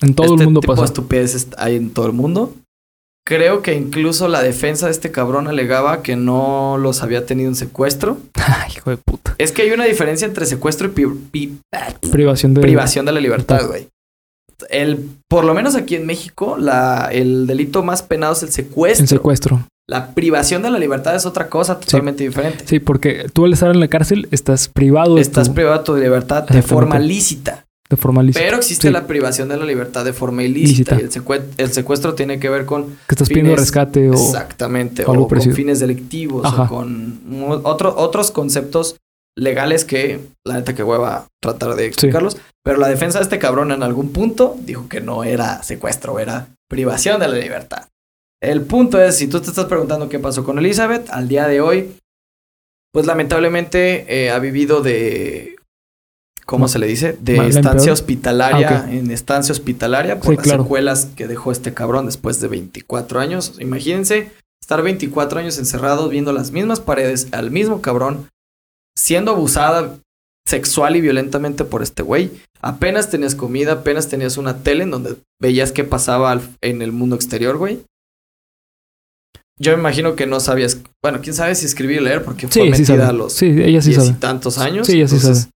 En 0.00 0.14
todo 0.14 0.26
el 0.26 0.32
este 0.34 0.44
mundo 0.44 0.60
pasa. 0.60 0.72
Tipo 0.72 0.82
de 0.82 0.86
estupideces 0.86 1.48
hay 1.56 1.76
en 1.76 1.90
todo 1.90 2.06
el 2.06 2.12
mundo. 2.12 2.54
Creo 3.24 3.62
que 3.62 3.74
incluso 3.74 4.26
la 4.26 4.42
defensa 4.42 4.86
de 4.86 4.92
este 4.92 5.12
cabrón 5.12 5.48
alegaba 5.48 6.02
que 6.02 6.16
no 6.16 6.78
los 6.78 7.02
había 7.02 7.26
tenido 7.26 7.48
en 7.48 7.54
secuestro. 7.54 8.18
Ay, 8.34 8.72
hijo 8.76 8.90
de 8.90 8.96
puta. 8.96 9.34
Es 9.38 9.52
que 9.52 9.62
hay 9.62 9.70
una 9.70 9.84
diferencia 9.84 10.26
entre 10.26 10.46
secuestro 10.46 10.90
y 11.32 11.52
privación 12.10 12.54
de 12.54 12.60
privación 12.60 13.06
de 13.06 13.12
la 13.12 13.20
libertad, 13.20 13.66
güey 13.68 13.88
el, 14.70 15.08
por 15.28 15.44
lo 15.44 15.54
menos 15.54 15.74
aquí 15.74 15.94
en 15.94 16.06
México, 16.06 16.56
la, 16.58 17.08
el 17.12 17.46
delito 17.46 17.82
más 17.82 18.02
penado 18.02 18.32
es 18.32 18.42
el 18.42 18.50
secuestro. 18.50 19.04
El 19.04 19.08
secuestro. 19.08 19.66
La 19.86 20.10
privación 20.10 20.62
de 20.62 20.70
la 20.70 20.78
libertad 20.78 21.16
es 21.16 21.24
otra 21.24 21.48
cosa 21.48 21.80
totalmente 21.80 22.22
diferente. 22.22 22.64
Sí, 22.66 22.78
porque 22.78 23.26
tú 23.32 23.46
al 23.46 23.54
estar 23.54 23.70
en 23.70 23.80
la 23.80 23.88
cárcel 23.88 24.28
estás 24.30 24.68
privado 24.68 25.14
de 25.14 25.22
Estás 25.22 25.48
privado 25.48 25.78
de 25.78 25.84
tu 25.84 25.96
libertad 25.96 26.46
de 26.46 26.60
forma 26.60 26.98
lícita. 26.98 27.64
De 27.88 27.96
forma 27.96 28.22
lícita. 28.22 28.44
Pero 28.44 28.58
existe 28.58 28.90
la 28.90 29.06
privación 29.06 29.48
de 29.48 29.56
la 29.56 29.64
libertad 29.64 30.04
de 30.04 30.12
forma 30.12 30.42
ilícita. 30.42 30.98
Y 31.00 31.04
el, 31.04 31.72
secuestro, 31.72 32.14
tiene 32.14 32.38
que 32.38 32.50
ver 32.50 32.66
con... 32.66 32.84
Que 33.06 33.14
estás 33.14 33.28
pidiendo 33.28 33.56
rescate 33.56 34.10
o... 34.10 34.12
Exactamente. 34.12 35.04
O, 35.06 35.26
con 35.26 35.40
fines 35.40 35.80
delictivos. 35.80 36.46
O 36.46 36.68
con 36.68 37.20
otros 37.64 38.30
conceptos 38.30 38.96
legales 39.38 39.84
que 39.84 40.20
la 40.44 40.54
neta 40.54 40.74
que 40.74 40.82
hueva 40.82 41.26
tratar 41.40 41.74
de 41.76 41.86
explicarlos. 41.86 42.36
Pero 42.64 42.78
la 42.78 42.88
defensa 42.88 43.18
de 43.18 43.22
este 43.22 43.38
cabrón 43.38 43.72
en 43.72 43.82
algún 43.82 44.12
punto 44.12 44.56
dijo 44.60 44.88
que 44.88 45.00
no 45.00 45.24
era 45.24 45.62
secuestro, 45.62 46.18
era 46.18 46.48
privación 46.68 47.20
de 47.20 47.28
la 47.28 47.36
libertad. 47.36 47.86
El 48.42 48.62
punto 48.62 49.00
es, 49.00 49.16
si 49.16 49.26
tú 49.28 49.40
te 49.40 49.48
estás 49.48 49.66
preguntando 49.66 50.08
qué 50.08 50.18
pasó 50.18 50.44
con 50.44 50.58
Elizabeth, 50.58 51.08
al 51.10 51.28
día 51.28 51.48
de 51.48 51.60
hoy, 51.60 51.96
pues 52.92 53.06
lamentablemente 53.06 54.04
eh, 54.08 54.30
ha 54.30 54.38
vivido 54.38 54.80
de, 54.80 55.56
¿cómo 56.44 56.68
se 56.68 56.78
le 56.78 56.86
dice? 56.86 57.16
De 57.20 57.48
estancia 57.48 57.92
hospitalaria, 57.92 58.84
ah, 58.84 58.92
en 58.92 59.10
estancia 59.10 59.52
hospitalaria 59.52 60.20
por 60.20 60.36
las 60.36 60.46
secuelas 60.46 61.08
que 61.16 61.26
dejó 61.26 61.52
este 61.52 61.74
cabrón 61.74 62.06
después 62.06 62.40
de 62.40 62.48
24 62.48 63.20
años. 63.20 63.54
Imagínense 63.58 64.30
estar 64.60 64.82
24 64.82 65.40
años 65.40 65.58
encerrados 65.58 66.10
viendo 66.10 66.32
las 66.32 66.52
mismas 66.52 66.80
paredes 66.80 67.28
al 67.32 67.50
mismo 67.50 67.80
cabrón, 67.80 68.28
siendo 68.98 69.30
abusada 69.30 69.98
sexual 70.46 70.96
y 70.96 71.00
violentamente 71.00 71.64
por 71.64 71.82
este 71.82 72.02
güey. 72.02 72.30
Apenas 72.60 73.10
tenías 73.10 73.34
comida, 73.34 73.72
apenas 73.72 74.08
tenías 74.08 74.36
una 74.36 74.62
tele 74.62 74.82
en 74.82 74.90
donde 74.90 75.16
veías 75.40 75.70
qué 75.70 75.84
pasaba 75.84 76.40
en 76.60 76.82
el 76.82 76.90
mundo 76.90 77.14
exterior, 77.14 77.56
güey. 77.56 77.80
Yo 79.60 79.72
me 79.72 79.78
imagino 79.78 80.16
que 80.16 80.26
no 80.26 80.40
sabías, 80.40 80.80
bueno, 81.02 81.20
quién 81.22 81.34
sabe 81.34 81.54
si 81.54 81.66
escribir 81.66 82.00
y 82.00 82.04
leer 82.04 82.24
porque 82.24 82.48
fue 82.48 82.70
metida 82.70 83.08
a 83.08 83.12
los 83.12 83.32
sí, 83.32 83.46
ella 83.46 83.82
sí 83.82 83.92
y 83.92 84.12
tantos 84.14 84.58
años. 84.58 84.86
Sí, 84.86 84.94
ella 84.94 85.08
sí 85.08 85.18
sabe. 85.18 85.50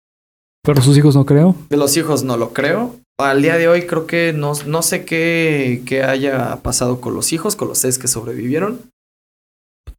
Pero 0.65 0.83
sus 0.83 0.97
hijos 0.97 1.15
no 1.15 1.25
creo. 1.25 1.57
De 1.69 1.77
los 1.77 1.97
hijos 1.97 2.25
no 2.25 2.37
lo 2.37 2.53
creo. 2.53 2.97
Al 3.19 3.43
día 3.43 3.57
de 3.57 3.69
hoy 3.69 3.87
creo 3.87 4.07
que 4.07 4.33
no, 4.33 4.53
no 4.67 4.83
sé 4.83 5.05
qué, 5.05 5.83
qué 5.85 6.05
haya 6.05 6.57
pasado 6.63 7.01
con 7.01 7.15
los 7.15 7.33
hijos, 7.33 7.57
con 7.57 7.69
los 7.69 7.79
seis 7.79 7.99
que 7.99 8.07
sobrevivieron. 8.07 8.81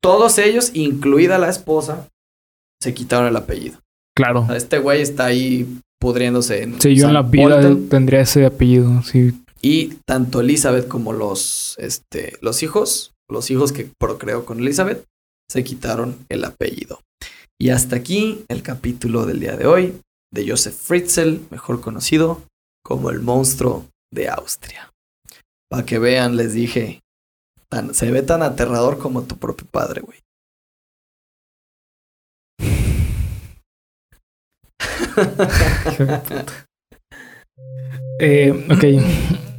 Todos 0.02 0.38
ellos, 0.38 0.72
incluida 0.74 1.38
la 1.38 1.50
esposa, 1.50 2.08
se 2.82 2.94
quitaron 2.94 3.28
el 3.28 3.36
apellido. 3.36 3.80
Claro. 4.16 4.48
este 4.54 4.80
güey 4.80 5.02
está 5.02 5.26
ahí 5.26 5.80
pudriéndose 6.00 6.64
en. 6.64 6.82
Sí, 6.82 6.96
yo 6.96 7.08
en 7.08 7.14
la 7.14 7.22
vida 7.22 7.62
tendría 7.90 8.22
ese 8.22 8.46
apellido, 8.46 9.02
sí. 9.04 9.34
Y 9.62 9.96
tanto 10.06 10.42
Elizabeth 10.42 10.88
como 10.88 11.14
los, 11.14 11.76
este, 11.80 12.38
los 12.42 12.64
hijos, 12.64 13.14
los 13.30 13.52
hijos 13.52 13.72
que 13.72 13.90
procreó 14.00 14.46
con 14.46 14.60
Elizabeth, 14.60 15.06
se 15.50 15.64
quitaron 15.64 16.18
el 16.30 16.46
apellido. 16.46 17.02
Y 17.60 17.72
hasta 17.72 17.98
aquí 17.98 18.46
el 18.48 18.62
capítulo 18.62 19.26
del 19.26 19.40
día 19.42 19.58
de 19.58 19.68
hoy 19.68 20.00
de 20.32 20.50
Joseph 20.50 20.76
Fritzl, 20.76 21.40
mejor 21.50 21.82
conocido 21.82 22.44
como 22.84 23.10
el 23.10 23.20
monstruo 23.20 23.86
de 24.14 24.30
Austria. 24.30 24.92
Para 25.70 25.86
que 25.86 26.00
vean, 26.00 26.38
les 26.38 26.54
dije, 26.54 27.02
tan, 27.70 27.94
se 27.94 28.12
ve 28.12 28.22
tan 28.22 28.44
aterrador 28.44 28.98
como 28.98 29.24
tu 29.24 29.38
propio 29.38 29.68
padre, 29.70 30.02
güey. 30.02 30.20
Eh, 38.20 38.68
ok. 38.72 38.84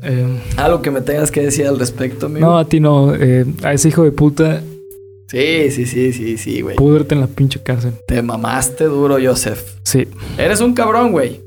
Eh, 0.03 0.41
Algo 0.57 0.83
que 0.83 0.91
me 0.91 1.01
tengas 1.01 1.31
que 1.31 1.43
decir 1.43 1.67
al 1.67 1.79
respecto, 1.79 2.27
amigo. 2.27 2.47
No, 2.47 2.59
a 2.59 2.65
ti 2.67 2.81
no. 2.81 3.15
Eh, 3.15 3.45
a 3.63 3.73
ese 3.73 3.89
hijo 3.89 4.05
de 4.05 4.13
puta. 4.13 4.63
Sí, 5.29 5.71
sí, 5.71 5.87
sí, 5.87 6.13
sí, 6.13 6.39
sí, 6.39 6.61
güey. 6.61 6.77
Pudrete 6.77 7.15
en 7.15 7.21
la 7.21 7.27
pinche 7.27 7.61
cárcel. 7.63 7.93
Te 8.07 8.21
mamaste 8.23 8.85
duro, 8.85 9.19
Joseph. 9.23 9.63
Sí. 9.85 10.09
Eres 10.39 10.61
un 10.61 10.75
cabrón, 10.75 11.13
güey. 11.13 11.41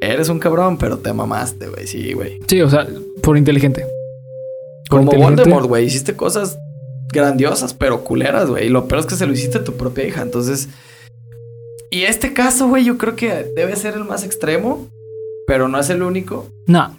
Eres 0.00 0.28
un 0.28 0.38
cabrón, 0.38 0.78
pero 0.78 0.98
te 0.98 1.12
mamaste, 1.12 1.68
güey. 1.68 1.86
Sí, 1.86 2.12
güey. 2.12 2.38
Sí, 2.46 2.60
o 2.60 2.70
sea, 2.70 2.86
por 3.22 3.36
inteligente. 3.36 3.84
Como 4.88 5.10
Voldemort, 5.10 5.66
güey. 5.66 5.86
Hiciste 5.86 6.14
cosas 6.14 6.58
grandiosas, 7.12 7.74
pero 7.74 8.04
culeras, 8.04 8.48
güey. 8.48 8.66
Y 8.66 8.68
lo 8.68 8.86
peor 8.86 9.00
es 9.00 9.06
que 9.06 9.16
se 9.16 9.26
lo 9.26 9.32
hiciste 9.32 9.58
a 9.58 9.64
tu 9.64 9.72
propia 9.72 10.06
hija. 10.06 10.22
Entonces. 10.22 10.68
Y 11.94 12.06
este 12.06 12.32
caso, 12.32 12.66
güey, 12.66 12.84
yo 12.84 12.98
creo 12.98 13.14
que 13.14 13.52
debe 13.54 13.76
ser 13.76 13.94
el 13.94 14.02
más 14.02 14.24
extremo, 14.24 14.88
pero 15.46 15.68
no 15.68 15.78
es 15.78 15.90
el 15.90 16.02
único. 16.02 16.48
No. 16.66 16.98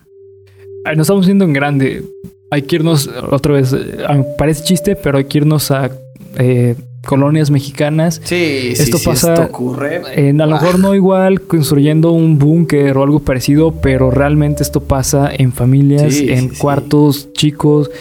Nos 0.85 0.99
estamos 0.99 1.25
viendo 1.25 1.43
en 1.43 1.51
grande. 1.51 2.05
Hay 2.49 2.61
que 2.61 2.77
irnos 2.77 3.09
otra 3.29 3.55
vez. 3.55 3.73
Eh, 3.73 4.05
parece 4.37 4.63
chiste, 4.63 4.95
pero 4.95 5.17
hay 5.17 5.25
que 5.25 5.39
irnos 5.39 5.69
a 5.69 5.91
eh, 6.37 6.75
colonias 7.05 7.51
mexicanas. 7.51 8.21
Sí, 8.23 8.71
esto 8.71 8.97
pasa. 9.03 9.33
esto 9.33 9.47
ocurre. 9.47 10.01
En, 10.15 10.39
a 10.39 10.45
lo 10.45 10.53
mejor 10.53 10.79
no 10.79 10.95
igual 10.95 11.41
construyendo 11.41 12.13
un 12.13 12.39
búnker 12.39 12.97
o 12.97 13.03
algo 13.03 13.19
parecido, 13.19 13.73
pero 13.73 14.11
realmente 14.11 14.63
esto 14.63 14.79
pasa 14.79 15.29
en 15.29 15.51
familias, 15.51 16.15
en 16.21 16.47
cuartos 16.55 17.33
chicos, 17.33 17.91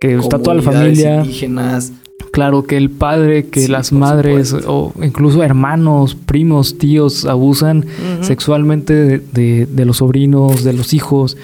que 0.00 0.16
está 0.16 0.40
toda 0.40 0.56
la 0.56 0.62
familia. 0.62 1.18
Indígenas. 1.18 1.92
Claro, 2.32 2.64
que 2.64 2.76
el 2.76 2.90
padre, 2.90 3.46
que 3.46 3.68
las 3.68 3.92
madres 3.92 4.54
o 4.66 4.92
incluso 5.02 5.42
hermanos, 5.42 6.14
primos, 6.14 6.78
tíos 6.78 7.24
abusan 7.24 7.86
sexualmente 8.20 8.94
de, 8.94 9.66
de, 9.66 9.84
los 9.84 9.98
sobrinos, 9.98 10.62
de 10.62 10.72
los 10.72 10.94
hijos. 10.94 11.36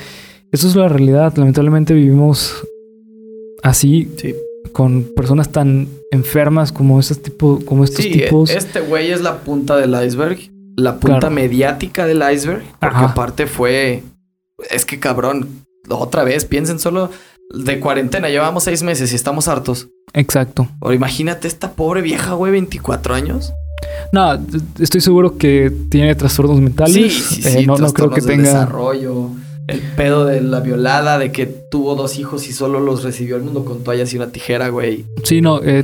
Eso 0.52 0.68
es 0.68 0.76
la 0.76 0.88
realidad. 0.88 1.34
Lamentablemente 1.36 1.92
vivimos 1.92 2.54
así. 3.62 4.08
Sí 4.16 4.34
con 4.76 5.04
personas 5.16 5.52
tan 5.52 5.88
enfermas 6.10 6.70
como 6.70 7.00
estos 7.00 7.22
tipo, 7.22 7.60
como 7.64 7.82
estos 7.82 8.04
sí, 8.04 8.10
tipos. 8.10 8.50
Este 8.50 8.80
güey 8.80 9.10
es 9.10 9.22
la 9.22 9.38
punta 9.38 9.74
del 9.78 9.94
iceberg, 10.04 10.38
la 10.76 10.98
punta 11.00 11.30
mediática 11.30 12.04
del 12.06 12.22
iceberg, 12.30 12.62
porque 12.78 12.98
aparte 12.98 13.46
fue, 13.46 14.02
es 14.68 14.84
que 14.84 15.00
cabrón, 15.00 15.64
otra 15.88 16.24
vez 16.24 16.44
piensen 16.44 16.78
solo 16.78 17.10
de 17.54 17.80
cuarentena, 17.80 18.28
llevamos 18.28 18.64
seis 18.64 18.82
meses 18.82 19.12
y 19.12 19.14
estamos 19.16 19.48
hartos. 19.48 19.88
Exacto. 20.12 20.68
O 20.80 20.92
imagínate 20.92 21.48
esta 21.48 21.72
pobre 21.72 22.02
vieja, 22.02 22.34
güey, 22.34 22.52
24 22.52 23.14
años. 23.14 23.52
No, 24.12 24.38
estoy 24.78 25.00
seguro 25.00 25.36
que 25.36 25.70
tiene 25.90 26.14
trastornos 26.14 26.60
mentales. 26.60 26.94
Sí, 26.94 27.10
sí, 27.10 27.42
sí, 27.42 27.58
eh, 27.58 27.66
no, 27.66 27.76
no 27.76 27.92
creo 27.92 28.10
que 28.10 28.22
tenga 28.22 28.44
desarrollo 28.44 29.30
el 29.66 29.80
pedo 29.80 30.24
de 30.24 30.40
la 30.40 30.60
violada, 30.60 31.18
de 31.18 31.32
que 31.32 31.46
tuvo 31.46 31.96
dos 31.96 32.18
hijos 32.18 32.48
y 32.48 32.52
solo 32.52 32.78
los 32.78 33.02
recibió 33.02 33.36
al 33.36 33.42
mundo 33.42 33.64
con 33.64 33.82
toallas 33.82 34.12
y 34.12 34.16
una 34.16 34.28
tijera, 34.28 34.68
güey. 34.68 35.04
Sí, 35.24 35.40
no, 35.40 35.60
eh, 35.62 35.82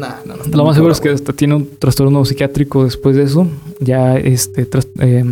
lo 0.52 0.64
más 0.64 0.76
seguro 0.76 0.92
es 0.92 1.00
que 1.00 1.08
hasta 1.08 1.32
tiene 1.32 1.56
un 1.56 1.68
trastorno 1.78 2.24
psiquiátrico 2.24 2.84
después 2.84 3.16
de 3.16 3.24
eso. 3.24 3.48
Ya, 3.80 4.16
este, 4.16 4.68
eh, 5.00 5.24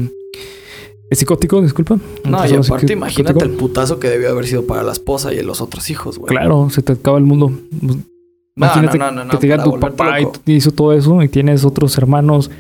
¿Es 1.11 1.19
psicótico, 1.19 1.63
disculpa? 1.63 1.99
No, 2.25 2.47
y 2.47 2.55
aparte 2.55 2.93
imagínate 2.93 3.45
el 3.45 3.53
putazo 3.53 3.99
que 4.01 4.09
debió 4.09 4.31
haber 4.31 4.47
sido 4.47 4.67
para 4.67 4.83
la 4.83 4.93
esposa 4.93 5.33
y 5.33 5.41
los 5.43 5.61
otros 5.61 5.89
hijos, 5.91 6.19
güey. 6.19 6.29
Claro, 6.29 6.71
se 6.71 6.83
te 6.83 6.93
acaba 6.93 7.19
el 7.19 7.25
mundo. 7.25 7.53
Imagínate 8.57 8.99
que 8.99 9.37
te 9.37 9.47
diga 9.47 9.63
tu 9.63 9.79
papá 9.79 10.21
y 10.21 10.53
hizo 10.53 10.73
todo 10.73 10.93
eso 10.93 11.23
y 11.23 11.29
tienes 11.29 11.65
otros 11.65 11.97
hermanos 11.97 12.51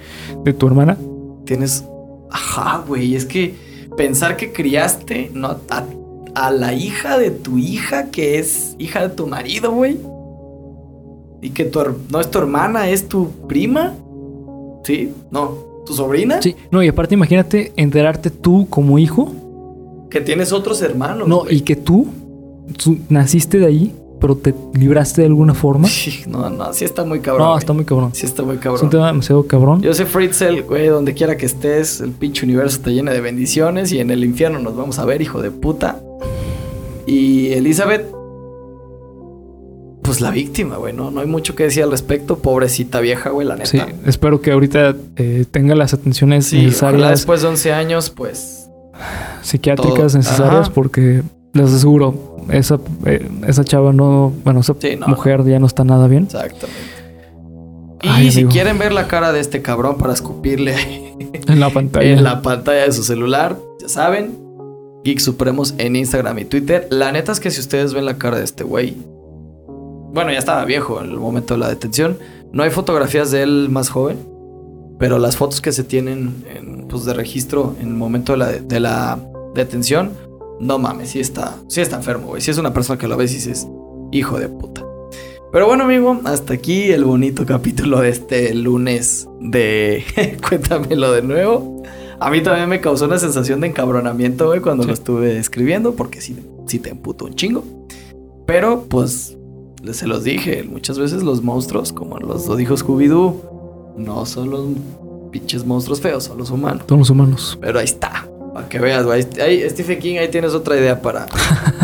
de 0.44 0.52
tu 0.52 0.66
hermana. 0.66 0.96
Tienes... 1.44 1.84
Ajá, 2.30 2.84
güey, 2.86 3.16
es 3.16 3.26
que 3.26 3.54
pensar 3.96 4.36
que 4.36 4.52
criaste 4.52 5.30
no, 5.34 5.56
a, 6.34 6.50
la 6.52 6.74
hija 6.74 7.18
de 7.18 7.30
tu 7.30 7.58
hija, 7.58 8.10
que 8.10 8.38
es 8.38 8.76
hija 8.78 9.08
de 9.08 9.14
tu 9.14 9.26
marido, 9.26 9.72
güey. 9.72 9.98
Y 11.42 11.50
que 11.50 11.64
tu, 11.64 11.80
no 12.10 12.20
es 12.20 12.30
tu 12.30 12.38
hermana, 12.38 12.88
es 12.88 13.08
tu 13.08 13.30
prima. 13.48 13.94
¿Sí? 14.84 15.12
No, 15.30 15.54
tu 15.84 15.92
sobrina. 15.92 16.40
Sí, 16.40 16.54
no, 16.70 16.82
y 16.82 16.88
aparte 16.88 17.14
imagínate 17.14 17.72
enterarte 17.76 18.30
tú 18.30 18.68
como 18.70 18.98
hijo. 18.98 19.32
Que 20.08 20.20
tienes 20.20 20.52
otros 20.52 20.80
hermanos. 20.82 21.26
No, 21.26 21.44
y 21.50 21.62
que 21.62 21.74
tú, 21.74 22.06
tú 22.76 22.98
naciste 23.08 23.58
de 23.58 23.66
ahí 23.66 23.94
pero 24.20 24.36
te 24.36 24.54
libraste 24.74 25.22
de 25.22 25.26
alguna 25.28 25.54
forma. 25.54 25.88
Sí, 26.00 26.22
no, 26.26 26.48
no, 26.48 26.72
sí 26.72 26.84
está 26.84 27.04
muy 27.04 27.20
cabrón. 27.20 27.48
No, 27.48 27.58
está 27.58 27.72
muy 27.72 27.84
cabrón. 27.84 28.10
Sí 28.14 28.24
está 28.24 28.42
muy 28.42 28.56
cabrón. 28.56 28.76
Es 28.76 28.82
un 28.82 28.90
tema 28.90 29.08
demasiado 29.08 29.46
cabrón. 29.46 29.82
Yo 29.82 29.92
sé 29.92 30.06
Fritzel, 30.06 30.62
güey, 30.62 30.86
donde 30.86 31.12
quiera 31.12 31.36
que 31.36 31.44
estés, 31.44 32.00
el 32.00 32.12
pinche 32.12 32.46
universo 32.46 32.80
te 32.80 32.90
llena 32.90 33.12
de 33.12 33.20
bendiciones 33.20 33.92
y 33.92 34.00
en 34.00 34.10
el 34.10 34.24
infierno 34.24 34.58
nos 34.60 34.76
vamos 34.76 34.98
a 34.98 35.04
ver, 35.04 35.20
hijo 35.20 35.42
de 35.42 35.50
puta. 35.50 36.00
Y 37.06 37.52
Elizabeth, 37.52 38.06
pues 40.02 40.20
la 40.20 40.30
víctima, 40.30 40.76
güey, 40.76 40.94
¿no? 40.94 41.10
No 41.10 41.20
hay 41.20 41.26
mucho 41.26 41.54
que 41.54 41.64
decir 41.64 41.82
al 41.82 41.90
respecto. 41.90 42.38
Pobrecita 42.38 43.00
vieja, 43.00 43.30
güey, 43.30 43.46
la 43.46 43.56
neta. 43.56 43.68
Sí, 43.68 43.80
espero 44.06 44.40
que 44.40 44.52
ahorita 44.52 44.96
eh, 45.16 45.44
tenga 45.50 45.74
las 45.74 45.92
atenciones 45.92 46.46
sí, 46.46 46.62
necesarias. 46.62 47.10
después 47.10 47.42
de 47.42 47.48
11 47.48 47.72
años, 47.72 48.10
pues... 48.10 48.68
Psiquiátricas 49.42 50.14
necesarias 50.14 50.68
porque 50.68 51.22
les 51.52 51.72
aseguro, 51.72 52.36
esa, 52.50 52.78
eh, 53.06 53.28
esa 53.46 53.64
chava 53.64 53.92
no, 53.92 54.32
bueno, 54.44 54.60
esa 54.60 54.74
mujer 55.06 55.44
ya 55.44 55.58
no 55.58 55.66
está 55.66 55.84
nada 55.84 56.06
bien. 56.06 56.24
Exactamente. 56.24 57.00
Y 58.02 58.30
si 58.30 58.44
quieren 58.46 58.78
ver 58.78 58.92
la 58.92 59.08
cara 59.08 59.32
de 59.32 59.40
este 59.40 59.60
cabrón 59.60 59.98
para 59.98 60.12
escupirle 60.12 60.74
en 61.46 61.60
la 61.60 61.70
pantalla. 61.70 62.10
en 62.10 62.24
la 62.24 62.40
pantalla 62.40 62.84
de 62.84 62.92
su 62.92 63.02
celular, 63.02 63.56
ya 63.80 63.88
saben, 63.88 64.38
Geek 65.04 65.18
Supremos 65.18 65.74
en 65.76 65.96
Instagram 65.96 66.38
y 66.38 66.44
Twitter. 66.46 66.86
La 66.90 67.12
neta 67.12 67.32
es 67.32 67.40
que 67.40 67.50
si 67.50 67.60
ustedes 67.60 67.92
ven 67.92 68.06
la 68.06 68.16
cara 68.16 68.38
de 68.38 68.44
este 68.44 68.64
güey, 68.64 68.96
bueno, 70.12 70.32
ya 70.32 70.38
estaba 70.38 70.64
viejo 70.64 71.02
en 71.02 71.10
el 71.10 71.18
momento 71.18 71.54
de 71.54 71.60
la 71.60 71.68
detención. 71.68 72.18
No 72.52 72.62
hay 72.62 72.70
fotografías 72.70 73.30
de 73.30 73.42
él 73.42 73.68
más 73.70 73.90
joven, 73.90 74.18
pero 74.98 75.18
las 75.18 75.36
fotos 75.36 75.60
que 75.60 75.72
se 75.72 75.84
tienen 75.84 76.44
en, 76.54 76.88
pues, 76.88 77.04
de 77.04 77.12
registro 77.12 77.76
en 77.80 77.88
el 77.88 77.94
momento 77.94 78.32
de 78.32 78.38
la, 78.38 78.52
de 78.52 78.80
la 78.80 79.18
detención 79.54 80.10
no 80.60 80.78
mames, 80.78 81.10
sí 81.10 81.20
está, 81.20 81.56
sí 81.68 81.80
está 81.80 81.96
enfermo, 81.96 82.28
güey. 82.28 82.42
Si 82.42 82.50
es 82.50 82.58
una 82.58 82.72
persona 82.72 82.98
que 82.98 83.08
lo 83.08 83.16
ves 83.16 83.32
y 83.32 83.36
dices, 83.36 83.66
hijo 84.12 84.38
de 84.38 84.48
puta. 84.48 84.84
Pero 85.50 85.66
bueno, 85.66 85.84
amigo, 85.84 86.20
hasta 86.24 86.54
aquí 86.54 86.92
el 86.92 87.04
bonito 87.04 87.44
capítulo 87.44 88.00
de 88.00 88.10
este 88.10 88.54
lunes 88.54 89.26
de 89.40 90.04
Cuéntamelo 90.48 91.12
de 91.12 91.22
nuevo. 91.22 91.82
A 92.20 92.30
mí 92.30 92.42
también 92.42 92.68
me 92.68 92.80
causó 92.80 93.06
una 93.06 93.18
sensación 93.18 93.60
de 93.62 93.68
encabronamiento, 93.68 94.46
güey, 94.46 94.60
cuando 94.60 94.84
lo 94.84 94.92
estuve 94.92 95.38
escribiendo, 95.38 95.94
porque 95.94 96.20
sí, 96.20 96.36
sí 96.66 96.78
te 96.78 96.90
emputo 96.90 97.24
un 97.24 97.34
chingo. 97.34 97.64
Pero, 98.46 98.84
pues, 98.84 99.38
se 99.92 100.06
los 100.06 100.24
dije, 100.24 100.62
muchas 100.62 100.98
veces 100.98 101.22
los 101.22 101.42
monstruos, 101.42 101.92
como 101.92 102.18
los 102.18 102.46
lo 102.46 102.56
dijo 102.56 102.74
Scooby-Doo, 102.74 103.96
no 103.96 104.26
son 104.26 104.50
los 104.50 104.66
pinches 105.30 105.64
monstruos 105.64 106.02
feos, 106.02 106.24
son 106.24 106.36
los 106.36 106.50
humanos. 106.50 106.84
Son 106.86 106.98
los 106.98 107.08
humanos. 107.08 107.58
Pero 107.60 107.78
ahí 107.78 107.86
está. 107.86 108.29
Para 108.60 108.68
que 108.68 108.78
veas, 108.78 109.06
güey. 109.06 109.26
Ahí, 109.40 109.68
Stephen 109.70 109.98
King, 109.98 110.18
ahí 110.18 110.28
tienes 110.28 110.52
otra 110.52 110.76
idea 110.76 111.00
para, 111.00 111.24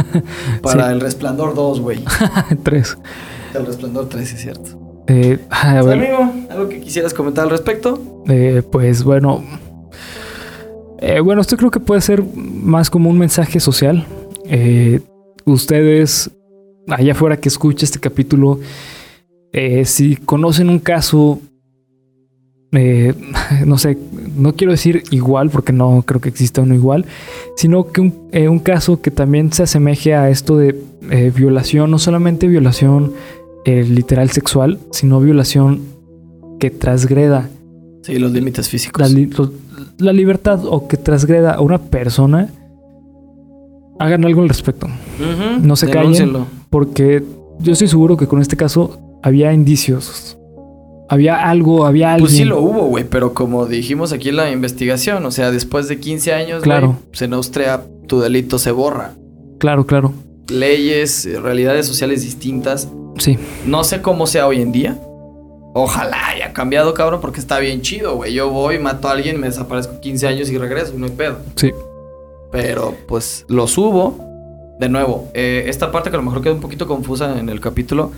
para 0.62 0.93
El 0.93 1.01
Resplandor 1.01 1.55
2, 1.55 1.81
güey. 1.81 2.05
3. 2.62 2.99
El 3.55 3.64
Resplandor 3.64 4.11
3, 4.11 4.33
es 4.35 4.41
cierto. 4.43 5.05
Eh, 5.07 5.39
a 5.49 5.81
ver. 5.81 5.99
amigo, 5.99 6.33
¿algo 6.51 6.68
que 6.68 6.81
quisieras 6.81 7.14
comentar 7.14 7.45
al 7.45 7.51
respecto? 7.51 8.22
Eh, 8.29 8.62
pues 8.70 9.05
bueno. 9.05 9.43
Eh, 10.99 11.20
bueno, 11.20 11.41
esto 11.41 11.57
creo 11.57 11.70
que 11.70 11.81
puede 11.81 12.03
ser 12.03 12.22
más 12.35 12.91
como 12.91 13.09
un 13.09 13.16
mensaje 13.16 13.59
social. 13.59 14.05
Eh, 14.45 15.01
ustedes, 15.47 16.31
allá 16.89 17.12
afuera 17.12 17.39
que 17.39 17.49
escuche 17.49 17.87
este 17.87 18.01
capítulo, 18.01 18.61
si 19.85 20.16
conocen 20.16 20.68
un 20.68 20.79
caso, 20.79 21.41
no 23.67 23.79
sé, 23.79 23.97
no 24.37 24.55
quiero 24.55 24.73
decir 24.73 25.05
igual 25.11 25.51
porque 25.51 25.73
no 25.73 26.03
creo 26.05 26.21
que 26.21 26.29
exista 26.29 26.61
uno 26.62 26.75
igual, 26.75 27.07
sino 27.57 27.91
que 27.91 28.01
un, 28.01 28.59
caso 28.59 29.01
que 29.01 29.11
también 29.11 29.53
se 29.53 29.62
asemeje 29.62 30.14
a 30.14 30.29
esto 30.29 30.59
de 30.59 30.77
violación, 31.35 31.91
no 31.91 31.99
solamente 31.99 32.49
violación 32.49 33.12
literal 33.64 34.31
sexual, 34.31 34.79
sino 34.91 35.21
violación 35.21 35.81
que 36.61 36.71
transgreda. 36.71 37.49
Sí, 38.03 38.19
los 38.19 38.31
límites 38.33 38.69
físicos 38.69 39.12
la 39.99 40.12
libertad 40.12 40.64
o 40.64 40.89
que 40.89 40.97
transgreda 40.97 41.55
a 41.55 41.61
una 41.61 41.79
persona, 41.79 42.51
hagan 43.99 44.25
algo 44.25 44.43
al 44.43 44.49
respecto. 44.49 44.89
No 45.61 45.77
se 45.77 45.89
callen. 45.89 46.45
Porque 46.71 47.23
yo 47.61 47.73
estoy 47.73 47.89
seguro 47.89 48.17
que 48.17 48.27
con 48.27 48.41
este 48.41 48.57
caso 48.57 49.19
había 49.23 49.53
indicios. 49.53 50.36
Había 51.09 51.49
algo, 51.49 51.87
había 51.87 52.15
algo. 52.15 52.27
Pues 52.27 52.37
sí 52.37 52.45
lo 52.45 52.61
hubo, 52.61 52.87
güey, 52.87 53.05
pero 53.05 53.33
como 53.33 53.67
dijimos 53.67 54.13
aquí 54.13 54.31
en 54.31 54.37
la 54.37 54.51
investigación, 54.51 55.25
o 55.25 55.31
sea, 55.31 55.51
después 55.51 55.89
de 55.89 56.01
15 56.01 56.33
años, 56.33 56.63
claro. 56.63 56.99
pues 57.11 57.23
en 57.23 57.33
Austria 57.35 57.83
tu 58.07 58.21
delito 58.21 58.59
se 58.59 58.73
borra. 58.73 59.13
Claro, 59.59 59.87
claro. 59.87 60.13
Leyes, 60.49 61.29
realidades 61.43 61.87
sociales 61.87 62.23
distintas. 62.23 62.89
Sí. 63.19 63.39
No 63.67 63.85
sé 63.85 64.03
cómo 64.03 64.27
sea 64.27 64.47
hoy 64.47 64.61
en 64.61 64.73
día, 64.73 64.99
Ojalá 65.79 66.29
haya 66.29 66.55
cambiado, 66.55 66.95
cabrón, 66.95 67.21
porque 67.21 67.39
está 67.39 67.59
bien 67.59 67.83
chido, 67.83 68.17
güey. 68.17 68.33
Yo 68.33 68.49
voy, 68.49 68.79
mato 68.79 69.09
a 69.09 69.13
alguien, 69.13 69.39
me 69.39 69.49
desaparezco 69.49 70.01
15 70.01 70.27
años 70.27 70.49
y 70.51 70.57
regreso, 70.57 70.95
no 70.97 71.05
hay 71.05 71.13
pedo. 71.13 71.37
Sí. 71.55 71.71
Pero 72.51 72.95
pues 73.07 73.45
lo 73.51 73.67
subo. 73.67 74.17
De 74.81 74.89
nuevo, 74.89 75.29
eh, 75.35 75.65
esta 75.67 75.93
parte 75.93 76.09
que 76.09 76.17
a 76.17 76.19
lo 76.19 76.23
mejor 76.23 76.41
queda 76.41 76.55
un 76.55 76.61
poquito 76.61 76.87
confusa 76.87 77.39
en 77.39 77.51
el 77.51 77.61
capítulo. 77.61 78.11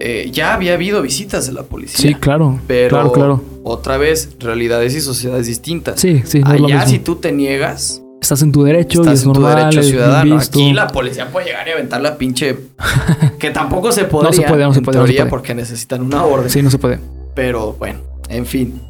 Eh, 0.00 0.30
ya 0.32 0.54
había 0.54 0.74
habido 0.74 1.02
visitas 1.02 1.46
de 1.46 1.52
la 1.52 1.64
policía. 1.64 1.98
Sí, 1.98 2.14
claro. 2.14 2.60
Pero 2.66 2.90
claro, 2.90 3.12
claro. 3.12 3.44
otra 3.64 3.96
vez, 3.96 4.36
realidades 4.38 4.94
y 4.94 5.00
sociedades 5.00 5.46
distintas. 5.46 6.00
Sí, 6.00 6.22
sí. 6.24 6.40
No 6.40 6.66
Allá, 6.66 6.86
si 6.86 6.98
tú 6.98 7.16
te 7.16 7.32
niegas, 7.32 8.02
Estás 8.20 8.42
en 8.42 8.52
tu 8.52 8.64
derecho 8.64 9.04
y 9.04 9.08
es 9.08 9.22
en 9.22 9.28
normal, 9.28 9.54
tu 9.54 9.76
derecho 9.76 9.82
ciudadano. 9.82 10.38
Aquí 10.38 10.72
la 10.72 10.88
policía 10.88 11.30
puede 11.30 11.46
llegar 11.46 11.68
y 11.68 11.70
aventar 11.70 12.00
la 12.00 12.18
pinche... 12.18 12.58
que 13.38 13.50
tampoco 13.50 13.92
se 13.92 14.04
podría. 14.04 14.30
no 14.30 14.36
se 14.36 14.42
puede, 14.42 14.64
no 14.64 14.74
se 14.74 14.82
puede. 14.82 15.26
Porque 15.26 15.54
necesitan 15.54 16.02
una 16.02 16.24
orden. 16.24 16.50
Sí, 16.50 16.60
no 16.60 16.70
se 16.70 16.78
puede. 16.78 16.98
Pero 17.34 17.74
bueno, 17.74 18.00
en 18.28 18.44
fin. 18.44 18.82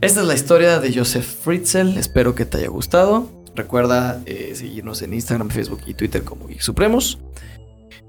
Esta 0.00 0.20
es 0.20 0.26
la 0.26 0.34
historia 0.34 0.78
de 0.78 0.94
Joseph 0.94 1.24
Fritzl. 1.24 1.96
Espero 1.96 2.34
que 2.34 2.44
te 2.44 2.58
haya 2.58 2.68
gustado. 2.68 3.28
Recuerda 3.56 4.20
eh, 4.26 4.52
seguirnos 4.54 5.00
en 5.02 5.14
Instagram, 5.14 5.48
Facebook 5.48 5.80
y 5.86 5.94
Twitter 5.94 6.22
como 6.22 6.46
Geek 6.46 6.60
Supremos. 6.60 7.18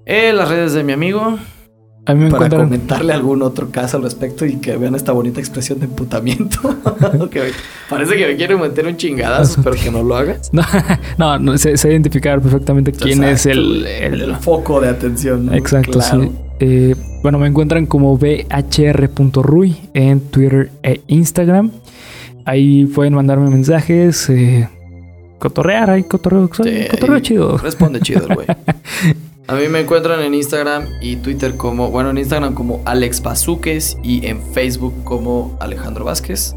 En 0.06 0.36
las 0.36 0.50
redes 0.50 0.74
de 0.74 0.84
mi 0.84 0.92
amigo, 0.92 1.40
a 2.08 2.14
mí 2.14 2.26
me 2.26 2.32
para 2.32 2.50
comentarle 2.50 3.14
algún 3.14 3.42
otro 3.42 3.72
caso 3.72 3.98
al 3.98 4.04
respecto 4.04 4.46
y 4.46 4.58
que 4.58 4.78
vean 4.78 4.94
esta 4.94 5.12
bonita 5.12 5.40
expresión 5.40 5.80
de 5.80 5.86
emputamiento. 5.86 6.60
parece 7.90 8.16
que 8.16 8.28
me 8.28 8.36
quiere 8.36 8.56
meter 8.56 8.86
un 8.86 8.96
chingadazo, 8.96 9.64
pero 9.64 9.76
que 9.76 9.90
no 9.90 10.04
lo 10.04 10.16
hagas. 10.16 10.52
no, 11.18 11.40
no, 11.40 11.58
sé, 11.58 11.72
identificar 11.72 12.42
perfectamente 12.42 12.92
quién 12.92 13.24
es 13.24 13.48
el, 13.48 13.88
el, 13.88 14.36
foco 14.36 14.80
de 14.82 14.90
atención. 14.90 15.52
Exacto, 15.54 16.00
sí. 16.00 16.32
Eh, 16.60 16.96
bueno, 17.24 17.40
me 17.40 17.48
encuentran 17.48 17.88
como 17.88 18.18
bhr.ruy 18.18 19.76
en 19.94 20.20
Twitter 20.22 20.72
e 20.84 21.02
Instagram. 21.08 21.72
Ahí 22.46 22.86
pueden 22.86 23.16
mandarme 23.16 23.50
mensajes, 23.50 24.30
eh, 24.30 24.70
cotorrear, 25.40 25.90
ahí 25.90 26.04
cotorreo, 26.04 26.48
cotorreo 26.48 27.20
chido. 27.20 27.58
Responde 27.58 28.00
chido, 28.02 28.28
güey. 28.28 28.46
A 29.48 29.54
mí 29.54 29.68
me 29.68 29.82
encuentran 29.82 30.22
en 30.22 30.34
Instagram 30.34 30.88
y 31.02 31.18
Twitter 31.18 31.56
como, 31.56 31.92
bueno, 31.92 32.10
en 32.10 32.18
Instagram 32.18 32.56
como 32.56 32.82
Alex 32.84 33.22
Bazuques 33.22 33.96
y 34.02 34.26
en 34.26 34.42
Facebook 34.42 35.04
como 35.04 35.56
Alejandro 35.60 36.04
Vázquez. 36.04 36.56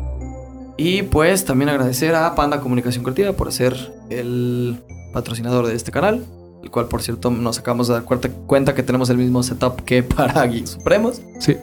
Y 0.78 1.02
pues 1.02 1.44
también 1.44 1.68
agradecer 1.68 2.14
a 2.14 2.34
Panda 2.34 2.60
Comunicación 2.60 3.04
Creativa 3.04 3.32
por 3.34 3.52
ser 3.52 3.92
el 4.08 4.78
patrocinador 5.12 5.66
de 5.66 5.74
este 5.74 5.92
canal, 5.92 6.24
el 6.62 6.70
cual 6.70 6.88
por 6.88 7.02
cierto 7.02 7.30
nos 7.30 7.58
acabamos 7.58 7.88
de 7.88 7.94
dar 7.94 8.04
cuenta 8.04 8.74
que 8.74 8.82
tenemos 8.82 9.10
el 9.10 9.18
mismo 9.18 9.42
setup 9.42 9.82
que 9.84 10.02
para 10.04 10.46
Geek 10.46 10.66
Supremos. 10.66 11.20
Sí. 11.40 11.56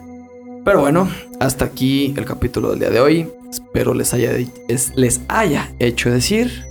Pero 0.63 0.81
bueno, 0.81 1.09
hasta 1.39 1.65
aquí 1.65 2.13
el 2.15 2.25
capítulo 2.25 2.69
del 2.69 2.79
día 2.79 2.89
de 2.91 2.99
hoy. 2.99 3.27
Espero 3.49 3.95
les 3.95 4.13
haya, 4.13 4.31
les 4.95 5.21
haya 5.27 5.73
hecho 5.79 6.11
decir 6.11 6.65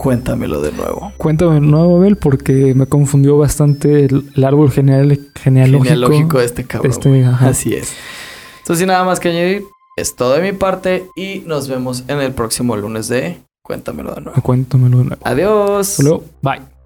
Cuéntamelo 0.00 0.62
de 0.62 0.72
nuevo. 0.72 1.12
Cuéntame 1.18 1.56
de 1.56 1.60
nuevo, 1.60 1.98
Abel, 1.98 2.16
porque 2.16 2.74
me 2.74 2.86
confundió 2.86 3.36
bastante 3.36 4.06
el, 4.06 4.32
árbol 4.42 4.70
genealógico. 4.70 5.30
Genealógico 5.42 6.38
de 6.38 6.46
este 6.46 6.64
cabrón. 6.64 6.90
Este, 6.90 7.24
Así 7.26 7.74
es. 7.74 7.92
Entonces, 8.60 8.86
nada 8.86 9.04
más 9.04 9.20
que 9.20 9.28
añadir, 9.28 9.64
es 9.98 10.16
todo 10.16 10.32
de 10.32 10.40
mi 10.40 10.56
parte 10.56 11.04
y 11.16 11.40
nos 11.40 11.68
vemos 11.68 12.04
en 12.08 12.18
el 12.22 12.32
próximo 12.32 12.78
lunes 12.78 13.08
de 13.08 13.40
Cuéntamelo 13.62 14.14
de 14.14 14.22
nuevo. 14.22 14.40
Cuéntamelo 14.40 14.98
de 15.00 15.04
nuevo. 15.04 15.22
Adiós. 15.22 16.00
Hello. 16.00 16.24
Bye. 16.40 16.79